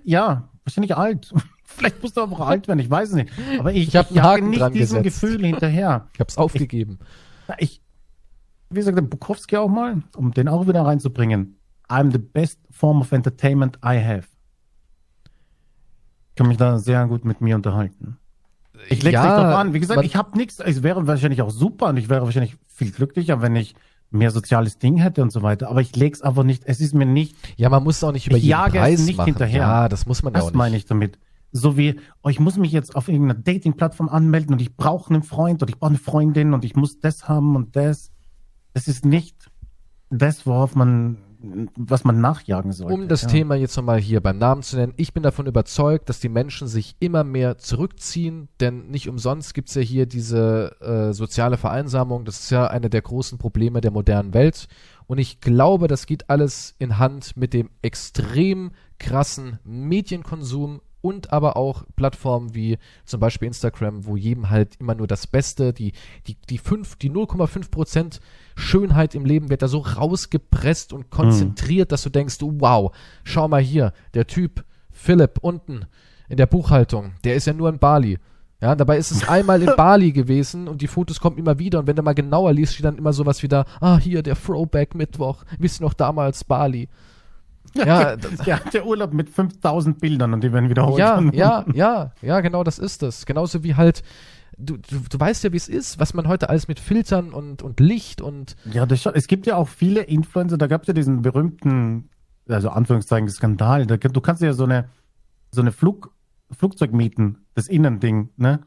[0.04, 1.32] Ja, wahrscheinlich alt.
[1.64, 3.30] Vielleicht musst du aber auch alt werden, ich weiß es nicht.
[3.58, 5.20] Aber ich, ich habe jage nicht diesem gesetzt.
[5.20, 6.08] Gefühl hinterher.
[6.14, 6.98] Ich habe es aufgegeben.
[7.58, 7.82] Ich,
[8.70, 11.56] wie gesagt, Bukowski auch mal, um den auch wieder reinzubringen.
[11.88, 14.28] I'm the best form of entertainment I have.
[16.30, 18.18] Ich kann mich da sehr gut mit mir unterhalten.
[18.88, 19.74] Ich lege ja, nicht drauf an.
[19.74, 20.60] Wie gesagt, ich habe nichts.
[20.60, 23.74] Es wäre wahrscheinlich auch super und ich wäre wahrscheinlich viel glücklicher, wenn ich
[24.10, 25.68] mehr soziales Ding hätte und so weiter.
[25.68, 26.62] Aber ich lege es einfach nicht.
[26.66, 27.36] Es ist mir nicht.
[27.56, 29.26] Ja, man muss auch nicht über jeden Preis es nicht machen.
[29.26, 29.60] hinterher.
[29.60, 30.54] Ja, das muss man ja auch nicht.
[30.54, 31.18] Das meine ich damit.
[31.50, 35.22] So wie, oh, ich muss mich jetzt auf irgendeiner Dating-Plattform anmelden und ich brauche einen
[35.22, 38.12] Freund oder ich brauche eine Freundin und ich muss das haben und das.
[38.78, 39.36] Das ist nicht
[40.10, 41.18] das, worauf man
[41.76, 42.94] was man nachjagen sollte.
[42.94, 43.28] Um das ja.
[43.28, 46.66] Thema jetzt nochmal hier beim Namen zu nennen, ich bin davon überzeugt, dass die Menschen
[46.66, 52.24] sich immer mehr zurückziehen, denn nicht umsonst gibt es ja hier diese äh, soziale Vereinsamung,
[52.24, 54.66] das ist ja eine der großen Probleme der modernen Welt
[55.06, 61.56] und ich glaube, das geht alles in Hand mit dem extrem krassen Medienkonsum und aber
[61.56, 65.92] auch Plattformen wie zum Beispiel Instagram, wo jedem halt immer nur das Beste, die,
[66.26, 68.20] die, die fünf, die 0,5 Prozent
[68.56, 71.90] Schönheit im Leben wird da so rausgepresst und konzentriert, mhm.
[71.90, 72.94] dass du denkst, wow,
[73.24, 75.86] schau mal hier, der Typ Philipp unten
[76.28, 78.18] in der Buchhaltung, der ist ja nur in Bali.
[78.60, 81.86] Ja, dabei ist es einmal in Bali gewesen und die Fotos kommen immer wieder und
[81.86, 85.44] wenn du mal genauer liest, steht dann immer sowas wieder, ah, hier der Throwback Mittwoch,
[85.58, 86.88] wisst ihr noch damals Bali.
[87.74, 90.98] Ja, ja, der Urlaub mit 5000 Bildern und die werden wiederholt.
[90.98, 93.26] Ja, ja, ja, ja, genau das ist es.
[93.26, 94.02] Genauso wie halt,
[94.56, 97.62] du, du, du weißt ja, wie es ist, was man heute alles mit Filtern und,
[97.62, 98.56] und Licht und.
[98.72, 99.14] Ja, das schon.
[99.14, 102.08] Es gibt ja auch viele Influencer, da gab es ja diesen berühmten,
[102.48, 103.86] also Anführungszeichen, Skandal.
[103.86, 104.88] Da, du kannst ja so eine,
[105.50, 106.12] so eine Flug,
[106.50, 108.60] Flugzeug mieten, das Innending, ne?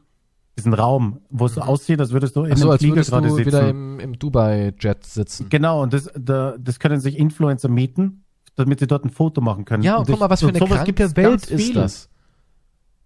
[0.58, 1.68] Diesen Raum, wo es so mhm.
[1.68, 3.46] aussieht, als würdest du in so, einem Flieger gerade sitzen.
[3.46, 5.48] wieder im, im Dubai-Jet sitzen.
[5.48, 8.22] Genau, und das, da, das können sich Influencer mieten
[8.56, 9.82] damit sie dort ein Foto machen können.
[9.82, 12.08] Ja, und, und guck mal, was für eine kranke Welt ist das.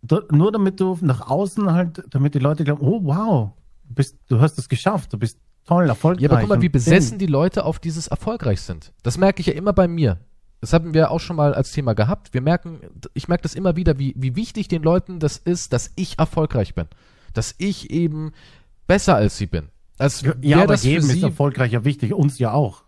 [0.02, 3.50] Da, nur damit du nach außen halt, damit die Leute glauben, oh wow,
[3.88, 6.22] du, bist, du hast es geschafft, du bist toll, erfolgreich.
[6.22, 8.92] Ja, aber guck mal, wie besessen die Leute auf dieses erfolgreich sind.
[9.02, 10.18] Das merke ich ja immer bei mir.
[10.60, 12.32] Das haben wir auch schon mal als Thema gehabt.
[12.34, 12.80] Wir merken,
[13.14, 16.74] ich merke das immer wieder, wie, wie wichtig den Leuten das ist, dass ich erfolgreich
[16.74, 16.86] bin.
[17.34, 18.32] Dass ich eben
[18.86, 19.68] besser als sie bin.
[19.98, 22.85] Als ja, aber das jedem ist erfolgreicher wichtig, uns ja auch.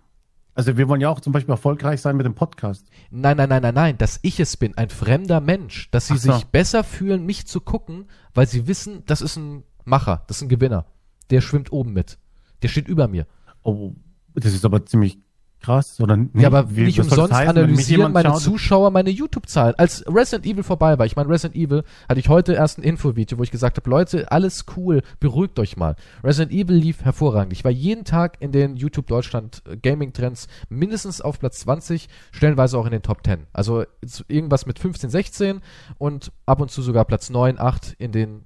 [0.59, 2.85] Also wir wollen ja auch zum Beispiel erfolgreich sein mit dem Podcast.
[3.13, 6.33] Nein, nein, nein, nein, nein, dass ich es bin, ein fremder Mensch, dass sie so.
[6.33, 10.43] sich besser fühlen, mich zu gucken, weil sie wissen, das ist ein Macher, das ist
[10.43, 10.87] ein Gewinner.
[11.31, 12.19] Der schwimmt oben mit.
[12.63, 13.29] Der steht über mir.
[13.63, 13.93] Oh,
[14.35, 15.21] das ist aber ziemlich
[15.61, 16.35] krass, oder nicht?
[16.35, 18.43] Ja, aber wie, nicht umsonst heißen, analysieren meine schaut?
[18.43, 19.75] Zuschauer meine YouTube-Zahlen.
[19.77, 23.39] Als Resident Evil vorbei war, ich meine, Resident Evil hatte ich heute erst ein Infovideo,
[23.39, 25.97] wo ich gesagt habe, Leute, alles cool, beruhigt euch mal.
[26.23, 27.53] Resident Evil lief hervorragend.
[27.53, 32.09] Ich war jeden Tag in den YouTube Deutschland äh, Gaming Trends mindestens auf Platz 20,
[32.31, 33.47] stellenweise auch in den Top 10.
[33.53, 33.85] Also
[34.29, 35.61] irgendwas mit 15, 16
[35.99, 38.45] und ab und zu sogar Platz 9, 8 in den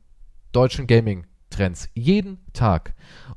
[0.53, 1.89] deutschen Gaming Trends.
[1.95, 2.95] Jeden Tag.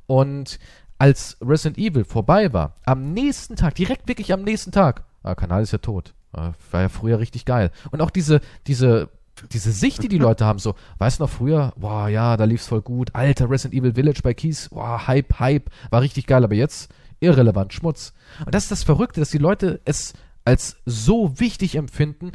[0.07, 0.59] Und
[0.97, 5.63] als Resident Evil vorbei war, am nächsten Tag, direkt wirklich am nächsten Tag, ah, Kanal
[5.63, 6.13] ist ja tot.
[6.33, 7.71] Ah, war ja früher richtig geil.
[7.91, 9.09] Und auch diese, diese,
[9.51, 12.67] diese Sicht, die die Leute haben, so, weißt du noch früher, boah, ja, da lief's
[12.67, 16.55] voll gut, alter Resident Evil Village bei Keys, boah, Hype, Hype, war richtig geil, aber
[16.55, 18.13] jetzt irrelevant, Schmutz.
[18.45, 20.13] Und das ist das Verrückte, dass die Leute es
[20.45, 22.31] als so wichtig empfinden,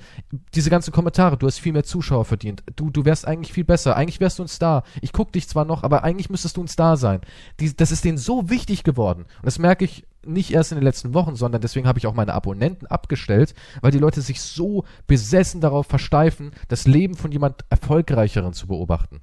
[0.54, 3.96] diese ganzen Kommentare, du hast viel mehr Zuschauer verdient, du, du wärst eigentlich viel besser,
[3.96, 4.82] eigentlich wärst du ein Star.
[5.00, 7.20] Ich guck dich zwar noch, aber eigentlich müsstest du ein Star sein.
[7.60, 9.22] Die, das ist denen so wichtig geworden.
[9.22, 12.14] Und das merke ich nicht erst in den letzten Wochen, sondern deswegen habe ich auch
[12.14, 17.64] meine Abonnenten abgestellt, weil die Leute sich so besessen darauf versteifen, das Leben von jemand
[17.70, 19.20] Erfolgreicheren zu beobachten.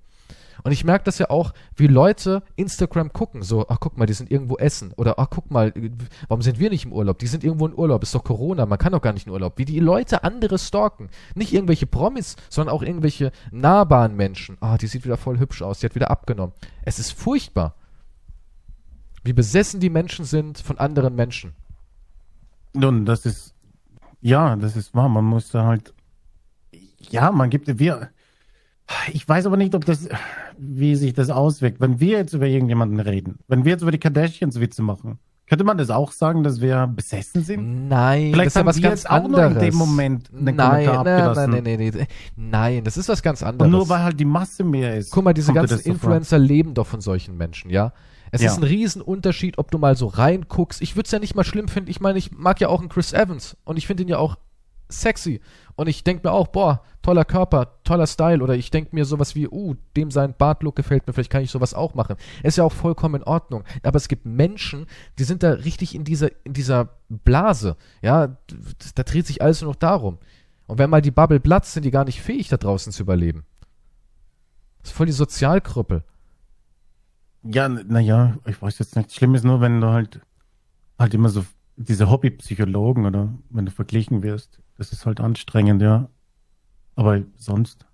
[0.63, 3.41] Und ich merke das ja auch, wie Leute Instagram gucken.
[3.41, 4.93] So, ach guck mal, die sind irgendwo essen.
[4.97, 5.73] Oder ach guck mal,
[6.27, 7.19] warum sind wir nicht im Urlaub?
[7.19, 8.03] Die sind irgendwo im Urlaub.
[8.03, 9.57] Ist doch Corona, man kann doch gar nicht in Urlaub.
[9.57, 11.09] Wie die Leute andere stalken.
[11.35, 14.57] Nicht irgendwelche Promis, sondern auch irgendwelche nahbaren Menschen.
[14.59, 16.53] Ah, die sieht wieder voll hübsch aus, die hat wieder abgenommen.
[16.83, 17.75] Es ist furchtbar.
[19.23, 21.53] Wie besessen die Menschen sind von anderen Menschen.
[22.73, 23.55] Nun, das ist,
[24.21, 25.09] ja, das ist wahr.
[25.09, 25.93] Man muss da halt,
[27.09, 28.09] ja, man gibt, wir,
[29.11, 30.07] ich weiß aber nicht, ob das,
[30.57, 31.79] wie sich das auswirkt.
[31.81, 35.19] Wenn wir jetzt über irgendjemanden reden, wenn wir jetzt über die Kardashians Witze machen,
[35.49, 37.87] Könnte man das auch sagen, dass wir besessen sind?
[37.87, 39.63] Nein, Vielleicht das ist ja haben was wir ganz jetzt auch nur anderes.
[39.63, 41.51] in dem Moment einen nein, Kommentar nein, abgelassen.
[41.51, 43.65] nein, nein, nein, nein, nein, das ist was ganz anderes.
[43.65, 45.11] Und nur weil halt die Masse mehr ist.
[45.11, 45.79] Guck mal, diese ganzen.
[45.79, 47.93] Influencer leben doch von solchen Menschen, ja?
[48.31, 48.51] Es Ja.
[48.51, 50.81] ist ein Riesenunterschied, ob du mal so reinguckst.
[50.81, 51.89] Ich würde es ja nicht mal schlimm finden.
[51.89, 54.35] Ich meine, ich mag ja auch einen Chris Evans und ich finde ihn ja auch
[54.89, 55.41] sexy.
[55.75, 58.41] Und ich denke mir auch, boah, toller Körper, toller Style.
[58.43, 61.51] Oder ich denke mir sowas wie, uh, dem sein Bartlook gefällt mir, vielleicht kann ich
[61.51, 62.15] sowas auch machen.
[62.43, 63.63] Ist ja auch vollkommen in Ordnung.
[63.83, 64.87] Aber es gibt Menschen,
[65.19, 67.77] die sind da richtig in dieser, in dieser Blase.
[68.01, 68.37] Ja,
[68.95, 70.17] da dreht sich alles nur noch darum.
[70.65, 73.45] Und wenn mal die Bubble platzt, sind die gar nicht fähig, da draußen zu überleben.
[74.81, 76.03] Das ist voll die Sozialkrüppel.
[77.43, 79.13] Ja, naja, ich weiß jetzt nicht.
[79.13, 80.21] Schlimm ist nur, wenn du halt
[80.99, 84.59] halt immer so diese Hobbypsychologen oder wenn du verglichen wirst.
[84.77, 86.09] Das ist halt anstrengend, ja.
[86.95, 87.85] Aber sonst.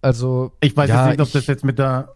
[0.00, 2.14] Also, Ich weiß ja, jetzt nicht, ob ich, das jetzt mit der.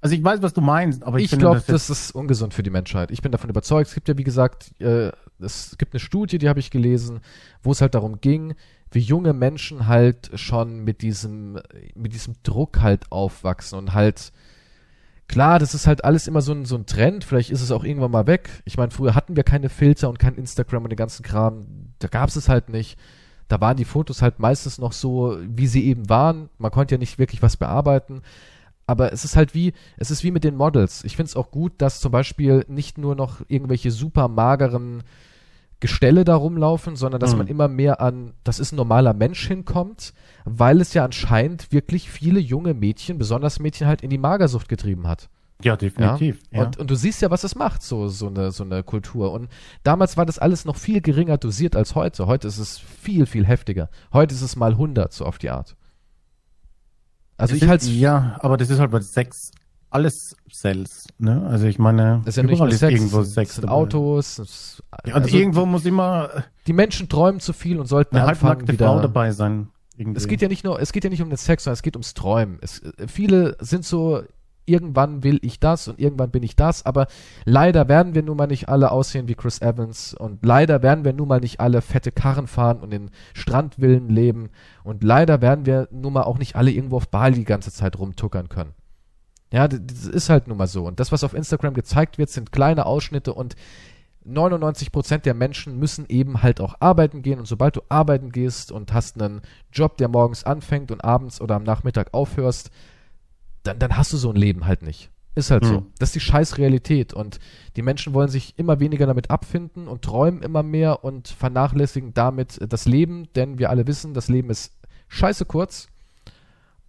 [0.00, 2.62] Also ich weiß, was du meinst, aber ich, ich glaube, das das ist ungesund für
[2.62, 3.10] die Menschheit.
[3.10, 3.88] Ich bin davon überzeugt.
[3.88, 7.20] Es gibt ja, wie gesagt, äh, es gibt eine Studie, die habe ich gelesen,
[7.62, 8.54] wo es halt darum ging,
[8.92, 11.58] wie junge Menschen halt schon mit diesem,
[11.94, 14.32] mit diesem Druck halt aufwachsen und halt,
[15.28, 17.24] klar, das ist halt alles immer so ein, so ein Trend.
[17.24, 18.50] Vielleicht ist es auch irgendwann mal weg.
[18.64, 21.66] Ich meine, früher hatten wir keine Filter und kein Instagram und den ganzen Kram.
[21.98, 22.98] Da gab es es halt nicht.
[23.48, 26.48] Da waren die Fotos halt meistens noch so, wie sie eben waren.
[26.58, 28.22] Man konnte ja nicht wirklich was bearbeiten.
[28.86, 31.02] Aber es ist halt wie, es ist wie mit den Models.
[31.04, 35.02] Ich finde es auch gut, dass zum Beispiel nicht nur noch irgendwelche super mageren
[35.80, 37.38] Gestelle da rumlaufen, sondern dass Mhm.
[37.38, 40.14] man immer mehr an, das ist ein normaler Mensch hinkommt,
[40.44, 45.06] weil es ja anscheinend wirklich viele junge Mädchen, besonders Mädchen halt in die Magersucht getrieben
[45.06, 45.28] hat.
[45.62, 45.76] ja, Ja?
[45.76, 46.38] definitiv.
[46.50, 46.64] Ja.
[46.64, 49.32] Und, und du siehst ja, was es macht, so, so, eine, so eine Kultur.
[49.32, 49.48] Und
[49.82, 52.26] damals war das alles noch viel geringer dosiert als heute.
[52.26, 53.88] Heute ist es viel, viel heftiger.
[54.12, 55.76] Heute ist es mal 100, so auf die Art.
[57.38, 59.50] Also Das ich halte Ja, aber das ist halt bei Sex
[59.90, 61.46] alles Cells, ne?
[61.46, 63.74] Also ich meine, Das ist ja nicht nur ist Sex, irgendwo es Sex sind dabei.
[63.74, 64.38] Autos.
[64.38, 66.30] Es, Ja, und also irgendwo muss immer
[66.66, 68.86] die Menschen träumen zu viel und sollten eine anfangen wieder.
[68.86, 69.68] Frau dabei sein.
[69.96, 70.18] Irgendwie.
[70.18, 71.96] Es geht ja nicht nur, es geht ja nicht um den Sex, sondern es geht
[71.96, 72.58] ums Träumen.
[72.60, 74.22] Es, äh, viele sind so,
[74.66, 77.06] irgendwann will ich das und irgendwann bin ich das, aber
[77.44, 81.12] leider werden wir nun mal nicht alle aussehen wie Chris Evans und leider werden wir
[81.12, 84.50] nun mal nicht alle fette Karren fahren und in Strandvillen leben
[84.82, 87.98] und leider werden wir nun mal auch nicht alle irgendwo auf Bali die ganze Zeit
[87.98, 88.74] rumtuckern können.
[89.52, 90.86] Ja, das ist halt nun mal so.
[90.86, 93.54] Und das, was auf Instagram gezeigt wird, sind kleine Ausschnitte und
[94.26, 98.92] 99% der Menschen müssen eben halt auch arbeiten gehen und sobald du arbeiten gehst und
[98.92, 99.40] hast einen
[99.72, 102.70] Job, der morgens anfängt und abends oder am Nachmittag aufhörst,
[103.62, 105.10] dann, dann hast du so ein Leben halt nicht.
[105.36, 105.76] Ist halt so.
[105.76, 105.86] Hm.
[105.98, 107.38] Das ist die scheiß Realität und
[107.76, 112.58] die Menschen wollen sich immer weniger damit abfinden und träumen immer mehr und vernachlässigen damit
[112.68, 114.72] das Leben, denn wir alle wissen, das Leben ist
[115.08, 115.88] scheiße kurz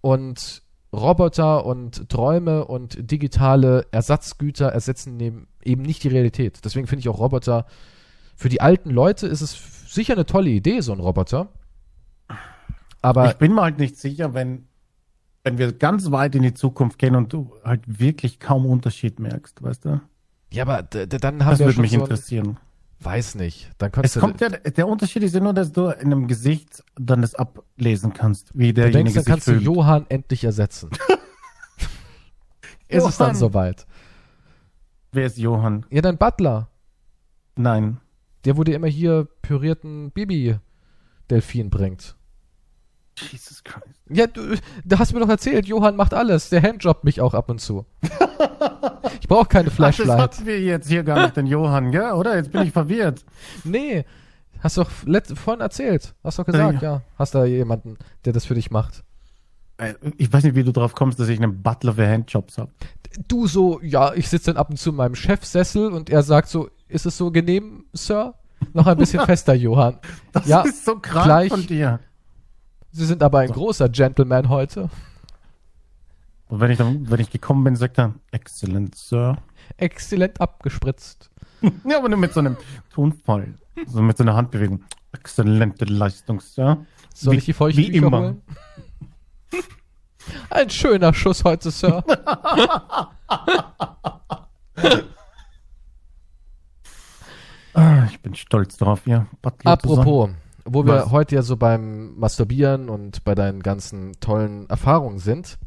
[0.01, 0.63] und
[0.93, 5.19] Roboter und Träume und digitale Ersatzgüter ersetzen
[5.63, 6.59] eben nicht die Realität.
[6.63, 7.65] Deswegen finde ich auch Roboter,
[8.35, 11.49] für die alten Leute ist es sicher eine tolle Idee, so ein Roboter.
[13.01, 14.67] Aber ich bin mir halt nicht sicher, wenn,
[15.43, 19.61] wenn wir ganz weit in die Zukunft gehen und du halt wirklich kaum Unterschied merkst,
[19.61, 20.01] weißt du?
[20.51, 22.57] ja, aber dann haben Das wir würde schon mich so interessieren.
[22.99, 23.71] Weiß nicht.
[23.77, 26.27] Dann Es könntest du, kommt ja, der Unterschied ist ja nur, dass du in einem
[26.27, 29.63] Gesicht dann das ablesen kannst, wie du derjenige denkst, dann kannst du fühlt.
[29.63, 30.89] Johann endlich ersetzen.
[32.87, 33.35] ist es dann Johann.
[33.35, 33.87] soweit?
[35.11, 35.85] Wer ist Johann?
[35.89, 36.69] Ja, dein Butler.
[37.55, 37.99] Nein.
[38.45, 42.16] Der, wo dir immer hier pürierten Baby-Delfin bringt.
[43.32, 43.86] Jesus Christ.
[44.09, 44.55] Ja, du,
[44.86, 46.49] du hast mir doch erzählt, Johann macht alles.
[46.49, 47.86] Der handjobbt mich auch ab und zu.
[49.22, 50.20] Ich brauche keine Ach, das Flashlight.
[50.20, 52.11] hatten wir jetzt hier gar nicht, den Johann, gell?
[52.11, 52.36] Oder?
[52.38, 53.26] Jetzt bin ich verwirrt.
[53.63, 54.05] Nee,
[54.59, 56.13] hast doch let vorhin erzählt.
[56.24, 57.01] Hast doch gesagt, ja.
[57.18, 59.03] Hast da jemanden, der das für dich macht.
[59.78, 62.72] Äh, Ich weiß nicht, wie du drauf kommst, dass ich einen Butler für Handjobs habe.
[63.28, 66.47] Du so, ja, ich sitze dann ab und zu in meinem Chefsessel und er sagt
[66.49, 68.36] so, ist es so genehm, Sir?
[68.74, 69.97] Noch ein bisschen fester, Johann.
[70.32, 71.49] Das Ja, ist so gleich.
[71.49, 71.99] von dir.
[72.97, 74.89] Sie sind aber ein großer Gentleman heute.
[76.47, 79.37] Und wenn ich dann, wenn ich gekommen bin, sagt er, excellent, Sir.
[79.77, 81.29] Exzellent abgespritzt.
[81.87, 82.57] Ja, aber nur mit so einem
[82.91, 83.53] Tonfall.
[83.85, 84.83] So mit so einer Handbewegung.
[85.11, 86.85] Exzellente Leistung, Sir.
[87.13, 88.19] Soll Wie- ich die Feuchttücher wie immer.
[88.19, 88.41] holen?
[90.49, 92.03] Ein schöner Schuss heute, Sir.
[97.73, 99.27] Ah, ich bin stolz drauf, ja.
[99.41, 100.35] Butler zu sein.
[100.68, 101.11] Wo wir Was?
[101.11, 105.57] heute ja so beim Masturbieren und bei deinen ganzen tollen Erfahrungen sind.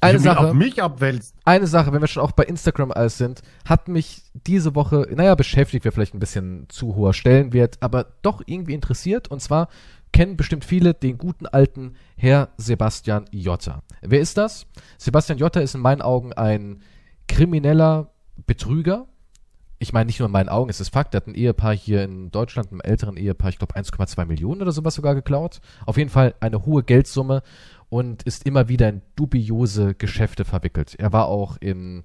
[0.00, 1.34] Eine mich Sache, auf mich abwälzt.
[1.44, 5.34] eine Sache, wenn wir schon auch bei Instagram alles sind, hat mich diese Woche, naja,
[5.34, 9.28] beschäftigt, wäre vielleicht ein bisschen zu hoher Stellenwert, aber doch irgendwie interessiert.
[9.28, 9.68] Und zwar
[10.12, 13.82] kennen bestimmt viele den guten alten Herr Sebastian Jotta.
[14.02, 14.66] Wer ist das?
[14.98, 16.82] Sebastian Jotta ist in meinen Augen ein
[17.26, 18.10] krimineller
[18.46, 19.06] Betrüger.
[19.84, 22.02] Ich meine nicht nur in meinen Augen, es ist Fakt, er hat ein Ehepaar hier
[22.02, 25.60] in Deutschland, ein älteren Ehepaar, ich glaube 1,2 Millionen oder sowas sogar geklaut.
[25.84, 27.42] Auf jeden Fall eine hohe Geldsumme
[27.90, 30.94] und ist immer wieder in dubiose Geschäfte verwickelt.
[30.98, 32.02] Er war auch in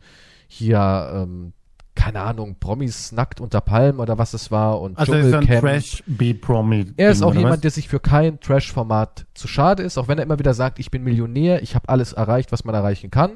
[0.48, 1.54] hier, ähm,
[1.96, 5.48] keine Ahnung, Promis nackt unter Palmen oder was es war und Also er ist ein
[5.48, 6.94] Trash-B-Promi.
[6.98, 10.26] Er ist auch jemand, der sich für kein Trash-Format zu schade ist, auch wenn er
[10.26, 13.32] immer wieder sagt, ich bin Millionär, ich habe alles erreicht, was man erreichen kann.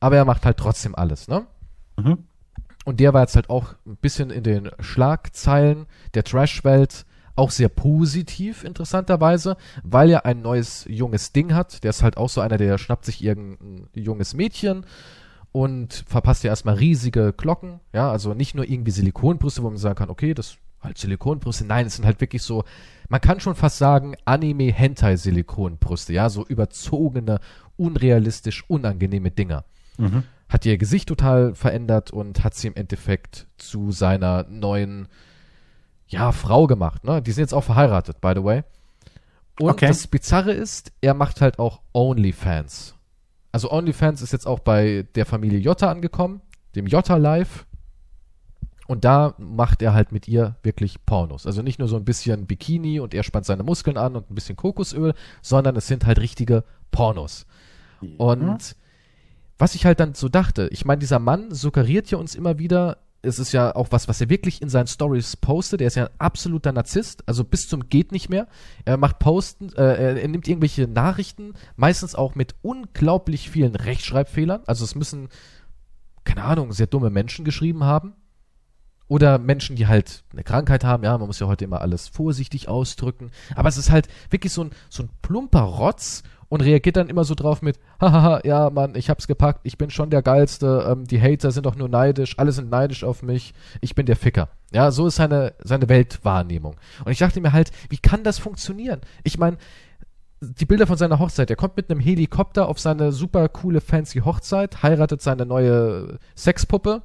[0.00, 1.46] Aber er macht halt trotzdem alles, ne?
[1.98, 2.24] Mhm.
[2.84, 7.06] Und der war jetzt halt auch ein bisschen in den Schlagzeilen der Trash-Welt
[7.36, 11.82] auch sehr positiv, interessanterweise, weil er ein neues junges Ding hat.
[11.82, 14.86] Der ist halt auch so einer, der schnappt sich irgendein junges Mädchen
[15.50, 17.80] und verpasst ja erstmal riesige Glocken.
[17.92, 21.64] Ja, also nicht nur irgendwie Silikonbrüste, wo man sagen kann, okay, das halt Silikonbrüste.
[21.64, 22.64] Nein, es sind halt wirklich so,
[23.08, 26.12] man kann schon fast sagen, Anime-Hentai-Silikonbrüste.
[26.12, 27.40] Ja, so überzogene,
[27.76, 29.64] unrealistisch, unangenehme Dinger.
[29.96, 30.24] Mhm
[30.54, 35.08] hat ihr Gesicht total verändert und hat sie im Endeffekt zu seiner neuen,
[36.06, 37.02] ja, Frau gemacht.
[37.02, 37.20] Ne?
[37.20, 38.62] Die sind jetzt auch verheiratet, by the way.
[39.58, 39.88] Und okay.
[39.88, 42.94] das Bizarre ist, er macht halt auch OnlyFans.
[43.50, 46.40] Also OnlyFans ist jetzt auch bei der Familie Jota angekommen,
[46.76, 47.66] dem Jota Live.
[48.86, 51.46] Und da macht er halt mit ihr wirklich Pornos.
[51.46, 54.36] Also nicht nur so ein bisschen Bikini und er spannt seine Muskeln an und ein
[54.36, 56.62] bisschen Kokosöl, sondern es sind halt richtige
[56.92, 57.44] Pornos.
[58.18, 58.76] Und
[59.58, 62.98] was ich halt dann so dachte, ich meine, dieser Mann suggeriert ja uns immer wieder,
[63.22, 65.80] es ist ja auch was, was er wirklich in seinen Stories postet.
[65.80, 68.48] Er ist ja ein absoluter Narzisst, also bis zum geht nicht mehr.
[68.84, 74.62] Er macht Posten, äh, er nimmt irgendwelche Nachrichten, meistens auch mit unglaublich vielen Rechtschreibfehlern.
[74.66, 75.28] Also es müssen,
[76.24, 78.14] keine Ahnung, sehr dumme Menschen geschrieben haben.
[79.06, 82.68] Oder Menschen, die halt eine Krankheit haben, ja, man muss ja heute immer alles vorsichtig
[82.68, 83.30] ausdrücken.
[83.54, 86.22] Aber es ist halt wirklich so ein, so ein plumper Rotz
[86.54, 89.90] und reagiert dann immer so drauf mit, hahaha, ja, Mann, ich hab's gepackt, ich bin
[89.90, 93.54] schon der Geilste, ähm, die Hater sind doch nur neidisch, alle sind neidisch auf mich,
[93.80, 94.50] ich bin der Ficker.
[94.72, 96.76] Ja, so ist seine, seine Weltwahrnehmung.
[97.04, 99.00] Und ich dachte mir halt, wie kann das funktionieren?
[99.24, 99.56] Ich meine,
[100.40, 104.20] die Bilder von seiner Hochzeit, er kommt mit einem Helikopter auf seine super coole, fancy
[104.20, 107.02] Hochzeit, heiratet seine neue Sexpuppe,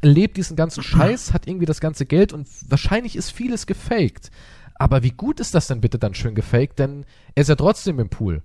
[0.00, 4.30] lebt diesen ganzen Scheiß, hat irgendwie das ganze Geld und wahrscheinlich ist vieles gefaked.
[4.78, 6.78] Aber wie gut ist das denn bitte dann schön gefaked?
[6.78, 7.04] Denn
[7.34, 8.42] er ist ja trotzdem im Pool.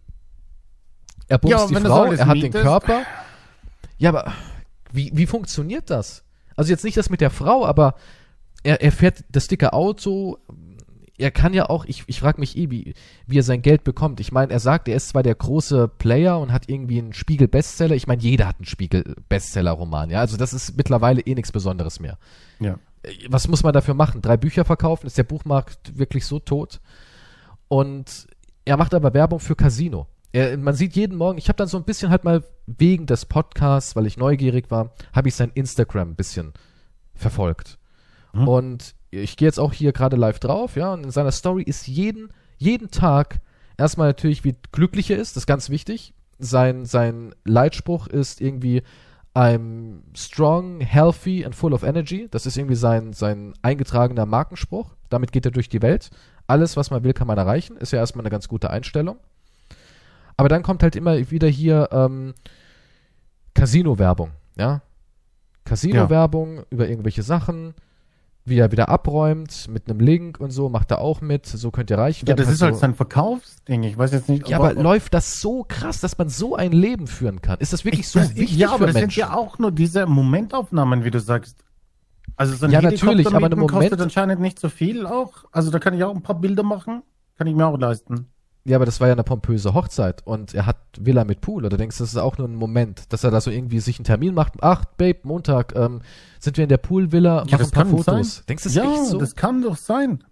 [1.27, 3.03] Er bumst ja, die Frau, er hat den Körper.
[3.97, 4.33] Ja, aber
[4.91, 6.23] wie, wie funktioniert das?
[6.55, 7.95] Also jetzt nicht das mit der Frau, aber
[8.63, 10.37] er, er fährt das dicke Auto.
[11.17, 12.95] Er kann ja auch, ich, ich frage mich eh, wie,
[13.27, 14.19] wie er sein Geld bekommt.
[14.19, 17.95] Ich meine, er sagt, er ist zwar der große Player und hat irgendwie einen Spiegel-Bestseller.
[17.95, 20.19] Ich meine, jeder hat einen Spiegel-Bestseller-Roman, ja.
[20.19, 22.17] Also das ist mittlerweile eh nichts Besonderes mehr.
[22.59, 22.77] Ja
[23.29, 24.21] was muss man dafür machen?
[24.21, 25.07] Drei Bücher verkaufen?
[25.07, 26.79] Ist der Buchmarkt wirklich so tot?
[27.67, 28.27] Und
[28.65, 30.07] er macht aber Werbung für Casino.
[30.33, 33.25] Er, man sieht jeden Morgen, ich habe dann so ein bisschen halt mal wegen des
[33.25, 36.53] Podcasts, weil ich neugierig war, habe ich sein Instagram ein bisschen
[37.15, 37.77] verfolgt.
[38.33, 38.47] Mhm.
[38.47, 41.87] Und ich gehe jetzt auch hier gerade live drauf, ja, und in seiner Story ist
[41.87, 43.41] jeden, jeden Tag
[43.77, 46.13] erstmal natürlich, wie glücklich er ist, das ist ganz wichtig.
[46.39, 48.83] Sein, sein Leitspruch ist irgendwie,
[49.33, 52.27] I'm strong, healthy and full of energy.
[52.29, 54.95] Das ist irgendwie sein, sein eingetragener Markenspruch.
[55.09, 56.09] Damit geht er durch die Welt.
[56.47, 57.77] Alles, was man will, kann man erreichen.
[57.77, 59.17] Ist ja erstmal eine ganz gute Einstellung.
[60.35, 62.33] Aber dann kommt halt immer wieder hier ähm,
[63.53, 64.31] Casino-Werbung.
[64.57, 64.81] Ja?
[65.63, 66.63] Casino-Werbung ja.
[66.69, 67.73] über irgendwelche Sachen
[68.43, 71.45] wie er wieder abräumt mit einem Link und so, macht er auch mit.
[71.45, 72.30] So könnt ihr reich werden.
[72.30, 72.81] Ja, das ist halt so.
[72.81, 73.84] sein Verkaufsding.
[73.84, 74.49] Ich weiß jetzt nicht.
[74.49, 77.59] Ja, aber, aber läuft das so krass, dass man so ein Leben führen kann?
[77.59, 79.11] Ist das wirklich so das, wichtig Ja, aber das Menschen?
[79.11, 81.63] sind ja auch nur diese Momentaufnahmen, wie du sagst.
[82.35, 85.45] Also so ein ja, natürlich, aber eine Moment kostet anscheinend nicht so viel auch.
[85.51, 87.03] Also da kann ich auch ein paar Bilder machen.
[87.38, 88.30] Kann ich mir auch leisten.
[88.63, 91.65] Ja, aber das war ja eine pompöse Hochzeit und er hat Villa mit Pool.
[91.65, 93.97] Oder denkst du, das ist auch nur ein Moment, dass er da so irgendwie sich
[93.97, 94.53] einen Termin macht?
[94.61, 96.01] Ach, Babe, Montag ähm,
[96.39, 98.35] sind wir in der Poolvilla, machen ja, ein paar Fotos.
[98.35, 98.43] Sein.
[98.49, 99.17] Denkst du, das ja, echt so?
[99.17, 100.23] das kann doch sein.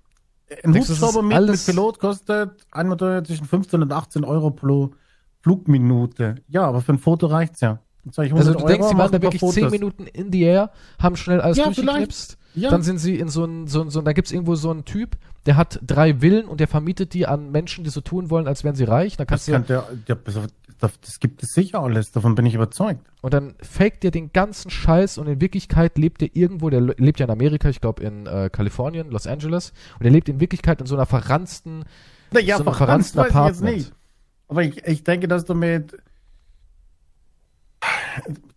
[0.64, 4.92] Ein Denkst Hubschrauber mit, mit Pilot kostet einmal zwischen 15 und 18 Euro pro
[5.42, 6.36] Flugminute.
[6.48, 7.80] Ja, aber für ein Foto reicht's ja.
[8.16, 9.42] Also du Euro, denkst, sie waren da wirklich.
[9.42, 12.38] 10 Minuten in the air, haben schnell alles ja, durchgeknipst.
[12.56, 12.70] Ja.
[12.70, 15.56] Dann sind sie in so ein, so, so da gibt's irgendwo so einen Typ, der
[15.56, 18.76] hat drei Villen und der vermietet die an Menschen, die so tun wollen, als wären
[18.76, 19.18] sie reich.
[19.18, 20.18] Dann kannst das, kann der, der,
[20.80, 23.02] das gibt es sicher alles, davon bin ich überzeugt.
[23.22, 27.20] Und dann faked der den ganzen Scheiß und in Wirklichkeit lebt der irgendwo, der lebt
[27.20, 30.82] ja in Amerika, ich glaube in äh, Kalifornien, Los Angeles, und er lebt in Wirklichkeit
[30.82, 31.86] in so einer verranzten,
[32.32, 33.70] naja, so verranzt, verranzten Apartment.
[33.70, 33.94] Ich jetzt nicht.
[34.48, 35.96] Aber ich, ich denke, dass du mit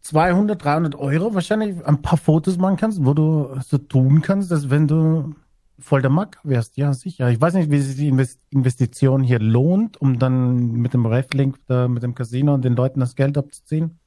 [0.03, 4.69] 200, 300 Euro wahrscheinlich ein paar Fotos machen kannst, wo du so tun kannst, dass
[4.69, 5.35] wenn du
[5.79, 6.77] voll der Mack wärst.
[6.77, 7.31] Ja, sicher.
[7.31, 8.09] Ich weiß nicht, wie sich die
[8.51, 13.01] Investition hier lohnt, um dann mit dem Reflink da mit dem Casino und den Leuten
[13.01, 13.99] das Geld abzuziehen.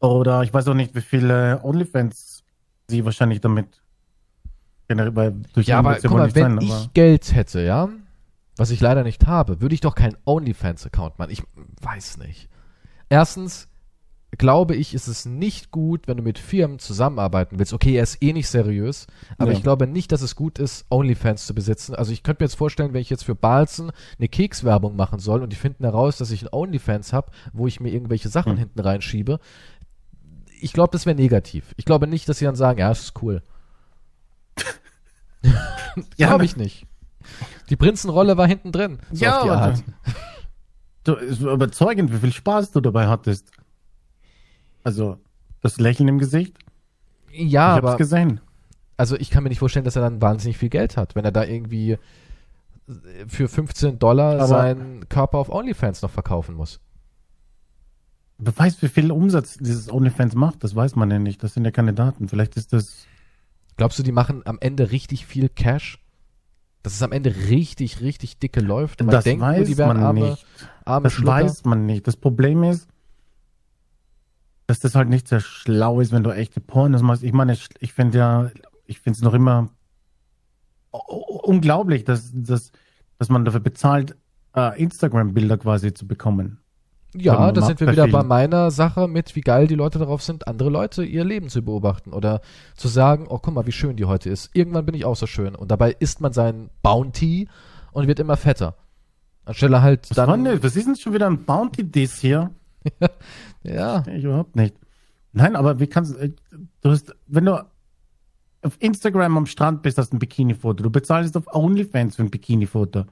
[0.00, 2.44] Oder ich weiß auch nicht, wie viele OnlyFans
[2.88, 3.82] sie wahrscheinlich damit
[4.88, 7.88] generell bei durch Ja, aber guck mal, wenn sein, ich Geld hätte, ja,
[8.56, 11.30] was ich leider nicht habe, würde ich doch keinen OnlyFans-Account machen.
[11.30, 11.42] Ich
[11.80, 12.48] weiß nicht.
[13.08, 13.68] Erstens
[14.38, 17.72] glaube ich, ist es nicht gut, wenn du mit Firmen zusammenarbeiten willst.
[17.74, 19.06] Okay, er ist eh nicht seriös,
[19.38, 19.56] aber Ja.
[19.58, 21.94] ich glaube nicht, dass es gut ist, OnlyFans zu besitzen.
[21.94, 25.42] Also ich könnte mir jetzt vorstellen, wenn ich jetzt für Balzen eine Kekswerbung machen soll
[25.42, 28.58] und die finden heraus, dass ich ein OnlyFans habe, wo ich mir irgendwelche Sachen Hm.
[28.58, 29.38] hinten reinschiebe.
[30.60, 31.74] Ich glaube, das wäre negativ.
[31.76, 33.42] Ich glaube nicht, dass sie dann sagen, ja, das ist cool.
[36.16, 36.86] Ja, glaube ne- ich nicht.
[37.68, 38.98] Die Prinzenrolle war hinten drin.
[39.12, 39.82] So Ja, auf die Art.
[41.04, 41.12] Du,
[41.44, 43.50] war überzeugend, wie viel Spaß du dabei hattest.
[44.84, 45.18] Also,
[45.60, 46.56] das Lächeln im Gesicht.
[47.32, 48.40] Ja, ich hab's aber gesehen.
[48.96, 51.32] also ich kann mir nicht vorstellen, dass er dann wahnsinnig viel Geld hat, wenn er
[51.32, 51.98] da irgendwie
[53.28, 56.80] für 15 Dollar Aber- seinen Körper auf OnlyFans noch verkaufen muss.
[58.38, 61.42] Wer weiß, wie viel Umsatz dieses OnlyFans macht, das weiß man ja nicht.
[61.44, 62.28] Das sind ja keine Daten.
[62.28, 63.06] Vielleicht ist das.
[63.76, 65.98] Glaubst du, die machen am Ende richtig viel Cash?
[66.82, 69.00] Dass es am Ende richtig, richtig dicke läuft?
[69.00, 70.46] Man das denkt weiß die werden man arme, nicht.
[70.84, 71.30] arme Das Schlucker?
[71.32, 72.06] weiß man nicht.
[72.08, 72.88] Das Problem ist,
[74.72, 77.22] dass das halt nicht sehr schlau ist, wenn du echte Pornos machst.
[77.22, 78.50] Ich meine, ich finde ja,
[78.86, 79.68] ich finde es noch immer
[80.90, 82.72] unglaublich, dass, dass,
[83.18, 84.16] dass man dafür bezahlt,
[84.56, 86.58] äh, Instagram-Bilder quasi zu bekommen.
[87.14, 90.48] Ja, da sind wir wieder bei meiner Sache mit, wie geil die Leute darauf sind,
[90.48, 92.40] andere Leute ihr Leben zu beobachten oder
[92.74, 94.48] zu sagen, oh guck mal, wie schön die heute ist.
[94.54, 95.54] Irgendwann bin ich auch so schön.
[95.54, 97.46] Und dabei isst man seinen Bounty
[97.92, 98.76] und wird immer fetter.
[99.44, 100.44] Anstelle halt Was, war dann.
[100.44, 102.52] denn, was ist denn schon wieder ein Bounty-Diss hier?
[103.62, 104.74] Ja, Ich überhaupt nicht.
[105.32, 106.30] Nein, aber wie kannst äh,
[106.80, 107.64] du hast, wenn du
[108.62, 110.82] auf Instagram am Strand bist, hast du ein Bikini-Foto.
[110.82, 113.04] Du bezahlst auf OnlyFans für ein Bikini-Foto.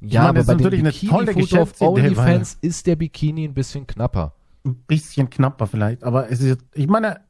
[0.00, 2.96] ja meine, aber das bei ist dem natürlich eine tolle Bikini-Foto auf OnlyFans ist der
[2.96, 4.34] Bikini ein bisschen knapper.
[4.64, 7.20] Ein bisschen knapper vielleicht, aber es ist, ich meine,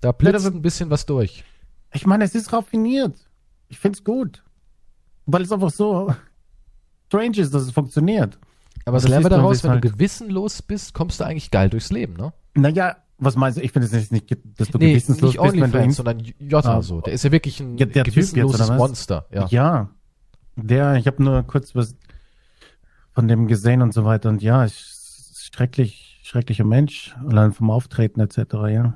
[0.00, 1.44] Da blitzt ein bisschen was durch.
[1.92, 3.28] ich meine, es ist raffiniert.
[3.68, 4.44] Ich find's gut.
[5.26, 6.14] Weil es einfach so
[7.06, 8.38] strange ist, dass es funktioniert.
[8.88, 9.62] Aber was das lernen wir daraus?
[9.64, 12.32] Wenn du gewissenlos bist, kommst du eigentlich geil durchs Leben, ne?
[12.54, 13.62] Naja, was meinst du?
[13.62, 16.18] Ich finde es nicht, nicht, dass du Nee, gewissenslos nicht bist, wenn du in, sondern
[16.38, 16.82] Jota Ah.
[16.82, 17.00] so.
[17.00, 18.78] Der ist ja wirklich ein Ja, jetzt, gewissenloses was?
[18.78, 19.26] Monster.
[19.32, 19.46] Ja.
[19.50, 19.90] Ja.
[20.56, 21.96] Der, ich habe nur kurz was
[23.12, 24.28] von dem gesehen und so weiter.
[24.28, 24.74] Und ja, ich,
[25.52, 28.38] schrecklich, schrecklicher Mensch, allein vom Auftreten etc.
[28.68, 28.94] Ja.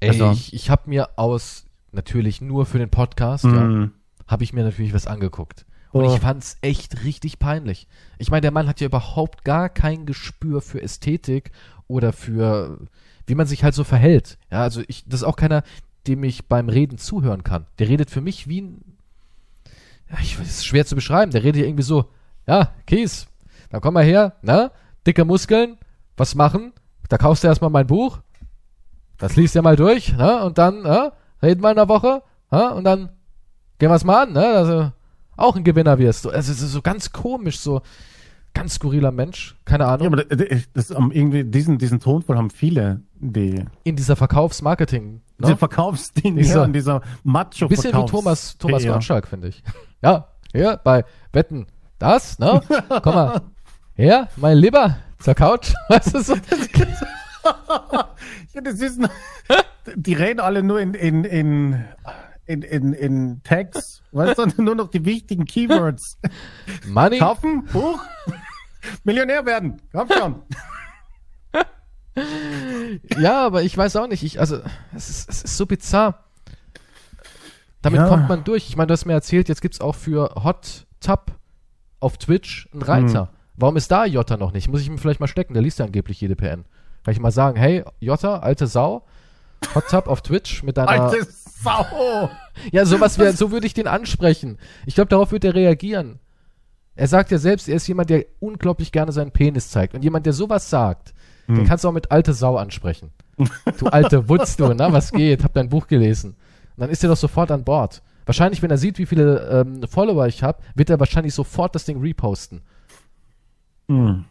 [0.00, 3.92] Ey, Also- ich, ich habe mir aus, natürlich nur für den Podcast, ja, Mm.
[4.26, 5.66] habe ich mir natürlich was angeguckt.
[5.92, 6.14] Und Oh.
[6.14, 7.88] ich fand's echt richtig peinlich.
[8.18, 11.50] Ich meine, der Mann hat ja überhaupt gar kein Gespür für Ästhetik
[11.88, 12.78] oder für,
[13.26, 14.38] wie man sich halt so verhält.
[14.50, 15.62] Ja, also ich, das ist auch keiner,
[16.06, 17.66] dem ich beim Reden zuhören kann.
[17.78, 18.96] Der redet für mich wie ein,
[20.10, 21.32] ja, ich, das ist schwer zu beschreiben.
[21.32, 22.06] Der redet irgendwie so,
[22.46, 23.26] ja, Kies,
[23.70, 24.70] dann komm mal her, ne?
[25.06, 25.76] Dicke Muskeln,
[26.16, 26.72] was machen?
[27.08, 28.20] Da kaufst du erstmal mein Buch,
[29.18, 30.44] das liest ja mal durch, ne?
[30.44, 31.12] Und dann, ne?
[31.42, 32.74] Reden wir in einer Woche, ne?
[32.74, 33.08] Und dann
[33.78, 34.46] gehen wir es mal an, ne?
[34.46, 34.92] Also,
[35.40, 36.30] auch ein Gewinner wirst du.
[36.30, 37.82] Also, es ist so ganz komisch, so
[38.54, 40.08] ganz skurriler Mensch, keine Ahnung.
[40.08, 45.20] Ja, aber das, das, um, irgendwie diesen, diesen Tonfall haben viele, die, in dieser Verkaufsmarketing.
[45.38, 45.56] diese Ne?
[45.56, 48.92] Verkaufsding, Dieser- ja, und dieser macho Bisschen wie Thomas, Thomas PR.
[48.94, 49.62] Gottschalk, finde ich.
[50.02, 51.66] Ja, hier bei Wetten,
[51.98, 52.62] das, ne?
[53.02, 53.42] Komm mal,
[53.94, 56.34] her, mein Lieber, zur Couch, weißt du so?
[58.52, 59.00] Ja, das ist,
[59.94, 61.84] die reden alle nur in, in, in,
[62.50, 66.18] in, in, in Tags, weißt du, nur noch die wichtigen Keywords.
[66.88, 68.00] Money, Kaufen, Buch,
[69.04, 70.42] Millionär werden, komm schon.
[73.18, 74.58] ja, aber ich weiß auch nicht, ich, also,
[74.94, 76.24] es ist, es ist so bizarr.
[77.82, 78.08] Damit Ja.
[78.08, 78.68] kommt man durch.
[78.68, 81.32] Ich meine, du hast mir erzählt, jetzt gibt's auch für Hot Tub
[81.98, 83.20] auf Twitch einen Reiter.
[83.22, 83.28] Hm.
[83.56, 84.68] Warum ist da Jota noch nicht?
[84.68, 86.64] Muss ich ihm vielleicht mal stecken, der liest ja angeblich jede PN.
[87.04, 89.06] Kann ich mal sagen, hey, Jota, alte Sau,
[89.74, 90.88] Hot Tub auf Twitch mit deiner...
[90.90, 91.26] Alte
[91.62, 92.30] Sau.
[92.72, 94.58] Ja, sowas wär, so würde ich den ansprechen.
[94.86, 96.18] Ich glaube, darauf wird er reagieren.
[96.94, 99.94] Er sagt ja selbst, er ist jemand, der unglaublich gerne seinen Penis zeigt.
[99.94, 101.14] Und jemand, der sowas sagt,
[101.48, 101.64] den Hm.
[101.66, 103.10] kannst du auch mit alte Sau ansprechen.
[103.78, 105.42] Du alte Wutz, du, na, was geht?
[105.44, 106.30] Hab dein Buch gelesen.
[106.76, 108.02] Und dann ist er doch sofort an Bord.
[108.26, 111.84] Wahrscheinlich, wenn er sieht, wie viele ähm, Follower ich habe, wird er wahrscheinlich sofort das
[111.86, 112.60] Ding reposten.
[113.88, 114.24] Hm.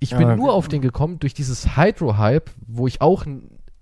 [0.00, 0.36] Ich Ja, bin okay.
[0.36, 3.26] nur auf den gekommen durch dieses Hydro-Hype, wo ich auch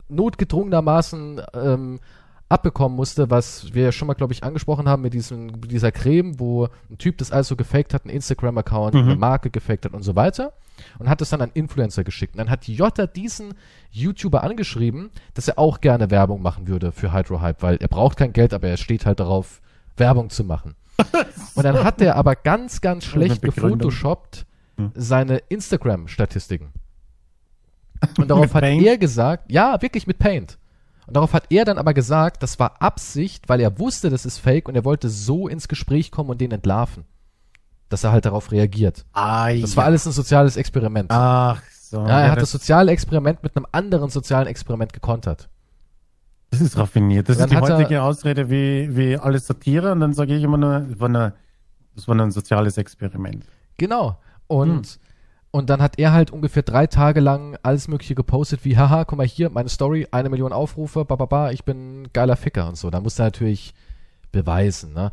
[0.09, 2.01] notgedrungenermaßen ähm,
[2.48, 6.38] abbekommen musste, was wir ja schon mal, glaube ich, angesprochen haben mit, diesem, dieser Creme,
[6.38, 9.00] wo ein Typ das alles so gefaked hat, einen Instagram-Account, Mhm.
[9.02, 10.52] eine Marke gefaked hat und so weiter
[10.98, 12.34] und hat es dann an Influencer geschickt.
[12.34, 13.54] Und dann hat Jota diesen
[13.90, 18.32] YouTuber angeschrieben, dass er auch gerne Werbung machen würde für Hydro-Hype, weil er braucht kein
[18.32, 19.60] Geld, aber er steht halt darauf,
[19.96, 20.74] Werbung zu machen.
[21.54, 24.46] Und dann hat er aber ganz, ganz schlecht gefotoshoppt
[24.76, 24.90] Hm.
[24.96, 26.72] seine Instagram-Statistiken.
[28.18, 28.84] Und darauf hat Paint?
[28.84, 30.58] er gesagt, ja, wirklich mit Paint.
[31.06, 34.39] Und darauf hat er dann aber gesagt, das war Absicht, weil er wusste, das ist
[34.39, 37.05] fake und er wollte so ins Gespräch kommen und den entlarven.
[37.90, 39.05] Dass er halt darauf reagiert.
[39.12, 41.10] Ah, Das war alles ein soziales Experiment.
[41.12, 41.98] Ach so.
[41.98, 45.48] ja, er hat das das, soziale Experiment mit einem anderen sozialen Experiment gekontert.
[46.51, 47.28] das ist raffiniert.
[47.28, 50.43] Das ist die hat er- heutige Ausrede wie, wie alles Satire und dann sage ich
[50.43, 51.35] immer nur, das war, eine,
[51.94, 53.44] das war ein soziales Experiment.
[53.76, 54.18] Genau.
[54.47, 54.98] Und,
[55.55, 59.18] und dann hat er halt ungefähr drei Tage lang alles Mögliche gepostet, wie, haha, guck
[59.18, 62.90] mal hier, meine Story, eine Million Aufrufe, bababa, ich bin geiler Ficker und so.
[62.90, 63.72] Da musste er natürlich
[64.32, 65.12] beweisen, ne?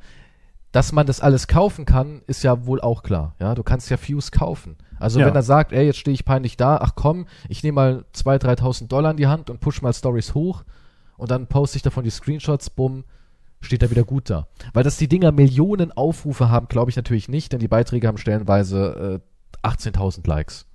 [0.72, 3.36] Dass man das alles kaufen kann, ist ja wohl auch klar.
[3.40, 4.78] Ja, du kannst ja Views kaufen.
[5.00, 5.28] Also Ja.
[5.28, 8.40] wenn er sagt, ey, jetzt stehe ich peinlich da, ach komm, ich nehme mal 2.000,
[8.40, 10.64] 3.000 Dollar in die Hand und push mal Stories hoch
[11.18, 13.04] und dann poste ich davon die Screenshots, bumm,
[13.60, 14.48] steht er wieder gut da.
[14.74, 18.18] Weil dass die Dinger Millionen Aufrufe haben, glaube ich natürlich nicht, denn die Beiträge haben
[18.18, 19.31] stellenweise äh,
[19.64, 20.66] 18.000 Likes.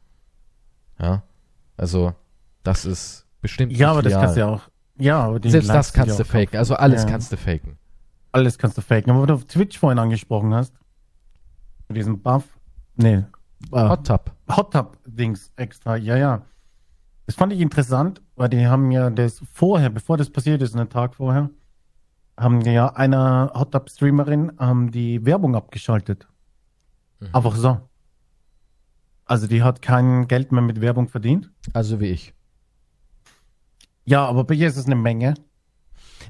[0.99, 1.23] Ja,
[1.77, 2.15] also
[2.63, 4.23] das ist bestimmt Ja, aber nicht das real.
[4.25, 4.63] kannst du ja auch.
[4.99, 6.57] Ja, aber die Selbst Likes das kannst sind du faken, kaufen.
[6.59, 7.09] also alles ja.
[7.11, 7.79] kannst du faken.
[8.33, 9.11] Alles kannst du faken.
[9.11, 10.75] Aber wo du auf Twitch vorhin angesprochen hast,
[11.89, 12.45] mit diesem Buff,
[12.97, 13.25] nee, äh,
[13.73, 14.33] Hot Tub.
[14.57, 16.43] Hot Tub Dings extra, ja, ja.
[17.27, 20.89] Das fand ich interessant, weil die haben ja das vorher, bevor das passiert ist, einen
[20.89, 21.51] Tag vorher,
[22.39, 26.27] haben die ja einer Hot Tub Streamerin ähm, die Werbung abgeschaltet.
[27.21, 27.29] Mhm.
[27.33, 27.81] Einfach so.
[29.27, 31.51] Also die hat kein Geld mehr mit Werbung verdient.
[31.73, 32.33] Also wie ich.
[34.05, 35.35] Ja, aber bei ihr ist es eine Menge.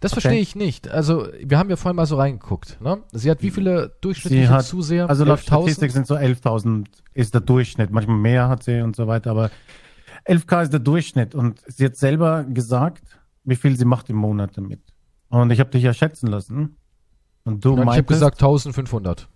[0.01, 0.21] Das Okay.
[0.23, 0.89] verstehe ich nicht.
[0.89, 2.79] Also, wir haben ja vorhin mal so reingeguckt.
[2.83, 3.03] Ne?
[3.13, 5.09] Sie hat wie viele durchschnittliche Sie hat- Zuseher?
[5.09, 5.43] Also laut 11.000?
[5.47, 7.91] Statistik sind so 11.000 ist der Durchschnitt.
[7.91, 9.51] Manchmal mehr hat sie und so weiter, aber
[10.25, 11.35] 11k ist der Durchschnitt.
[11.35, 14.81] Und sie hat selber gesagt, wie viel sie macht im Monat damit.
[15.29, 16.77] Und ich habe dich ja schätzen lassen.
[17.45, 19.29] Und du Und ich habe meintest, gesagt 1500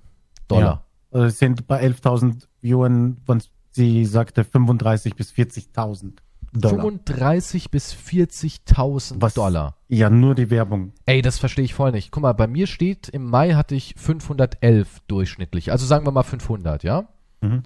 [0.48, 0.62] Dollar.
[0.62, 6.12] ja, sind bei 11.000 Viewern, von, sie sagte 35 bis 40.000
[6.52, 6.80] Dollar.
[6.82, 9.34] 35 bis 40.000 Was?
[9.34, 9.76] Dollar.
[9.88, 10.92] Ja, nur die Werbung.
[11.06, 12.10] Ey, das verstehe ich voll nicht.
[12.10, 15.70] Guck mal, bei mir steht, im Mai hatte ich 511 durchschnittlich.
[15.70, 17.08] Also sagen wir mal 500, ja?
[17.40, 17.62] Mhm.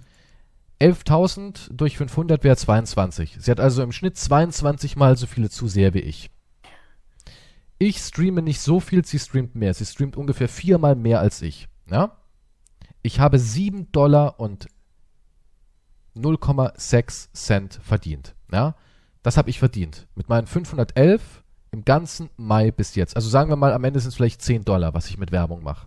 [0.80, 3.38] 11.000 durch 500 wäre 22.
[3.40, 6.30] Sie hat also im Schnitt 22 mal so viele Zuseher wie ich.
[7.78, 9.72] Ich streame nicht so viel, sie streamt mehr.
[9.72, 11.68] Sie streamt ungefähr viermal mehr als ich.
[11.90, 12.16] Ja?
[13.04, 14.66] Ich habe 7 Dollar und
[16.16, 18.34] 0,6 Cent verdient.
[18.50, 18.74] Ja?
[19.22, 20.06] Das habe ich verdient.
[20.14, 23.14] Mit meinen 511 im ganzen Mai bis jetzt.
[23.14, 25.62] Also sagen wir mal, am Ende sind es vielleicht 10 Dollar, was ich mit Werbung
[25.62, 25.86] mache.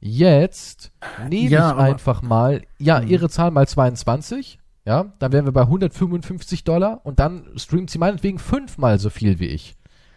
[0.00, 0.92] Jetzt
[1.28, 3.08] nehme Ja, ich einfach mal, ja, Hm.
[3.08, 7.98] ihre Zahl mal 22, ja, dann wären wir bei 155 Dollar und dann streamt sie
[7.98, 9.76] meinetwegen fünfmal so viel wie ich.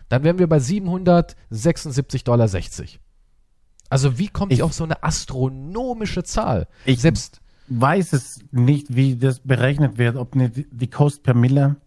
[0.09, 2.47] Dann wären wir bei 776,60 Dollar.
[3.89, 6.67] Also wie kommt Ich- auf so eine astronomische Zahl?
[6.85, 11.77] Ich- Selbst, Weiß es nicht, wie das berechnet wird, ob nicht die Cost per Mille,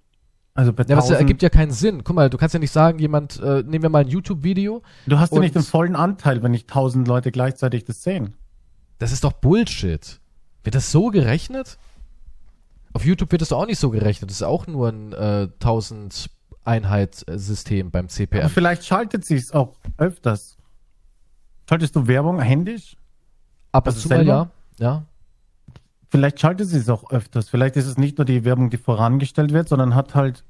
[0.55, 1.20] also per ja, das 1000.
[1.20, 2.03] ergibt ja keinen Sinn.
[2.03, 5.20] Guck mal, du kannst ja nicht sagen, jemand, äh, nehmen wir mal ein YouTube-Video, Du
[5.20, 8.35] hast ja nicht den vollen Anteil, wenn nicht tausend Leute gleichzeitig das sehen.
[8.99, 10.19] das ist doch Bullshit.
[10.65, 11.79] Wird das so gerechnet?
[12.93, 14.31] Auf YouTube wird das doch auch nicht so gerechnet.
[14.31, 16.29] Das ist auch nur ein äh, 1000
[16.65, 18.49] Einheit-System beim Aber CPM.
[18.49, 20.58] vielleicht schaltet sie es auch öfters.
[21.69, 22.97] Schaltest du Werbung händisch?
[23.73, 24.51] Ab und also zu mal, ja.
[24.78, 25.05] Ja.
[26.09, 27.51] Vielleicht schaltet sie es auch öfters.
[27.51, 30.45] Vielleicht ist es nicht nur die Werbung, die vorangestellt wird, sondern hat halt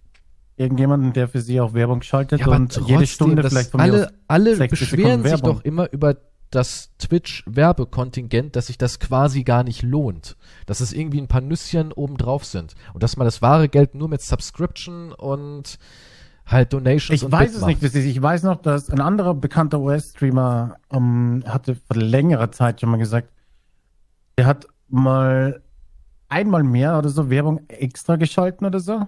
[0.56, 3.92] irgendjemanden, der für sie auch Werbung schaltet Ja, und trotzdem, jede Stunde vielleicht von mir
[3.92, 6.16] alle, alle 60 beschweren sich doch immer über
[6.50, 10.36] das Twitch-Werbekontingent, dass sich das quasi gar nicht lohnt.
[10.66, 12.74] Dass es irgendwie ein paar Nüsschen obendrauf sind.
[12.94, 15.78] Und dass man das wahre Geld nur mit Subscription und
[16.50, 17.82] halt Donations Ich weiß Bit es macht.
[17.82, 17.94] nicht.
[17.94, 22.96] Ich weiß noch, dass ein anderer bekannter US-Streamer ähm, hatte vor längerer Zeit schon mal
[22.96, 23.28] gesagt,
[24.36, 25.62] der hat mal
[26.28, 29.06] einmal mehr oder so Werbung extra geschalten oder so.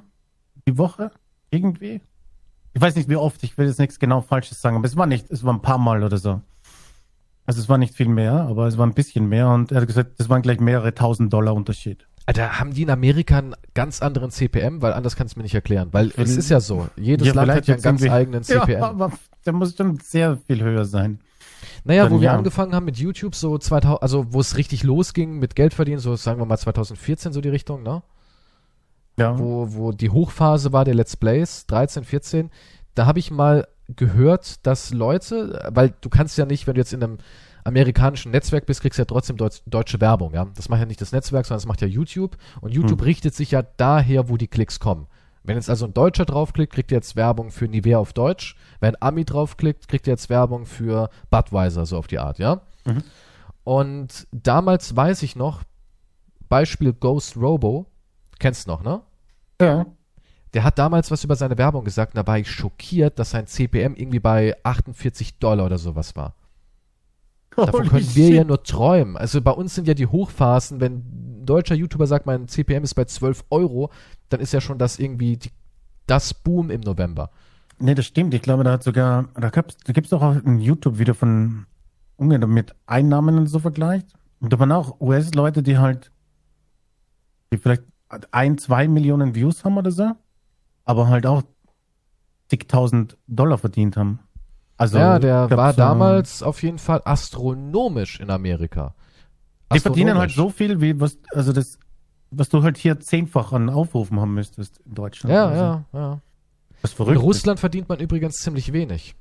[0.66, 1.10] Die Woche.
[1.50, 2.00] Irgendwie.
[2.72, 3.42] Ich weiß nicht, wie oft.
[3.42, 5.78] Ich will jetzt nichts genau Falsches sagen, aber es war nicht, es war ein paar
[5.78, 6.40] Mal oder so.
[7.46, 9.88] Also es war nicht viel mehr, aber es war ein bisschen mehr und er hat
[9.88, 12.06] gesagt, das waren gleich mehrere tausend Dollar Unterschied.
[12.30, 14.80] Alter, haben die in Amerika einen ganz anderen CPM?
[14.82, 15.88] Weil anders kann es mir nicht erklären.
[15.90, 16.88] Weil es ist ja so.
[16.96, 18.70] Jedes Ja, Land hat ja einen ganz eigenen CPM.
[18.70, 19.10] Ja, aber
[19.44, 21.18] der muss schon sehr viel höher sein.
[21.82, 22.36] Naja, Dann wo wir ja.
[22.36, 26.14] angefangen haben mit YouTube, so 2000, also wo es richtig losging mit Geld verdienen, so
[26.14, 28.04] sagen wir mal 2014 so die Richtung, ne?
[29.18, 29.36] Ja.
[29.36, 32.50] Wo, wo die Hochphase war der Let's Plays, 13, 14,
[32.94, 36.92] da habe ich mal gehört, dass Leute, weil du kannst ja nicht, wenn du jetzt
[36.92, 37.18] in einem
[37.64, 40.46] amerikanischen Netzwerk bist, kriegst du ja trotzdem Deutsch, deutsche Werbung, ja.
[40.54, 42.36] Das macht ja nicht das Netzwerk, sondern das macht ja YouTube.
[42.60, 43.06] Und YouTube Hm.
[43.06, 45.06] richtet sich ja daher, wo die Klicks kommen.
[45.42, 48.56] Wenn jetzt also ein Deutscher draufklickt, kriegt er jetzt Werbung für Nivea auf Deutsch.
[48.80, 52.60] Wenn ein Ami draufklickt, kriegt er jetzt Werbung für Budweiser, so auf die Art, ja.
[52.84, 53.02] Mhm.
[53.64, 55.62] Und damals weiß ich noch,
[56.48, 57.86] Beispiel Ghost Robo,
[58.38, 59.00] kennst du noch, ne?
[59.60, 59.86] ja.
[60.52, 63.46] Der hat damals was über seine Werbung gesagt und da war ich schockiert, dass sein
[63.46, 66.34] CPM irgendwie bei 48 Dollar oder sowas war.
[67.56, 68.34] Davon Holy können wir shit.
[68.34, 69.16] ja nur träumen.
[69.16, 70.92] Also bei uns sind ja die Hochphasen, wenn
[71.40, 73.90] ein deutscher YouTuber sagt, mein CPM ist bei 12 Euro,
[74.28, 75.50] dann ist ja schon das irgendwie die,
[76.06, 77.30] das Boom im November.
[77.78, 78.34] Nee, das stimmt.
[78.34, 81.66] Ich glaube, da hat sogar, da da gibt's doch auch ein YouTube-Video von
[82.16, 84.06] Ungarn mit Einnahmen und so vergleicht.
[84.40, 86.12] Und da waren auch US-Leute, die halt,
[87.52, 87.82] die vielleicht
[88.30, 90.12] ein, zwei Millionen Views haben oder so,
[90.84, 91.42] aber halt auch
[92.48, 94.20] zigtausend Dollar verdient haben.
[94.80, 98.94] Also, ja, der war damals auf jeden Fall astronomisch in Amerika.
[99.72, 100.36] Die verdienen halt Astronomisch.
[100.36, 101.78] so viel, wie was, also das,
[102.30, 105.34] was du halt hier zehnfach an Aufrufen haben müsstest in Deutschland.
[105.34, 106.20] Ja, Also, ja, ja.
[106.80, 107.18] Was In verrückt.
[107.18, 107.22] ist.
[107.22, 109.14] Russland verdient man übrigens ziemlich wenig.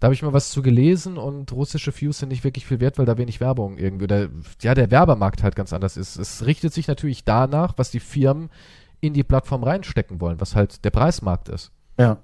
[0.00, 2.98] Da habe ich mal was zu gelesen und russische Views sind nicht wirklich viel wert,
[2.98, 4.28] weil da wenig Werbung irgendwie oder
[4.62, 6.16] ja, der Werbemarkt halt ganz anders ist.
[6.16, 8.50] Es richtet sich natürlich danach, was die Firmen
[9.00, 11.72] in die Plattform reinstecken wollen, was halt der Preismarkt ist.
[11.98, 12.18] Ja.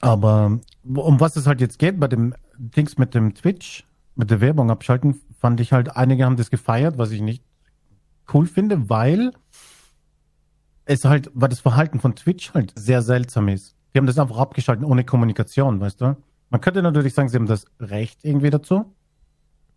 [0.00, 4.40] Aber um was es halt jetzt geht bei dem Dings mit dem Twitch, mit der
[4.40, 7.42] Werbung abschalten, fand ich halt, einige haben das gefeiert, was ich nicht
[8.32, 9.32] cool finde, weil
[10.84, 13.74] es halt, weil das Verhalten von Twitch halt sehr seltsam ist.
[13.94, 16.16] Die haben das einfach abgeschaltet ohne Kommunikation, weißt du?
[16.50, 18.94] Man könnte natürlich sagen, sie haben das Recht irgendwie dazu.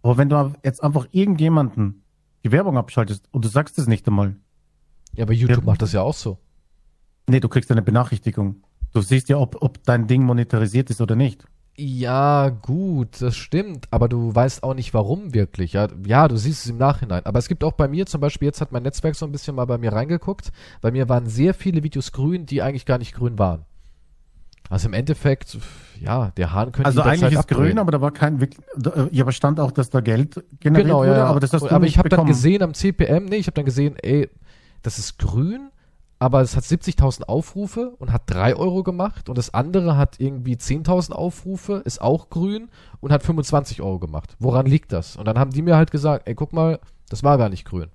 [0.02, 2.04] Aber wenn du jetzt einfach irgendjemanden
[2.44, 4.36] die Werbung abschaltest und du sagst es nicht einmal,
[5.14, 5.66] Ja, aber YouTube Ja.
[5.66, 6.38] macht das ja auch so.
[7.28, 8.64] nee, du kriegst eine Benachrichtigung.
[8.94, 11.46] Du siehst ja, ob, ob dein Ding monetarisiert ist oder nicht.
[11.78, 15.74] Ja, gut, das stimmt, aber du weißt auch nicht warum wirklich.
[15.74, 17.26] Ja, ja, du siehst es im Nachhinein.
[17.26, 19.56] Aber es gibt auch bei mir zum Beispiel, jetzt hat mein Netzwerk so ein bisschen
[19.56, 20.52] mal bei mir reingeguckt.
[20.82, 23.64] Bei mir waren sehr viele Videos grün, die eigentlich gar nicht grün waren.
[24.70, 25.58] Also im Endeffekt,
[26.00, 27.62] ja, der Hahn könnte Also eigentlich ist abdrehen.
[27.70, 28.64] grün, aber da war kein wirklich.
[28.86, 31.26] äh, Ja, aber stand auch, dass da Geld generiert Genau, wurde, ja.
[31.28, 33.66] aber das hast du aber ich habe dann gesehen am CPM, nee, ich habe dann
[33.66, 34.30] gesehen, ey,
[34.84, 35.70] das ist grün,
[36.20, 40.56] aber es hat 70.000 Aufrufe und hat 3 Euro gemacht und das andere hat irgendwie
[40.56, 42.70] 10.000 Aufrufe, ist auch grün
[43.00, 44.36] und hat 25 Euro gemacht.
[44.38, 45.16] Woran liegt das?
[45.16, 47.88] Und dann haben die mir halt gesagt, ey, guck mal, das war gar nicht grün.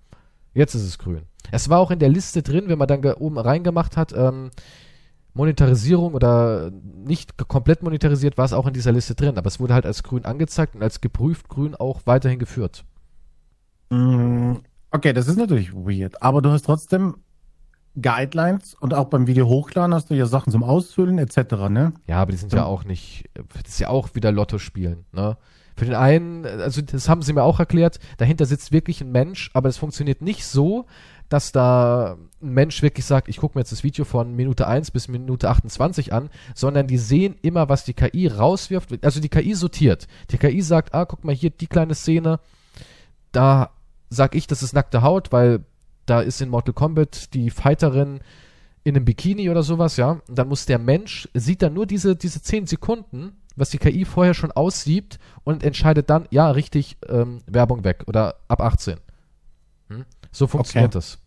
[0.54, 1.22] Jetzt ist es grün.
[1.50, 4.50] Es war auch in der Liste drin, wenn man dann oben reingemacht hat, ähm,
[5.34, 9.36] Monetarisierung oder nicht komplett monetarisiert, war es auch in dieser Liste drin.
[9.36, 12.84] Aber es wurde halt als grün angezeigt und als geprüft grün auch weiterhin geführt.
[13.90, 14.54] Mm,
[14.94, 17.16] Okay, das ist natürlich weird, aber du hast trotzdem
[18.00, 21.68] Guidelines und auch beim Video hochladen hast du ja Sachen zum Ausfüllen etc.
[21.70, 21.92] Ne?
[22.06, 22.64] Ja, aber die sind ja Ja.
[22.64, 25.36] auch nicht, das ist ja auch wieder Lotto spielen, ne?
[25.76, 29.50] Für den einen, also das haben sie mir auch erklärt, dahinter sitzt wirklich ein Mensch,
[29.54, 30.86] aber es funktioniert nicht so,
[31.28, 34.92] dass da ein Mensch wirklich sagt, ich gucke mir jetzt das Video von Minute 1
[34.92, 39.04] bis Minute 28 an, sondern die sehen immer, was die KI rauswirft.
[39.04, 40.06] Also die KI sortiert.
[40.30, 42.38] Die KI sagt, ah, guck mal hier, die kleine Szene,
[43.32, 43.70] da
[44.10, 45.64] sag ich, das ist nackte Haut, weil
[46.06, 48.20] da ist in Mortal Kombat die Fighterin
[48.82, 50.20] in einem Bikini oder sowas, ja.
[50.28, 54.04] Und dann muss der Mensch, sieht dann nur diese, diese 10 Sekunden, was die KI
[54.04, 58.98] vorher schon aussiebt und entscheidet dann, ja, richtig, ähm, Werbung weg oder ab 18.
[59.88, 60.04] Hm?
[60.32, 61.18] So funktioniert das.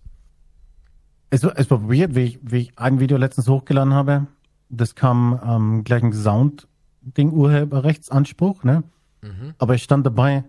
[1.30, 4.28] Es, war- es war weird, wie ich, wie ich ein Video letztens hochgeladen habe.
[4.70, 8.84] Das kam ähm, gleich ein Sound-Ding, Urheberrechtsanspruch, ne?
[9.22, 9.54] Mhm.
[9.58, 10.44] Aber es stand dabei,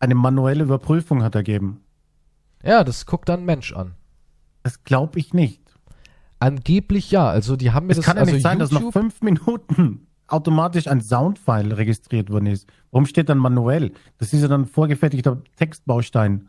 [0.00, 1.80] eine manuelle Überprüfung hat ergeben.
[2.66, 3.94] Ja, das guckt dann ein Mensch an.
[4.62, 5.62] Das glaube ich nicht.
[6.38, 7.28] Angeblich ja.
[7.28, 9.22] Also die haben mir Es das kann ja also nicht sein, dass nach YouTube- fünf
[9.22, 12.66] Minuten automatisch ein Soundfile registriert worden ist.
[12.90, 13.92] Warum steht dann manuell?
[14.18, 16.48] Das ist ja dann ein vorgefertigter Textbaustein.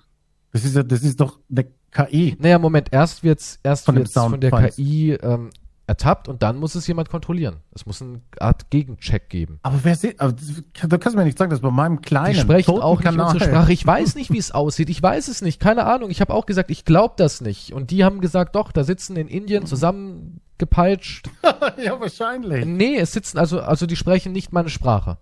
[0.52, 2.35] Das ist ja, das ist doch eine KI.
[2.39, 4.52] Naja, Moment, erst wird's, erst Von wird's von der.
[4.52, 5.49] KI ähm,
[5.88, 7.58] ertappt und dann muss es jemand kontrollieren.
[7.74, 9.60] Es muss eine Art Gegencheck geben.
[9.64, 12.40] Aber wer sieht, aber da kannst du mir nicht sagen, dass bei meinem kleinen Die
[12.42, 13.72] sprechen auch nicht unsere Sprache.
[13.72, 14.90] Ich weiß nicht, wie es aussieht.
[14.90, 15.62] Ich weiß es nicht.
[15.62, 16.10] Keine Ahnung.
[16.10, 17.72] Ich habe auch gesagt, ich glaube das nicht.
[17.72, 21.30] Und die haben gesagt, doch, da sitzen in Indien zusammengepeitscht.
[21.84, 22.66] ja, wahrscheinlich.
[22.66, 25.18] Nee, es sitzen also, also die sprechen nicht meine Sprache.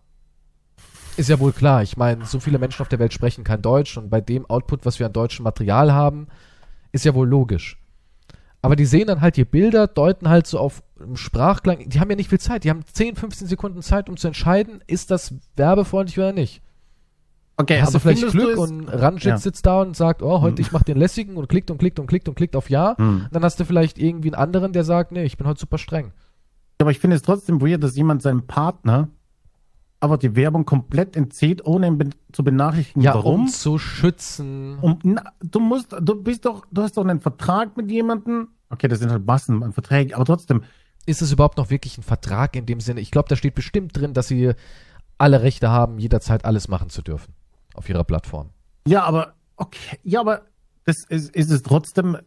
[1.16, 1.84] Ist ja wohl klar.
[1.84, 4.84] Ich meine, so viele Menschen auf der Welt sprechen kein Deutsch und bei dem Output,
[4.84, 6.28] was wir an deutschem Material haben,
[6.92, 7.78] ist ja wohl logisch.
[8.66, 11.88] Aber die sehen dann halt die Bilder, deuten halt so auf ähm, Sprachklang.
[11.88, 12.64] Die haben ja nicht viel Zeit.
[12.64, 16.62] Die haben 10, 15 Sekunden Zeit, um zu entscheiden, ist das werbefreundlich oder nicht.
[17.58, 19.38] Okay, Hast du vielleicht Glück es- und Ranjit Ja.
[19.38, 20.62] sitzt da und sagt, oh, heute Hm.
[20.66, 22.98] ich mach den lässigen und klickt und klickt und klickt und klickt auf Ja.
[22.98, 23.28] Hm.
[23.32, 26.12] Dann hast du vielleicht irgendwie einen anderen, der sagt, nee, ich bin heute super streng.
[26.82, 29.08] Aber ich finde es trotzdem weird, dass jemand seinem Partner
[30.02, 33.02] aber die Werbung komplett entzieht, ohne ihn ben zu benachrichtigen.
[33.02, 33.42] Ja, Warum?
[33.44, 34.78] um zu schützen.
[34.82, 38.50] Um, na, du musst, du bist doch, du hast doch einen Vertrag mit jemandem.
[38.70, 40.64] Okay, das sind halt Massen an Verträgen, aber trotzdem,
[41.08, 43.00] Ist es überhaupt noch wirklich ein Vertrag in dem Sinne?
[43.00, 44.54] Ich glaube, da steht bestimmt drin, dass sie
[45.20, 47.34] alle Rechte haben, jederzeit alles machen zu dürfen.
[47.76, 48.50] Auf ihrer Plattform.
[48.88, 50.42] ja, aber, okay, ja, aber
[50.86, 52.18] das ist, ist es trotzdem,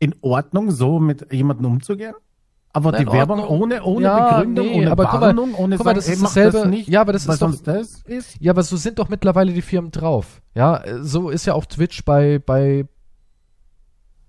[0.00, 2.14] in Ordnung, so mit jemandem umzugehen?
[2.72, 5.76] Aber Na, die Werbung ohne, ohne Ja, Begründung, nee, ohne aber guck mal, Warnung, ohne
[5.76, 7.66] guck mal, das ey, ist mach dasselbe- das nicht, ja, aber das ist doch- sonst
[7.66, 8.36] das ist.
[8.40, 10.42] Ja, aber so sind doch mittlerweile die Firmen drauf.
[10.54, 12.86] Ja, so ist ja auch Twitch bei, bei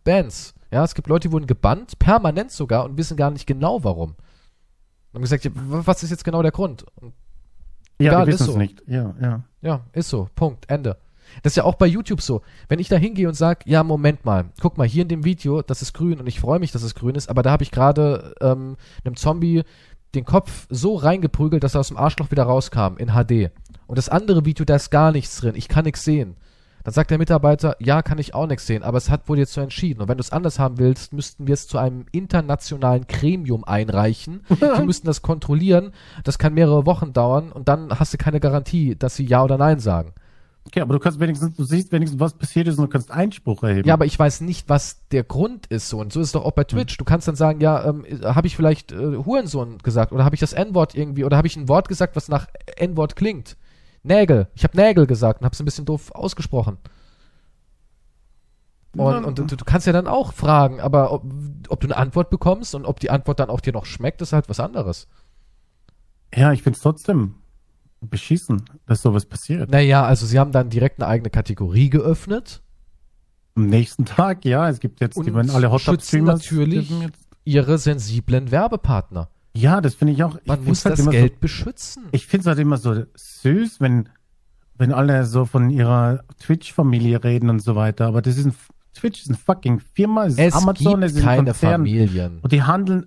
[0.03, 0.53] Bands.
[0.71, 4.11] Ja, es gibt Leute, die wurden gebannt, permanent sogar, und wissen gar nicht genau warum.
[4.11, 6.85] Und haben gesagt, was ist jetzt genau der Grund?
[6.95, 7.13] Und
[7.99, 8.57] Ja, Egal, ist wissen es so.
[8.57, 8.83] nicht.
[8.87, 9.43] Ja, ja.
[9.61, 10.29] ja, ist so.
[10.35, 10.69] Punkt.
[10.69, 10.97] Ende.
[11.43, 12.41] Das ist ja auch bei YouTube so.
[12.67, 15.61] Wenn ich da hingehe und sage, ja, Moment mal, guck mal, hier in dem Video,
[15.61, 17.71] das ist grün und ich freue mich, dass es grün ist, aber da habe ich
[17.71, 19.63] gerade ähm, einem Zombie
[20.15, 23.51] den Kopf so reingeprügelt, dass er aus dem Arschloch wieder rauskam in HD.
[23.85, 26.35] Und das andere Video, da ist gar nichts drin, ich kann nichts sehen.
[26.83, 29.53] Dann sagt der Mitarbeiter, ja, kann ich auch nichts sehen, aber es hat wohl jetzt
[29.53, 30.01] so entschieden.
[30.01, 34.41] Und wenn du es anders haben willst, müssten wir es zu einem internationalen Gremium einreichen.
[34.49, 35.91] Die müssten das kontrollieren.
[36.23, 39.57] Das kann mehrere Wochen dauern und dann hast du keine Garantie, dass sie Ja oder
[39.57, 40.13] Nein sagen.
[40.69, 43.63] Okay, aber du kannst wenigstens, du siehst wenigstens, was passiert ist und du kannst Einspruch
[43.63, 43.87] erheben.
[43.87, 45.99] Ja, aber ich weiß nicht, was der Grund ist so.
[45.99, 46.97] Und so ist es doch auch bei Twitch.
[46.97, 50.39] Du kannst dann sagen, ja, ähm, habe ich vielleicht äh, Hurensohn gesagt oder habe ich
[50.39, 52.47] das N-Wort irgendwie oder habe ich ein Wort gesagt, was nach
[52.77, 53.57] N-Wort klingt?
[54.03, 54.47] Nägel.
[54.55, 56.77] Ich habe Nägel gesagt und habe es ein bisschen doof ausgesprochen.
[58.95, 59.17] Und, Ja.
[59.19, 61.23] und du, du kannst ja dann auch fragen, aber ob,
[61.69, 64.33] ob du eine Antwort bekommst und ob die Antwort dann auch dir noch schmeckt, ist
[64.33, 65.07] halt was anderes.
[66.33, 67.35] Ja, ich find's trotzdem
[68.01, 69.69] beschissen, dass sowas passiert.
[69.69, 72.61] Naja, also sie haben dann direkt eine eigene Kategorie geöffnet.
[73.55, 76.39] Am nächsten Tag, ja, es gibt jetzt, die Und werden alle Hot Top schützen Streamers.
[76.41, 76.91] natürlich
[77.43, 79.29] ihre sensiblen Werbepartner.
[79.55, 80.37] Ja, das finde ich auch.
[80.45, 82.03] Man ich muss halt das immer Geld So, beschützen.
[82.11, 84.09] ich finde es halt immer so süß, wenn,
[84.77, 88.05] wenn alle so von ihrer Twitch-Familie reden und so weiter.
[88.07, 88.53] Aber das ist ein,
[88.93, 91.71] Twitch ist eine fucking Firma, es ist Amazon, es ist ein keine Konzern.
[91.73, 92.39] Familien.
[92.41, 93.05] Und die handeln,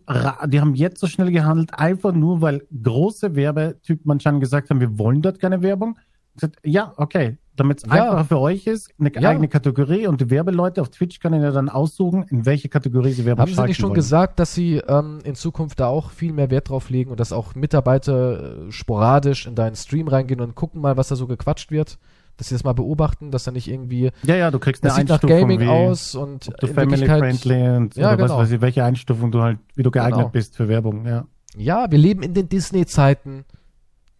[0.48, 4.98] die haben jetzt so schnell gehandelt, einfach nur, weil große Werbetypen anscheinend gesagt haben, wir
[4.98, 5.98] wollen dort keine Werbung.
[6.34, 8.04] Gesagt, ja, okay, damit es Ja.
[8.04, 9.28] einfacher für euch ist, eine Ja.
[9.30, 13.24] eigene Kategorie und die Werbeleute auf Twitch können ja dann aussuchen, in welche Kategorie sie
[13.26, 13.94] Werbung Haben Sie nicht schon wollen.
[13.96, 17.32] gesagt, dass Sie ähm, in Zukunft da auch viel mehr Wert drauf legen und dass
[17.32, 21.70] auch Mitarbeiter äh, sporadisch in deinen Stream reingehen und gucken mal, was da so gequatscht
[21.70, 21.98] wird?
[22.38, 24.96] Dass sie das mal beobachten, dass da nicht irgendwie, Ja, ja, du kriegst eine das
[24.96, 28.14] sieht nach Einstufung, Gaming wie, aus und ob du in family Wirklichkeit- friendly und Ja,
[28.14, 28.30] genau.
[28.30, 30.28] was weiß ich, welche Einstufung du halt, wie du geeignet Genau.
[30.30, 31.26] bist für Werbung, ja.
[31.58, 33.44] Ja, wir leben in den Disney-Zeiten.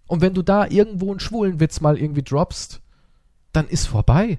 [0.07, 2.82] Und wenn du da irgendwo einen schwulen Witz mal irgendwie droppst,
[3.53, 4.39] dann ist vorbei.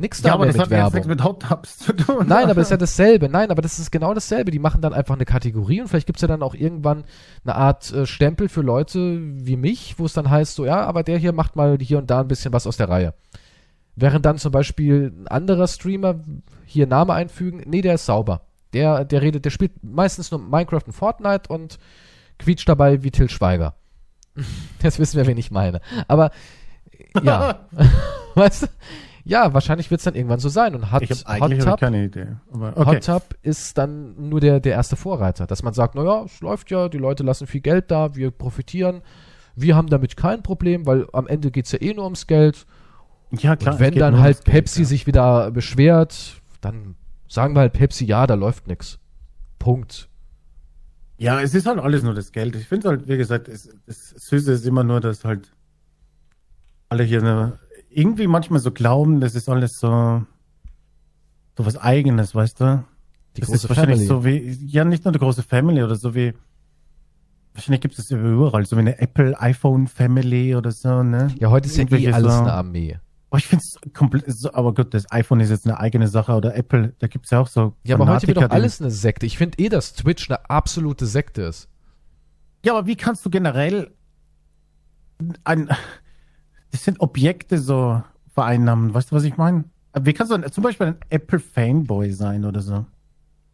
[0.00, 0.92] Nix da Ja, aber das mit hat Werbung.
[0.94, 2.26] nichts mit Hot Tubs zu tun.
[2.28, 3.28] Nein, aber das ist ja dasselbe.
[3.28, 4.52] Nein, aber das ist genau dasselbe.
[4.52, 7.02] Die machen dann einfach eine Kategorie und vielleicht gibt's ja dann auch irgendwann
[7.44, 11.02] eine Art äh, Stempel für Leute wie mich, wo es dann heißt, so, ja, aber
[11.02, 13.14] der hier macht mal hier und da ein bisschen was aus der Reihe.
[13.96, 16.20] Während dann zum Beispiel ein anderer Streamer
[16.64, 18.42] hier Name einfügen, nee, der ist sauber.
[18.72, 21.80] Der, der redet, der spielt meistens nur Minecraft und Fortnite und
[22.38, 23.74] quietscht dabei wie Till Schweiger.
[24.82, 25.80] Jetzt wissen wir, wen ich meine.
[26.06, 26.30] Aber
[27.22, 27.66] ja,
[28.34, 28.66] weißt du?
[29.28, 30.74] Ja, wahrscheinlich wird's dann irgendwann so sein.
[30.74, 32.28] Und hat ich Hot eigentlich hab Tub keine Idee.
[32.50, 32.86] Aber okay.
[32.86, 36.70] Hot Tub ist dann nur der, der erste Vorreiter, dass man sagt, naja, es läuft
[36.70, 39.02] ja, die Leute lassen viel Geld da, wir profitieren,
[39.54, 42.64] wir haben damit kein Problem, weil am Ende geht's ja eh nur ums Geld.
[43.32, 43.74] ja, klar.
[43.74, 44.86] Und es wenn geht dann halt Geld, Pepsi ja.
[44.86, 46.94] sich wieder beschwert, dann
[47.28, 48.98] sagen wir halt Pepsi, ja, da läuft nix.
[49.58, 50.08] Punkt.
[51.18, 52.56] Ja, es ist halt alles nur das Geld.
[52.56, 55.52] Ich finde halt, wie gesagt, es, das Süße ist immer nur, dass halt
[56.88, 57.58] alle hier eine,
[57.90, 60.24] irgendwie manchmal so glauben, das ist alles so,
[61.56, 62.84] so was Eigenes, weißt du?
[63.36, 64.06] Die das große ist wahrscheinlich Family.
[64.06, 66.34] so wie, ja, nicht nur eine große Family oder so wie,
[67.54, 71.28] wahrscheinlich gibt es das überall, so wie eine Apple iPhone Family oder so, ne?
[71.38, 72.98] ja, heute ist ja eh Irgendwelche alles so- eine Armee.
[73.30, 76.32] Oh, ich finde es komplett, so, aber gut, das iPhone ist jetzt eine eigene Sache
[76.32, 77.74] oder Apple, da gibt es ja auch so.
[77.84, 79.26] Ja, aber heute wird Fanatiker, doch alles eine Sekte.
[79.26, 81.68] Ich finde eh, dass Twitch eine absolute Sekte ist.
[82.64, 83.90] Ja, aber wie kannst du generell
[85.44, 85.68] ein,
[86.70, 88.02] das sind Objekte so
[88.34, 89.64] vereinnahmen, weißt du, was ich meine?
[90.00, 92.84] Wie kannst du ein, zum Beispiel ein Apple-Fanboy sein oder so?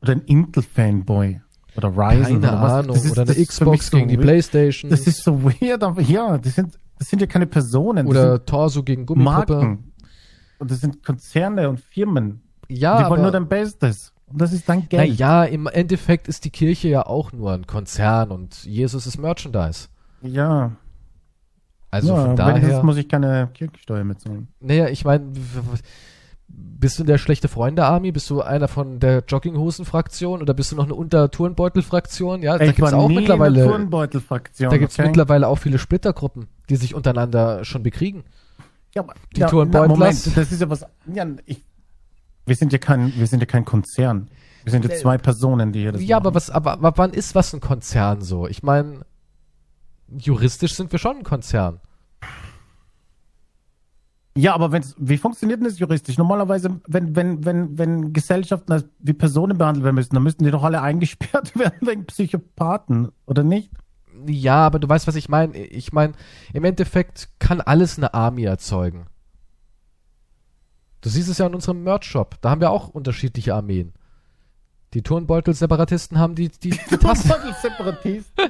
[0.02, 1.40] Oder ein Intel-Fanboy?
[1.76, 2.24] Oder Ryzen?
[2.24, 2.72] Keine oder was?
[2.72, 2.96] Ahnung.
[2.96, 4.16] Ist- oder eine Xbox gegen die.
[4.16, 4.90] Playstation.
[4.90, 8.06] Das ist so weird, aber ja, das sind, das sind ja keine Personen.
[8.06, 9.54] oder Torso gegen Gummipuppe.
[9.54, 9.92] Marken.
[10.58, 12.42] Und das sind Konzerne und Firmen.
[12.68, 14.12] Ja, die wollen nur dein Bestes.
[14.26, 15.18] Und das ist dein Geld.
[15.18, 19.88] ja, im Endeffekt ist die Kirche ja auch nur ein Konzern und Jesus ist Merchandise.
[20.22, 20.72] Ja.
[21.94, 24.48] Also ja, von daher, das muss ich keine Kirchensteuer mitzahlen.
[24.60, 25.26] naja, ich meine,
[26.48, 28.12] bist du in der schlechte Freunde-Army?
[28.12, 32.42] Bist du einer von der Jogginghosen-Fraktion oder bist du noch eine Unter-Turnbeutel-Fraktion?
[32.42, 34.70] Ja, da ich gibt's war auch nie in der mittlerweile, Turnbeutelfraktion.
[34.70, 35.08] da gibt's okay?
[35.08, 38.24] mittlerweile auch viele Splittergruppen, die sich untereinander schon bekriegen.
[38.94, 39.88] Ja, aber, Die ja, Turnbeutlers.
[39.88, 40.84] na, Moment, das ist ja was.
[41.12, 41.64] Ja, ich,
[42.46, 44.28] wir sind ja kein, wir sind ja kein Konzern.
[44.64, 44.96] Wir sind ja Nee.
[44.96, 46.26] zwei Personen, die hier das Ja, machen.
[46.26, 48.46] aber was, aber, aber wann ist was ein Konzern so?
[48.46, 49.00] Ich meine,
[50.18, 51.80] juristisch sind wir schon ein Konzern.
[54.36, 56.18] Ja, aber wenn's, wie funktioniert denn das juristisch?
[56.18, 60.50] Normalerweise, wenn, wenn, wenn, wenn Gesellschaften als wie Personen behandelt werden müssen, dann müssten die
[60.50, 63.70] doch alle eingesperrt werden wegen Psychopathen, oder nicht?
[64.26, 65.56] Ja, aber du weißt, was ich meine.
[65.56, 66.14] Ich meine,
[66.52, 69.06] im Endeffekt kann alles eine Army erzeugen.
[71.00, 72.36] Du siehst es ja in unserem Merch-Shop.
[72.40, 73.92] Da haben wir auch unterschiedliche Armeen.
[74.94, 77.32] Die Turnbeutel-Separatisten haben die, die, die Tassen.
[77.60, 78.32] Separatist.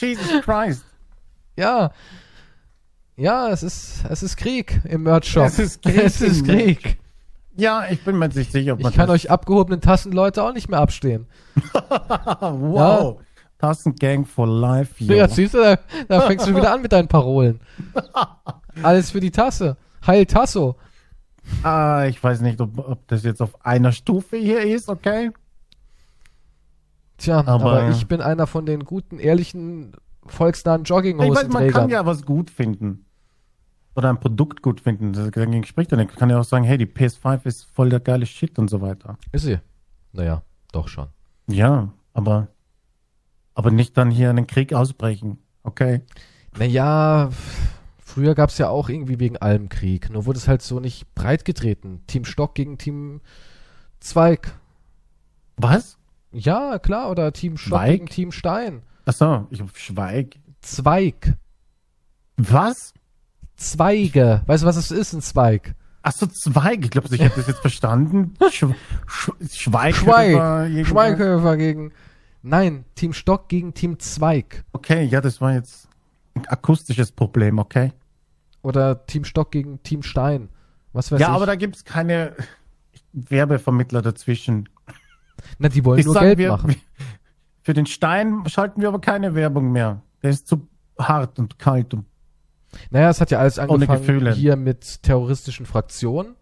[0.00, 0.84] Jesus Christ.
[1.56, 1.92] Ja.
[3.16, 5.46] Ja, es ist, es ist Krieg im Merch-Shop.
[5.46, 6.98] Es ist Krieg Es ist Krieg.
[7.56, 10.68] Ja, ich bin mir nicht sicher, ob man Ich kann euch abgehobenen Tassenleute auch nicht
[10.68, 11.26] mehr abstehen.
[12.40, 13.20] wow.
[13.58, 15.14] Tassengang for life, yo.
[15.14, 17.60] Ja, siehst du, da, da fängst du wieder an mit deinen Parolen.
[18.82, 19.76] Alles für die Tasse.
[20.04, 20.76] Heil Tasso.
[21.62, 25.30] Ah, ich weiß nicht, ob, ob das jetzt auf einer Stufe hier ist, okay?
[27.24, 29.92] Tja, aber, Aber- ich bin einer von den guten, ehrlichen,
[30.26, 31.90] volksnahen Ich weiß, man kann Jogginghosenträgern.
[31.90, 33.04] ja was gut finden.
[33.96, 35.12] Oder ein Produkt gut finden.
[35.12, 36.08] Das- Dagegen spricht er nicht.
[36.08, 38.80] Man kann ja auch sagen, hey, die PS5 ist voll der geile Shit und so
[38.80, 39.16] weiter.
[39.32, 39.58] Ist sie?
[40.12, 40.42] Naja,
[40.72, 41.08] doch schon.
[41.46, 42.48] Ja, aber,
[43.54, 46.02] aber nicht dann hier einen Krieg ausbrechen, okay?
[46.58, 47.30] Naja,
[47.98, 50.10] früher gab's ja auch irgendwie wegen allem Krieg.
[50.10, 52.02] Nur wurde es halt so nicht breit getreten.
[52.06, 53.20] Team Stock gegen Team
[54.00, 54.52] Zweig.
[55.56, 55.98] Was?
[56.34, 57.92] Ja, klar, oder Team Stock Zweig?
[57.92, 58.82] gegen Team Stein.
[59.06, 60.36] Achso, ich schweig.
[60.60, 61.34] Zweig.
[62.36, 62.92] Was?
[63.56, 64.42] Zweige.
[64.46, 65.74] Weißt du, was es ist, ein Zweig?
[66.02, 66.84] Achso, Zweig.
[66.84, 68.34] Ich glaube, ich habe das jetzt verstanden.
[68.50, 68.66] Sch
[69.06, 69.94] Sch Schweig.
[69.94, 70.86] Schweig.
[70.86, 71.92] Schweighöfer gegen.
[72.42, 74.64] Nein, Team Stock gegen Team Zweig.
[74.72, 75.88] Okay, ja, das war jetzt
[76.34, 77.92] ein akustisches Problem, okay?
[78.60, 80.48] Oder Team Stock gegen Team Stein.
[80.92, 81.34] Was weiß ja, ich.
[81.34, 82.34] aber da gibt's keine
[83.12, 84.68] Werbevermittler dazwischen.
[85.58, 86.76] Na, die wollen Ich nur Geld wir, machen.
[87.62, 90.02] Für den Stein schalten wir aber keine Werbung mehr.
[90.22, 90.68] Der ist zu
[90.98, 92.04] hart und kalt und
[92.90, 96.34] Naja, es hat ja alles angefangen hier mit terroristischen Fraktionen.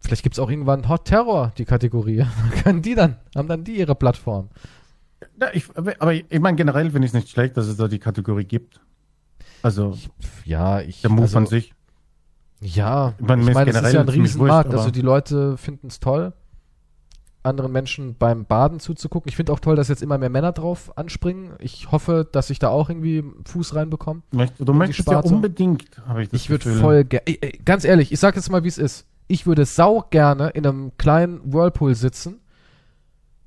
[0.00, 2.24] Vielleicht gibt's auch irgendwann Hot Terror, die Kategorie.
[2.62, 4.48] Können die dann, haben dann die ihre Plattform.
[5.40, 7.98] Ja, ich, aber ich meine, generell finde ich es nicht schlecht, dass es da die
[7.98, 8.80] Kategorie gibt.
[9.62, 9.96] Also,
[10.44, 11.02] Ja, ich.
[11.02, 11.74] der Move also, an sich.
[12.60, 14.72] Ja, Ich meine, ich meine, es ist ja ein Riesenmarkt.
[14.72, 16.32] also die Leute finden es toll,
[17.42, 19.28] anderen Menschen beim Baden zuzugucken.
[19.30, 21.52] Ich finde auch toll, dass jetzt immer mehr Männer drauf anspringen.
[21.58, 24.22] Ich hoffe, dass ich da auch irgendwie einen Fuß reinbekomme.
[24.32, 27.24] Möcht- Du möchtest ja unbedingt, habe ich das Ich würde voll gerne,
[27.64, 29.06] ganz ehrlich, ich sag jetzt mal, wie es ist.
[29.26, 32.40] Ich würde sau gerne in einem kleinen Whirlpool sitzen,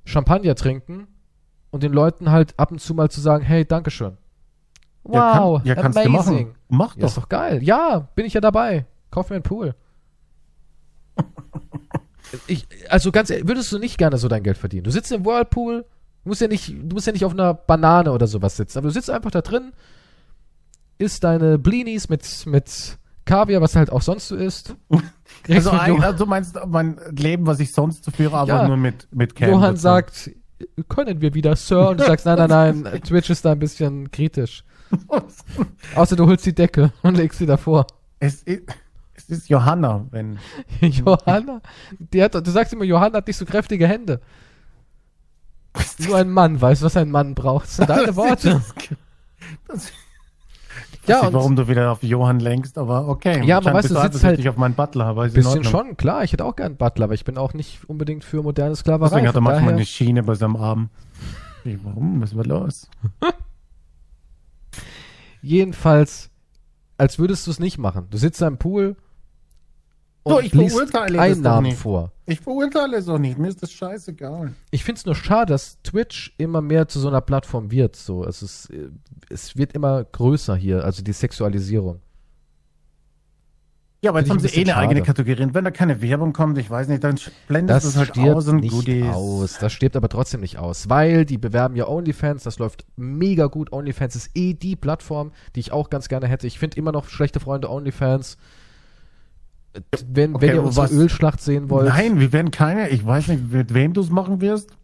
[0.05, 1.07] Champagner trinken
[1.71, 4.17] und den Leuten halt ab und zu mal zu sagen, hey, Dankeschön.
[5.11, 6.33] Ja, Wow, kann, ja, kannst du amazing.
[6.47, 6.55] machen.
[6.69, 7.23] Mach Ja, ist doch.
[7.23, 7.61] doch geil.
[7.61, 8.85] Ja, bin ich ja dabei.
[9.11, 9.75] Kauf mir einen Pool.
[12.47, 14.83] ich, also ganz ehrlich, würdest du nicht gerne so dein Geld verdienen?
[14.83, 15.85] Du sitzt im Whirlpool,
[16.23, 18.87] du musst ja nicht, du musst ja nicht auf einer Banane oder sowas sitzen, aber
[18.87, 19.73] du sitzt einfach da drin,
[20.97, 24.75] isst deine Blinis mit, mit Kaviar, was halt auch sonst so isst.
[25.43, 28.49] Kriegst Also, ein, Johann, also du meinst mein Leben, was ich sonst so führe, aber
[28.49, 28.67] Ja.
[28.67, 30.31] nur mit, mit Cam Johann sagt,
[30.89, 31.89] können wir wieder, Sir?
[31.89, 34.63] Und du sagst, nein, nein, nein, Twitch ist da ein bisschen kritisch.
[35.95, 37.87] Außer du holst die Decke und legst sie davor.
[38.19, 38.61] es, ist,
[39.29, 40.39] es ist Johanna, wenn.
[40.81, 41.61] Johanna,
[41.99, 44.21] die hat, du sagst immer, Johanna hat nicht so kräftige Hände.
[45.99, 47.65] Nur ein Mann weiß, was ein Mann braucht.
[47.65, 48.61] Das sind deine Worte.
[49.67, 49.91] Das,
[51.07, 53.43] Ja, ja, nicht, warum du wieder auf Johann lenkst, aber okay.
[53.45, 56.23] Ja, aber weißt du, sitzt ich halt auf meinen Butler ein ist bisschen schon, klar,
[56.23, 59.09] ich hätte auch gern einen Butler, aber ich bin auch nicht unbedingt für moderne Sklaverei.
[59.09, 60.89] Deswegen hat er manchmal daher, eine Schiene bei seinem Arm.
[61.65, 62.21] Warum?
[62.21, 62.89] Was war los?
[65.43, 66.31] jedenfalls,
[66.97, 68.07] als würdest du es nicht machen.
[68.09, 68.95] Du sitzt am Pool
[70.23, 71.77] und So, ich liest das nicht.
[71.77, 72.11] vor.
[72.25, 73.37] Ich verurteile es auch nicht.
[73.37, 74.53] Mir ist das scheißegal.
[74.71, 77.95] Ich finde es nur schade, dass Twitch immer mehr zu so einer Plattform wird.
[77.97, 78.89] So, es ist, äh,
[79.29, 81.99] es wird immer größer hier, also die Sexualisierung.
[84.01, 85.05] Ja, aber jetzt haben sie eh eine bisschen eigene schade.
[85.07, 85.43] Kategorie.
[85.43, 87.17] Und wenn da keine Werbung kommt, ich weiß nicht, dann
[87.47, 89.05] blendest du Das es halt aus und nicht Goodies.
[89.13, 89.57] aus.
[89.59, 92.43] Das stirbt aber trotzdem nicht aus, weil die bewerben ja OnlyFans.
[92.43, 93.71] Das läuft mega gut.
[93.71, 96.47] OnlyFans ist eh die Plattform, die ich auch ganz gerne hätte.
[96.47, 98.37] Ich finde immer noch schlechte Freunde OnlyFans.
[100.07, 103.27] Wenn, Okay, wenn ihr unsere was- Ölschlacht sehen wollt, Nein, wir werden keine, ich weiß
[103.29, 104.75] nicht, mit wem du es machen wirst.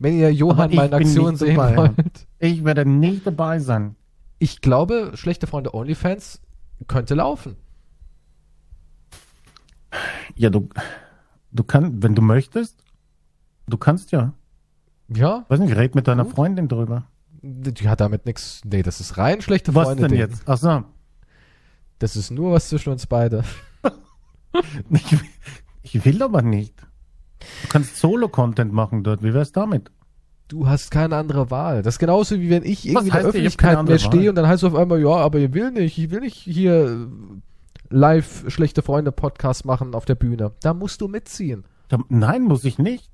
[0.00, 1.76] wenn ihr Johann mal in Aktion sehen dabei.
[1.76, 1.94] wollt,
[2.38, 3.94] Ich werde nicht dabei sein.
[4.38, 6.40] ich glaube, schlechte Freunde OnlyFans
[6.86, 7.56] könnte laufen.
[10.34, 10.68] Ja, du,
[11.52, 12.82] du kannst, wenn du möchtest,
[13.66, 14.32] du kannst ja.
[15.08, 16.34] Ja, Weiß nicht, red mit deiner Gut.
[16.34, 17.04] Freundin drüber.
[17.42, 18.60] die hat damit nichts.
[18.64, 20.02] Nee, das ist rein schlechte Was Freunde.
[20.02, 20.20] denn Ding.
[20.20, 20.42] jetzt?
[20.46, 20.84] Ach so.
[21.98, 23.42] Das ist nur was zwischen uns beide.
[24.90, 25.16] Ich,
[25.82, 26.74] ich will aber nicht.
[27.62, 29.22] Du kannst Solo-Content machen dort.
[29.22, 29.90] Wie wär's damit?
[30.48, 31.82] Du hast keine andere Wahl.
[31.82, 34.28] Das ist genauso wie wenn ich irgendwie in der ich Öffentlichkeit mehr stehe Wahl?
[34.30, 37.08] und dann heißt es auf einmal, ja, aber ihr will nicht, ich will nicht hier
[37.90, 40.52] live schlechte Freunde Podcast machen auf der Bühne.
[40.62, 41.64] Da musst du mitziehen.
[41.88, 43.10] Da, nein, muss ich nicht.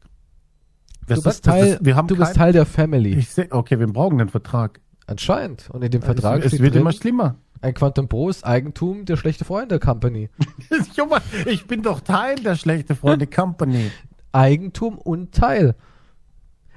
[1.07, 3.15] Du bist, Teil, wir haben du bist kein- Teil der Family.
[3.15, 4.81] Ich seh, okay, wir brauchen den Vertrag.
[5.07, 5.69] Anscheinend.
[5.71, 7.37] Und in dem Vertrag es, es wird drin, immer schlimmer.
[7.65, 10.29] Ein Quantum Pro ist Eigentum der schlechte Freunde Company.
[10.95, 13.91] Junge, ich bin doch Teil der schlechte Freunde Company.
[14.33, 15.75] Eigentum und Teil.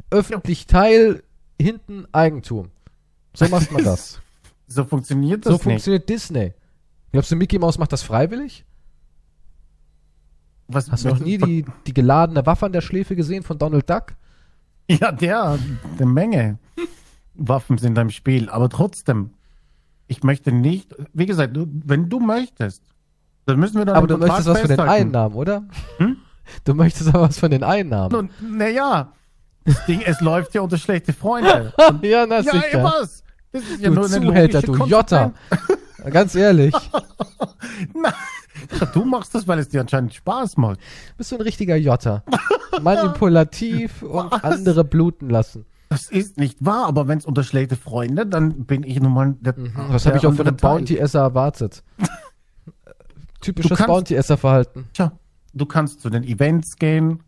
[0.09, 1.23] Öffentlich Teil,
[1.61, 2.71] hinten Eigentum.
[3.33, 4.21] So macht man das.
[4.69, 5.63] So funktioniert das so nicht.
[5.63, 6.53] funktioniert Disney.
[7.13, 8.65] Glaubst du, Mickey Mouse macht das freiwillig?
[10.67, 13.89] Was, Hast du noch nie die, die geladene Waffe an der Schläfe gesehen von Donald
[13.89, 14.15] Duck?
[14.89, 15.57] Ja, der,
[15.97, 16.59] eine Menge
[17.33, 19.29] Waffen sind im Spiel, aber trotzdem,
[20.07, 22.83] ich möchte nicht, wie gesagt, du, wenn du möchtest,
[23.45, 24.79] dann müssen wir dann Aber du Vertrag möchtest was von den.
[24.79, 25.63] Einnahmen, oder?
[25.97, 26.17] Hm?
[26.63, 28.15] Du möchtest aber was von den Einnahmen.
[28.15, 29.11] Und naja,
[29.65, 31.73] das Ding, es läuft ja unter schlechte Freunde.
[32.01, 32.83] ja, na ja, sicher.
[32.83, 33.21] was?
[33.51, 35.33] Das ist ja du nur Zuhälter, du Jotta.
[36.09, 36.73] Ganz ehrlich,
[37.93, 38.13] Na,
[38.93, 40.79] du machst das, weil es dir anscheinend Spaß macht.
[41.17, 42.23] bist du ein richtiger Jotta.
[42.81, 45.65] Manipulativ und andere bluten lassen.
[45.89, 49.35] Das ist nicht wahr, aber wenn es unter schlechte Freunde, dann bin ich nun mal
[49.39, 49.71] der, Mhm.
[49.89, 50.57] Was der habe ich auch von einem.
[50.57, 51.83] Bounty-Esser erwartet?
[53.41, 54.89] Typisches Du kannst- Bounty-Esser-Verhalten.
[54.93, 55.11] Tja,
[55.53, 57.23] du kannst zu den Events gehen,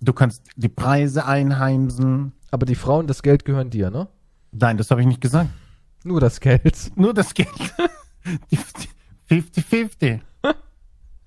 [0.00, 2.32] du kannst die Preise einheimsen.
[2.50, 4.08] Aber die Frauen, das Geld gehören dir, ne?
[4.52, 5.50] Nein, das habe ich nicht gesagt.
[6.04, 6.92] Nur das Geld.
[6.96, 7.48] Nur das Geld.
[8.50, 8.58] Die
[9.30, 10.20] 50-50.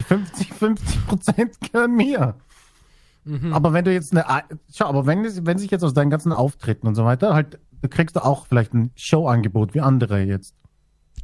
[0.09, 0.77] 50-50
[1.07, 2.35] Prozent gehören mir.
[3.27, 3.53] Mhm.
[3.53, 4.25] Aber wenn du jetzt eine,
[4.73, 7.89] schau, aber wenn, wenn sich jetzt aus deinen ganzen Auftritten und so weiter, halt, du
[7.89, 10.55] kriegst du auch vielleicht ein Showangebot wie andere jetzt.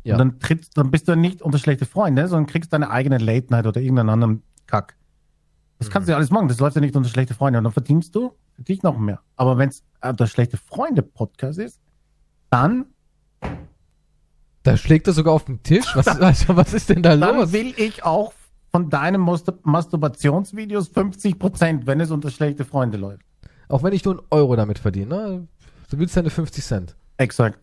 [0.03, 0.15] Ja.
[0.15, 3.47] Und dann trittst, dann bist du nicht unter schlechte Freunde, sondern kriegst deine eigene Late
[3.51, 4.97] Night oder irgendeinen anderen Kack.
[5.79, 6.47] Das kannst du ja alles machen.
[6.47, 7.57] Das läuft ja nicht unter schlechte Freunde.
[7.59, 9.21] Und dann verdienst du für dich noch mehr.
[9.35, 11.79] Aber wenn es unter schlechte Freunde Podcast ist,
[12.49, 12.85] dann,
[14.63, 15.85] Da schlägt er sogar auf den Tisch.
[15.95, 17.51] Was, also, was ist denn da dann los?
[17.51, 18.33] will ich auch
[18.73, 23.21] von deinen Mastur Masturbationsvideos 50 Prozent, wenn es unter schlechte Freunde läuft.
[23.69, 25.47] Auch wenn ich nur einen Euro damit verdiene, ne?
[25.91, 26.95] Du willst deine 50 Cent.
[27.17, 27.59] Exakt.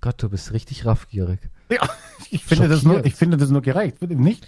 [0.00, 1.40] Gott, du bist richtig raffgierig.
[1.70, 1.86] Ja,
[2.30, 3.98] ich finde, das nur, ich finde das nur gerecht.
[3.98, 4.46] Finde ich Nicht?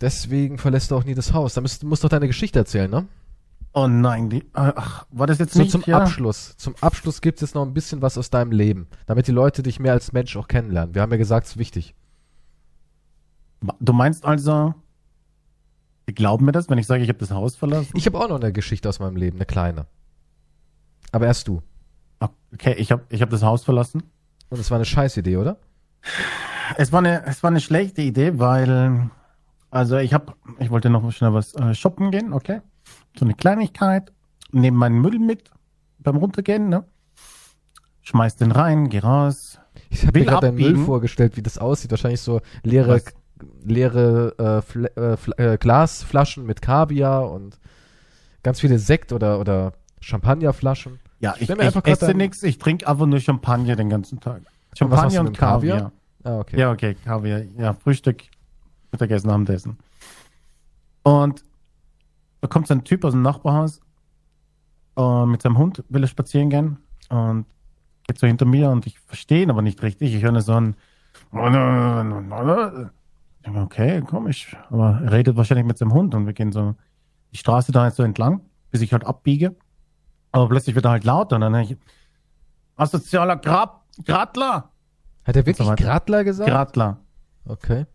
[0.00, 1.54] Deswegen verlässt du auch nie das Haus.
[1.54, 3.06] Da musst, musst doch deine Geschichte erzählen, ne?
[3.72, 5.98] Oh nein, die, ach, war das jetzt So nicht zum ja?
[5.98, 6.54] Abschluss.
[6.58, 9.80] Zum Abschluss gibt es noch ein bisschen was aus deinem Leben, damit die Leute dich
[9.80, 10.94] mehr als Mensch auch kennenlernen.
[10.94, 11.94] Wir haben ja gesagt, es ist wichtig.
[13.80, 14.74] Du meinst also,
[16.08, 17.92] die glauben mir das, wenn ich sage, ich habe das Haus verlassen?
[17.94, 19.86] Ich habe auch noch eine Geschichte aus meinem Leben, eine kleine.
[21.12, 21.62] Aber erst du.
[22.52, 24.02] Okay, ich habe ich hab das Haus verlassen.
[24.50, 25.58] Und es war eine Scheißidee, oder?
[26.76, 29.10] Es war eine, es war eine schlechte Idee, weil,
[29.70, 32.60] also ich habe, ich wollte noch schnell was äh, shoppen gehen, okay?
[33.18, 34.12] So eine Kleinigkeit,
[34.50, 35.50] nehme meinen Müll mit
[35.98, 36.84] beim Runtergehen, ne?
[38.02, 39.58] Schmeiß den rein, geh raus.
[39.88, 41.90] Ich habe mir gerade deinen Müll vorgestellt, wie das aussieht.
[41.90, 43.04] Wahrscheinlich so leere, Was?
[43.64, 47.58] Leere äh, äh, äh, Glasflaschen mit Kaviar und
[48.42, 50.98] ganz viele Sekt- oder, oder Champagnerflaschen.
[51.20, 54.38] Ja, ich, ich grad esse nichts, ich trinke einfach nur Champagner den ganzen Tag.
[54.70, 55.76] Und Champagner und, mit Kaviar?
[55.78, 55.92] Kaviar.
[56.24, 56.58] Ah, okay.
[56.58, 57.42] Ja, okay, Kaviar.
[57.56, 58.22] Ja, Frühstück,
[58.90, 59.78] Mittagessen, Abendessen.
[61.02, 61.44] Und
[62.40, 63.80] da kommt so ein Typ aus dem Nachbarhaus
[64.96, 66.78] äh, mit seinem Hund, will er spazieren gehen
[67.08, 67.46] und
[68.06, 70.14] geht so hinter mir und ich verstehe ihn aber nicht richtig.
[70.14, 70.76] Ich höre so ein
[71.30, 73.01] Ich
[73.44, 74.56] Okay, komisch.
[74.70, 76.74] Aber er redet wahrscheinlich mit seinem Hund und wir gehen so
[77.32, 78.40] die Straße da jetzt so entlang,
[78.70, 79.56] bis ich halt abbiege.
[80.30, 81.76] Aber plötzlich wird er halt lauter und dann ich,
[82.76, 84.70] asozialer Grab, Gradler,
[85.24, 85.74] Hat er wirklich so.
[85.74, 86.48] Gradler gesagt?
[86.48, 87.00] Gradler.
[87.44, 87.86] okay.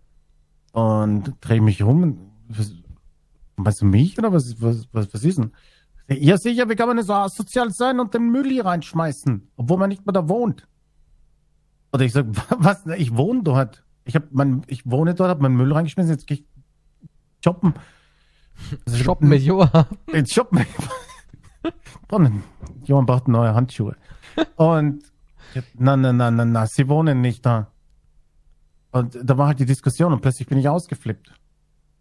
[0.74, 2.04] und drehe mich um.
[2.04, 2.72] und, Was,
[3.56, 5.52] meinst du mich oder was, was, was, was ist denn?
[6.10, 9.78] Ja, sicher, wie kann man denn so asozial sein und den Müll hier reinschmeißen, obwohl
[9.78, 10.68] man nicht mehr da wohnt?
[11.92, 12.26] Oder ich sag,
[12.60, 12.86] was?
[12.98, 13.84] Ich wohne dort.
[14.08, 16.46] Ich hab mein, ich wohne dort, hab meinen Müll reingeschmissen, jetzt gehe ich
[17.44, 17.74] shoppen.
[18.86, 19.88] Also, Shoppen mit Joa.
[20.12, 20.66] Jetzt shoppen.
[22.08, 22.44] Brunnen.
[22.86, 23.96] Johann braucht neue Handschuhe.
[24.56, 25.04] Und
[25.76, 27.72] na, na, na, na, na, sie wohnen nicht da.
[28.92, 31.34] Und da war halt die Diskussion und plötzlich bin ich ausgeflippt.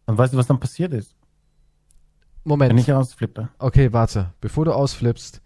[0.07, 1.17] Und weißt du, was dann passiert ist?
[2.45, 2.79] Wenn Moment.
[2.79, 3.49] ich ausflippe.
[3.59, 4.33] Okay, warte.
[4.41, 5.43] Bevor du ausflippst,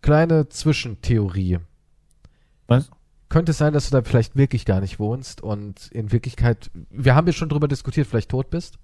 [0.00, 1.58] kleine Zwischentheorie.
[2.66, 2.90] Was?
[3.30, 7.14] Könnte es sein, dass du da vielleicht wirklich gar nicht wohnst und in Wirklichkeit, wir
[7.14, 8.78] haben ja schon drüber diskutiert, vielleicht tot bist?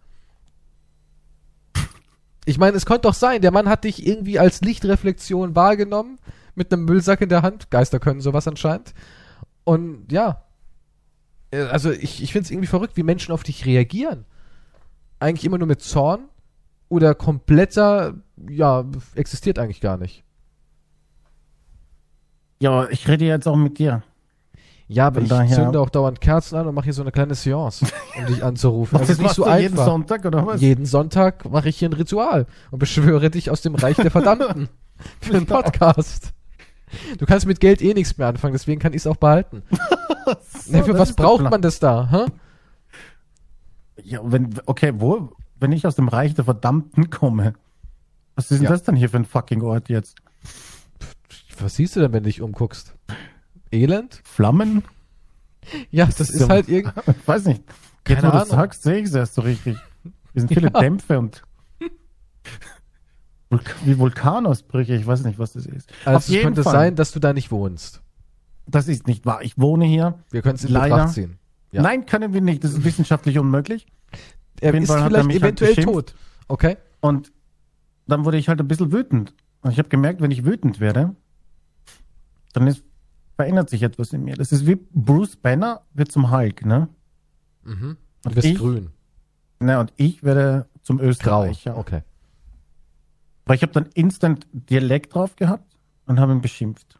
[2.46, 6.18] Ich meine, es könnte doch sein, der Mann hat dich irgendwie als Lichtreflexion wahrgenommen,
[6.54, 7.70] mit einem Müllsack in der Hand.
[7.70, 8.94] Geister können sowas anscheinend.
[9.64, 10.42] Und ja,
[11.50, 14.24] Äh, also ich, ich finde es irgendwie verrückt, wie Menschen auf dich reagieren.
[15.20, 16.28] Eigentlich immer nur mit Zorn
[16.88, 18.14] oder kompletter,
[18.48, 20.24] ja, existiert eigentlich gar nicht.
[22.60, 24.02] Ja, ich rede jetzt auch mit dir.
[24.88, 27.10] Ja, aber Von ich daher- zünde auch dauernd Kerzen an und mache hier so eine
[27.10, 27.84] kleine Seance,
[28.16, 28.98] um dich anzurufen.
[28.98, 29.84] Das ist nicht so du jeden einfach.
[29.84, 30.60] Sonntag oder was?
[30.60, 34.68] Jeden Sonntag mache ich hier ein Ritual und beschwöre dich aus dem Reich der Verdammten
[35.20, 36.32] für den Podcast.
[37.18, 39.62] Du kannst mit Geld eh nichts mehr anfangen, deswegen kann ich es auch behalten.
[40.26, 42.08] So, Na, für das was braucht man das da?
[42.10, 42.24] Hä?
[44.02, 45.30] Ja, wenn, okay, wo,
[45.60, 47.54] wenn ich aus dem Reich der Verdammten komme,
[48.34, 48.70] was ist denn Ja.
[48.70, 50.16] das denn hier für ein fucking Ort jetzt?
[51.60, 52.95] Was siehst du denn, wenn du dich umguckst?
[53.76, 54.20] Elend?
[54.24, 54.82] Flammen?
[55.90, 57.00] Ja, das, ist ist ja- halt irgendwie.
[57.10, 57.62] Ich weiß nicht.
[57.66, 58.48] Jetzt, Keine wo du Ahnung.
[58.50, 59.76] sagst, sehe ich es erst so richtig.
[60.32, 60.80] Hier sind viele Ja.
[60.80, 61.42] Dämpfe und
[63.50, 64.94] Vulk wie Vulkanausbrüche.
[64.94, 65.90] Ich weiß nicht, was das ist.
[66.04, 68.02] Also es könnte sein, dass du da nicht wohnst.
[68.66, 69.42] Das ist nicht wahr.
[69.42, 70.18] Ich wohne hier.
[70.30, 70.96] Wir können es in Leider.
[70.96, 71.38] Betracht ziehen.
[71.70, 71.82] Ja.
[71.82, 72.64] Nein, können wir nicht.
[72.64, 73.86] Das ist wissenschaftlich unmöglich.
[74.58, 75.92] Er jeden ist Fall er vielleicht mich halt eventuell beschimpft.
[75.92, 76.14] tot.
[76.48, 76.78] Okay?
[77.00, 77.30] Und
[78.06, 79.34] dann wurde ich halt ein bisschen wütend.
[79.60, 81.14] Und ich habe gemerkt, wenn ich wütend werde,
[82.54, 82.82] dann ist,
[83.36, 84.34] verändert sich etwas in mir.
[84.34, 86.88] Das ist wie Bruce Banner wird zum Hulk, ne?
[87.64, 87.96] Mhm.
[88.24, 88.90] Und Du bist ich- grün.
[89.58, 91.06] Ne, und ich werde zum Grau.
[91.06, 91.78] Österreicher.
[91.78, 92.02] Okay.
[93.46, 95.76] Weil ich habe dann instant Dialekt drauf gehabt
[96.06, 96.98] und habe ihn beschimpft.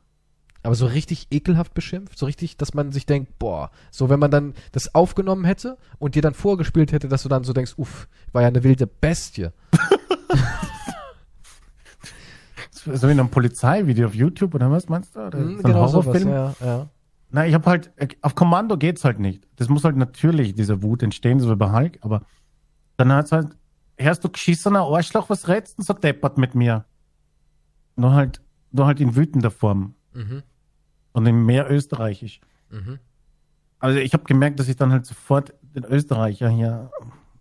[0.63, 4.31] Aber so richtig ekelhaft beschimpft, so richtig, dass man sich denkt, boah, so wenn man
[4.31, 8.09] dann das aufgenommen hätte und dir dann vorgespielt hätte, dass du dann so denkst, uff,
[8.33, 9.49] war ja eine wilde Bestie.
[12.93, 15.21] So wie in einem Polizeivideo auf YouTube oder was meinst du?
[15.27, 16.29] Oder Mhm, so ein sowas, Horrorfilm?
[16.29, 16.89] ja, ja.
[17.31, 17.93] Nein, ich habe halt,
[18.23, 19.47] auf Kommando geht's halt nicht.
[19.57, 22.23] Das muss halt natürlich, diese Wut entstehen, so wie bei Hulk, aber
[22.97, 23.57] dann hat's halt,
[23.99, 26.85] hörst du geschissener Arschloch, was redst denn so deppert mit mir?
[27.97, 28.41] Nur halt,
[28.71, 30.43] nur halt in wütender Form Mhm.
[31.13, 32.41] und in mehr österreichisch.
[32.71, 32.99] Mhm.
[33.79, 36.91] Also ich habe gemerkt, dass ich dann halt sofort den Österreicher hier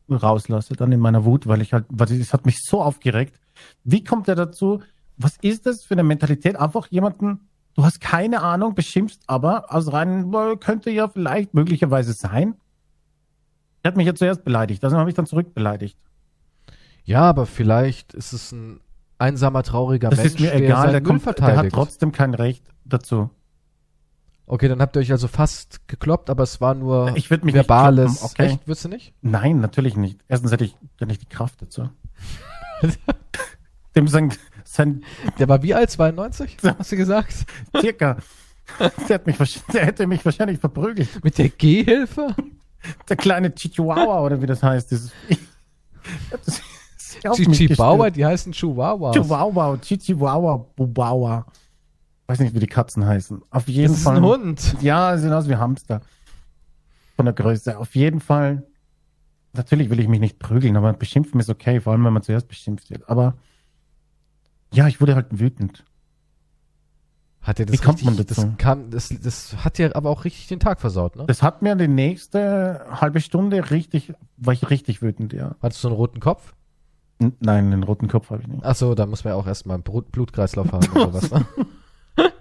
[0.10, 3.40] rauslasse, dann in meiner Wut, weil ich halt, weil es hat mich so aufgeregt.
[3.84, 4.82] Wie kommt er dazu?
[5.18, 6.56] Was ist das für eine Mentalität?
[6.58, 12.14] Einfach jemanden, du hast keine Ahnung, beschimpfst aber aus rein, "Wohl, könnte ja vielleicht möglicherweise
[12.14, 12.56] sein.
[13.84, 15.98] Er hat mich ja zuerst beleidigt, also habe ich dann zurück beleidigt.
[17.04, 18.80] Ja, aber vielleicht ist es ein
[19.20, 21.76] einsamer, trauriger Das Mensch, ist mir der egal, der, kommt, der hat verteidigt.
[21.76, 23.30] trotzdem kein Recht dazu.
[24.48, 27.54] okay, dann habt ihr euch also fast gekloppt, aber es war nur Ich mich nicht
[27.54, 28.20] verbales.
[28.20, 28.46] kloppen, okay?
[28.54, 29.14] Echt, würdest du nicht?
[29.22, 30.20] Nein, natürlich nicht.
[30.28, 31.90] Erstens hätte ich ja nicht die Kraft dazu.
[33.96, 34.34] Dem sein,
[34.76, 35.04] sein
[35.40, 35.90] Der war wie alt?
[35.90, 36.58] 92?
[36.78, 37.34] Hast du gesagt?
[37.80, 38.18] circa.
[39.08, 39.38] Der, hat mich,
[39.74, 41.24] der hätte mich wahrscheinlich verprügelt.
[41.24, 42.36] Mit der Gehhilfe?
[43.08, 44.90] Der kleine Chihuahua oder wie das heißt.
[44.92, 45.12] Dieses,
[46.32, 49.16] das ist auf mich Chihuahua, die heißen Chihuahuas.
[49.16, 51.46] Chihuahua, Chihuahua, Bubauer.
[52.28, 53.42] Weiß nicht, wie die Katzen heißen.
[53.52, 54.18] Auf jeden Das ist Fall.
[54.18, 54.76] ein Hund.
[54.82, 56.02] Ja, sie sehen aus wie Hamster.
[57.16, 57.78] Von der Größe.
[57.78, 58.64] Auf jeden Fall.
[59.54, 62.48] Natürlich will ich mich nicht prügeln, aber beschimpfen ist okay, vor allem wenn man zuerst
[62.48, 63.08] beschimpft wird.
[63.08, 63.36] Aber
[64.76, 65.84] ja, ich wurde halt wütend.
[67.42, 68.42] Hat dir das Wie kommt richtig, man dazu?
[68.42, 71.26] Das, kam, das, das hat dir aber auch richtig den Tag versaut, ne?
[71.28, 75.56] Das hat mir die nächste halbe Stunde richtig, war ich richtig wütend, ja.
[75.62, 76.54] Hattest du einen roten Kopf?
[77.20, 78.66] N nein, den roten Kopf habe ich nicht.
[78.66, 81.32] Achso, da muss man ja auch erstmal einen Blut Blutkreislauf haben oder sowas.
[81.32, 81.46] Ne?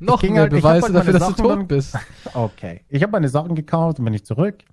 [0.00, 1.96] Noch mehr halt- Beweise halt dafür, dass du tot dann- bist.
[2.34, 2.80] Okay.
[2.88, 4.64] Ich habe meine Sachen gekauft und bin ich zurück.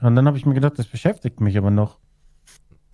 [0.00, 1.98] Und dann habe ich mir gedacht, das beschäftigt mich aber noch.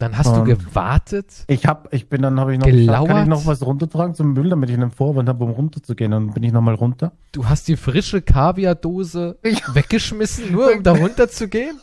[0.01, 1.45] Dann hast du Und- gewartet.
[1.47, 3.09] Ich habe, ich bin dann habe ich noch, Gelauert?
[3.09, 6.13] kann ich noch was runtertragen zum Müll, damit ich einen Vorwand habe, um runterzugehen.
[6.15, 7.13] Und dann bin ich nochmal runter.
[7.33, 9.39] Du hast die frische Kaviardose
[9.75, 11.79] weggeschmissen, nur um da runterzugehen?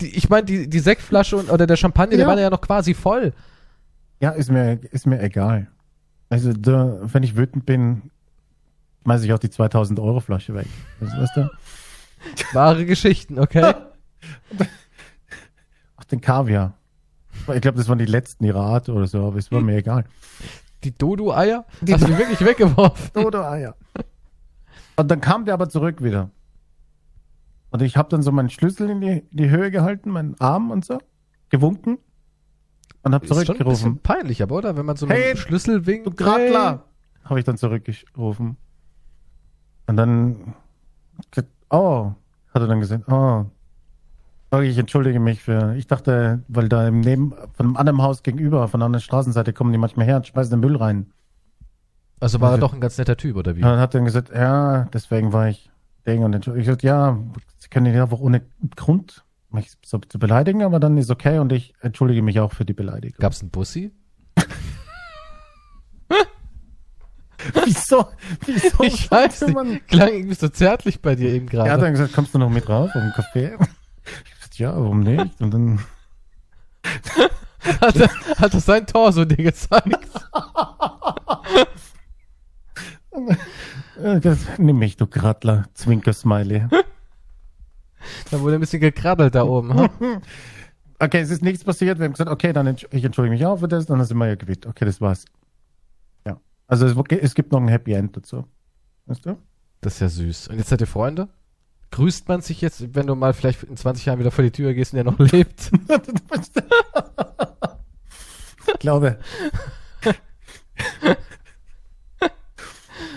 [0.00, 2.26] Die, ich meine, die, die Sektflasche und, oder der Champagner, der Ja.
[2.26, 3.34] war ja noch quasi voll.
[4.20, 5.68] Ja, ist mir, ist mir egal.
[6.30, 8.10] Also, da, wenn ich wütend bin,
[9.02, 10.66] schmeiße ich auch die 2000 Euro Flasche weg.
[11.00, 11.50] Was weißt du?
[12.54, 13.74] Wahre Geschichten, okay?
[15.96, 16.74] Ach, den Kaviar.
[17.54, 20.04] Ich glaube, das waren die letzten ihrer Art oder so, aber es war mir egal.
[20.84, 21.64] Die Dodo-Eier?
[21.80, 23.24] Die Hast du die wirklich weggeworfen?
[23.24, 23.74] Oder Eier.
[24.96, 26.30] Und dann kam der aber zurück wieder.
[27.70, 30.70] Und ich habe dann so meinen Schlüssel in die, in die Höhe gehalten, meinen Arm
[30.70, 30.98] und so,
[31.50, 31.98] gewunken
[33.02, 33.98] und habe Ist schon ein bisschen zurückgerufen.
[34.02, 34.76] peinlich, aber oder?
[34.76, 36.06] Wenn man so einen Hey, Schlüssel winkt.
[36.06, 36.84] Du Gradler!
[37.24, 38.56] Habe ich dann zurückgerufen.
[39.86, 40.54] Und dann,
[41.70, 42.12] oh,
[42.52, 43.46] hat er dann oh, oh,
[44.62, 48.66] ich entschuldige mich für, ich dachte, weil da im Neben, von einem anderen Haus gegenüber,
[48.68, 51.12] von der anderen Straßenseite kommen die manchmal her und schmeißen den Müll rein.
[52.20, 53.60] Also war er doch ein ganz netter Typ, oder wie?
[53.60, 55.70] Dann hat er dann gesagt, ja, deswegen war ich
[56.06, 56.62] Ding und entschuldigt.
[56.62, 57.18] Ich gesagt, ja,
[57.58, 58.42] Sie können ihn einfach ohne
[58.74, 62.64] Grund mich so zu beleidigen, aber dann ist okay und ich entschuldige mich auch für
[62.64, 63.18] die Beleidigung.
[63.20, 63.92] Gab's einen Bussi?
[67.64, 68.06] Wieso?
[68.46, 68.82] Wieso?
[68.82, 69.88] Ich weiß sollte man- nicht.
[69.88, 71.82] Klang irgendwie so zärtlich bei dir eben Er hat gerade.
[71.82, 73.56] dann gesagt, kommst du noch mit rauf auf den Kaffee?
[74.58, 75.40] Ja, warum nicht?
[75.40, 75.80] Und dann,
[77.80, 78.08] Hat, er,
[78.38, 79.98] hat er sein Torso dir gezeigt?
[84.22, 86.68] Das- Nimm mich, du Krattler, Zwinker-Smiley.
[88.30, 89.88] Da wurde ein bisschen gekrabbelt da oben.
[89.98, 90.22] hm?
[91.00, 91.98] Okay, es ist nichts passiert.
[92.00, 94.26] Wir haben gesagt, okay, dann entsch ich entschuldige mich auch für das, dann sind wir
[94.26, 94.66] ja gewinnt.
[94.66, 95.24] Okay, das war's.
[96.26, 96.40] Ja.
[96.66, 98.44] Also es, es gibt noch ein Happy End dazu.
[99.06, 99.38] Weißt du?
[99.80, 100.48] Das ist ja süß.
[100.48, 101.28] Und jetzt seid ihr Freunde?
[101.90, 104.74] Grüßt man sich jetzt, wenn du mal vielleicht in 20 Jahren wieder vor die Tür
[104.74, 105.70] gehst und der noch lebt?
[108.66, 109.18] ich glaube.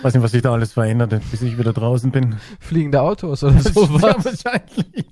[0.02, 2.36] weiß nicht, was sich da alles verändert, bis ich wieder draußen bin.
[2.60, 4.24] Fliegende Autos oder ja, sowas?
[4.24, 5.06] wahrscheinlich.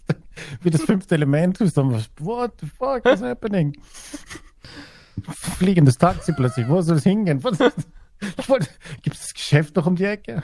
[0.62, 1.60] Wie das fünfte Element.
[1.76, 3.76] Dann, what the fuck is happening?
[5.58, 6.66] Fliegendes Taxi plötzlich.
[6.68, 7.38] Wo soll es hingehen?
[7.38, 8.46] Ist, ich
[9.02, 10.42] gibt es das Geschäft noch um die Ecke?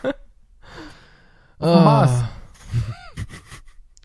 [1.59, 2.25] Auf dem Mars.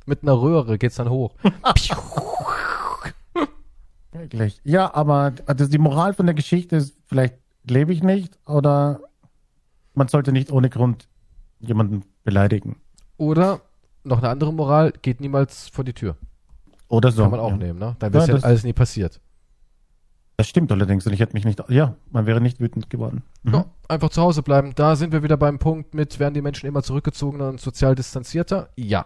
[0.06, 1.36] Mit einer Röhre geht's dann hoch.
[4.12, 4.60] Wirklich.
[4.64, 9.00] Ja, aber also die Moral von der Geschichte ist, vielleicht lebe ich nicht oder
[9.94, 11.08] man sollte nicht ohne Grund
[11.60, 12.78] jemanden beleidigen.
[13.18, 13.62] Oder
[14.04, 16.18] noch eine andere Moral, geht niemals vor die Tür.
[16.88, 17.22] Oder so.
[17.24, 17.58] Kann man auch ja.
[17.58, 17.96] nehmen, ne?
[18.00, 19.22] Dann wäre Ja, ja das- alles nie passiert.
[20.42, 23.22] Das stimmt allerdings und ich hätte mich nicht, ja, man wäre nicht wütend geworden.
[23.44, 23.54] Mhm.
[23.54, 24.74] Ja, einfach zu Hause bleiben.
[24.74, 28.70] Da sind wir wieder beim Punkt mit, werden die Menschen immer zurückgezogener und sozial distanzierter?
[28.76, 29.06] Ja.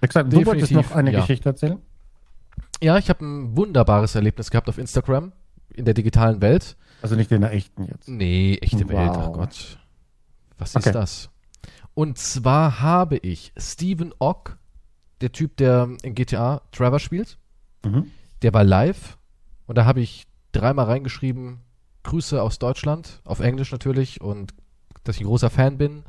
[0.00, 1.20] Gesagt, du wolltest noch eine ja.
[1.20, 1.78] Geschichte erzählen?
[2.82, 5.30] Ja, ich habe ein wunderbares Erlebnis gehabt auf Instagram
[5.72, 6.76] in der digitalen Welt.
[7.02, 8.08] Also nicht in der echten jetzt.
[8.08, 8.90] Nee, echte Wow.
[8.90, 9.78] Welt, ach Gott.
[10.58, 10.88] Was Okay.
[10.88, 11.30] ist das?
[11.94, 14.58] Und zwar habe ich Stephen Ock,
[15.20, 17.38] der Typ, der in GTA Trevor spielt,
[17.84, 18.10] Mhm.
[18.42, 19.18] der war live
[19.66, 21.60] und da habe ich dreimal reingeschrieben,
[22.02, 24.54] Grüße aus Deutschland, auf Englisch natürlich und
[25.04, 26.04] dass ich ein großer Fan bin,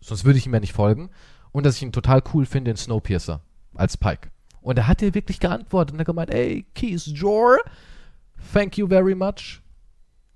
[0.00, 1.10] sonst würde ich ihm ja nicht folgen
[1.52, 3.40] und dass ich ihn total cool finde in Snowpiercer
[3.74, 4.30] als Pike.
[4.60, 7.58] Und er hat dir wirklich geantwortet und er gemeint, ey, Keys Jor,
[8.52, 9.62] thank you very much,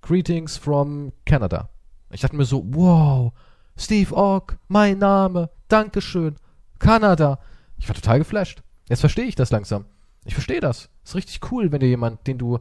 [0.00, 1.68] greetings from Canada.
[2.10, 3.32] Ich dachte mir so, wow,
[3.76, 6.36] Steve Ock, mein Name, Dankeschön,
[6.78, 7.38] Kanada.
[7.76, 8.62] Ich war total geflasht.
[8.88, 9.86] Jetzt verstehe ich das langsam.
[10.24, 10.88] Ich verstehe das.
[11.04, 12.58] Ist richtig cool, wenn dir jemand, den du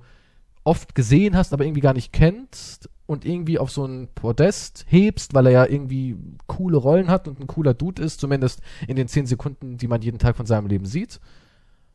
[0.64, 5.34] oft gesehen hast, aber irgendwie gar nicht kennst und irgendwie auf so ein Podest hebst,
[5.34, 6.18] weil er ja irgendwie
[6.48, 10.02] coole Rollen hat und ein cooler Dude ist, zumindest in den zehn Sekunden, die man
[10.02, 11.20] jeden Tag von seinem Leben sieht.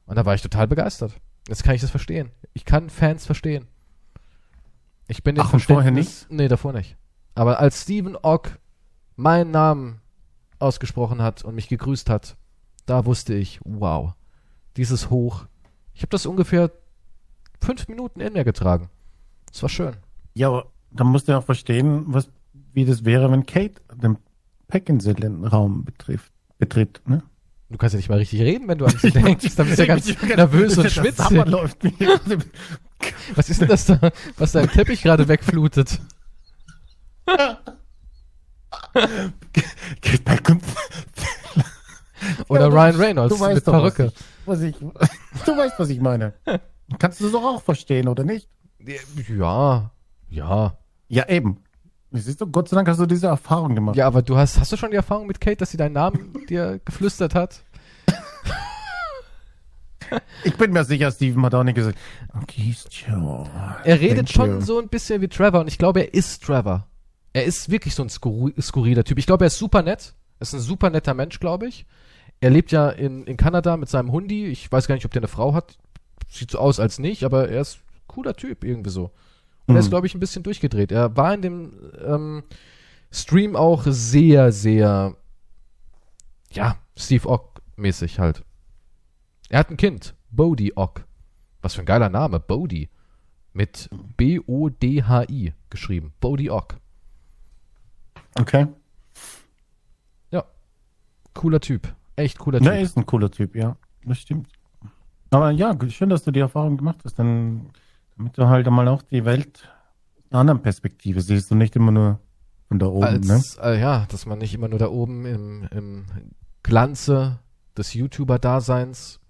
[0.07, 1.15] Und da war ich total begeistert.
[1.49, 2.31] Jetzt kann ich das verstehen.
[2.53, 3.67] Ich kann Fans verstehen.
[5.07, 6.97] Ich bin Ach, und vorher Verständnis- Nee, davor nicht.
[7.35, 8.59] Aber als Stephen Ock
[9.17, 10.01] meinen Namen
[10.59, 12.37] ausgesprochen hat und mich gegrüßt hat,
[12.85, 14.13] da wusste ich, wow,
[14.77, 15.47] dieses Hoch.
[15.99, 16.71] Ich habe das ungefähr
[17.61, 18.89] fünf Minuten in mir getragen.
[19.53, 19.97] Es war schön.
[20.35, 22.31] Ja, aber dann musst du ja auch verstehen, was,
[22.73, 24.17] wie das wäre, wenn Kate den
[24.69, 27.25] Packinsel-Raum betrifft, betritt, ne?
[27.69, 29.57] Du kannst ja nicht mal richtig reden, wenn du an sie denkst.
[29.57, 31.31] Dann bist du ja ganz nervös und schwitzig.
[31.31, 32.39] Läuft gerade-
[33.35, 33.99] Was ist denn das da,
[34.37, 36.01] was dein Teppich gerade wegflutet?
[42.49, 44.13] Oder Ryan Reynolds du weißt mit doch, Perücke.
[44.49, 46.33] Was ich, du weißt, was ich meine.
[46.99, 48.49] Kannst du das doch auch verstehen, oder nicht?
[49.29, 49.91] Ja,
[50.29, 50.79] ja.
[51.09, 51.59] Ja, eben.
[52.11, 53.97] Siehst du, Gott sei Dank hast du diese Erfahrung gemacht.
[53.97, 56.33] Ja, aber du hast, hast du schon die Erfahrung mit Kate, dass sie deinen Namen
[56.49, 57.63] dir geflüstert hat?
[60.43, 61.99] Ich bin mir sicher, Steven hat auch nicht gesagt.
[62.43, 63.47] Okay, Joe.
[63.85, 64.61] Er redet Thank schon you.
[64.63, 66.87] so ein bisschen wie Trevor und ich glaube, er ist Trevor.
[67.35, 69.19] Er ist wirklich so ein skur skurriler Typ.
[69.19, 70.15] Ich glaube, er ist super nett.
[70.39, 71.85] Er ist ein super netter Mensch, glaube ich.
[72.41, 74.47] Er lebt ja in, in Kanada mit seinem Hundi.
[74.47, 75.77] Ich weiß gar nicht, ob der eine Frau hat.
[76.29, 79.11] Sieht so aus als nicht, aber er ist cooler Typ irgendwie so.
[79.67, 79.91] Und er ist, Mhm.
[79.91, 80.93] glaube ich, ein bisschen durchgedreht.
[80.93, 81.73] Er war in dem
[82.05, 82.43] ähm,
[83.11, 85.17] Stream auch sehr, sehr,
[86.53, 88.45] ja, Steve Ock-mäßig halt.
[89.49, 91.05] Er hat ein Kind, Bodhi Ock.
[91.61, 92.89] Was für ein geiler Name, Bodhi.
[93.53, 96.13] Mit B-O-D-H-I geschrieben.
[96.21, 96.77] Bodhi Ock.
[98.39, 98.69] Okay.
[101.35, 101.95] Cooler Typ.
[102.19, 102.75] Echt cooler Na, Typ.
[102.79, 103.77] er ist ein cooler Typ, ja.
[104.05, 104.49] Das stimmt.
[105.31, 107.71] Aber ja, schön, dass du die Erfahrung gemacht hast, dann,
[108.17, 109.69] damit du halt einmal auch die Welt
[110.27, 112.19] aus einer anderen Perspektive siehst und nicht immer nur
[112.69, 113.35] von da oben, ne?
[113.35, 116.07] Als, äh, ja, dass man nicht immer nur da oben im, im
[116.63, 117.39] Glanze
[117.77, 119.21] des YouTuber-Daseins,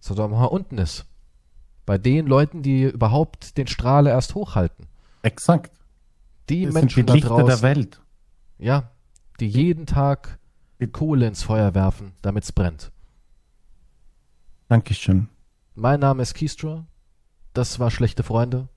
[0.00, 1.06] sondern auch mal unten ist.
[1.84, 4.86] Bei den Leuten, die überhaupt den Strahle erst hochhalten.
[5.22, 5.70] Exakt.
[6.48, 8.00] Die Das Menschen sind die da Lichter draußen, der Welt.
[8.58, 8.90] ja,
[9.40, 10.38] die jeden Tag
[10.86, 12.92] Kohle ins Feuer werfen, damit es brennt.
[14.68, 15.28] Dankeschön.
[15.74, 16.86] Mein Name ist Keystra.
[17.52, 18.68] Das war Schlechte Freunde.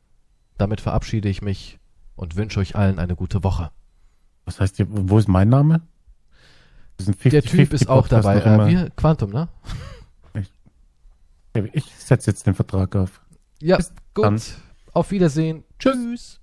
[0.57, 1.79] Damit verabschiede ich mich
[2.15, 3.71] und wünsche euch allen eine gute Woche.
[4.45, 5.81] Was heißt hier, wo ist mein Name?
[6.97, 8.71] Wir sind 50, Der Typ ist auch 50 Podcast dabei.
[8.71, 9.47] Äh, wir, Quantum, ne?
[11.73, 13.21] Ich setze jetzt den Vertrag auf.
[13.61, 14.25] Ja, Bis gut.
[14.25, 14.41] dann.
[14.93, 15.63] Auf Wiedersehen.
[15.77, 16.39] Tschüss.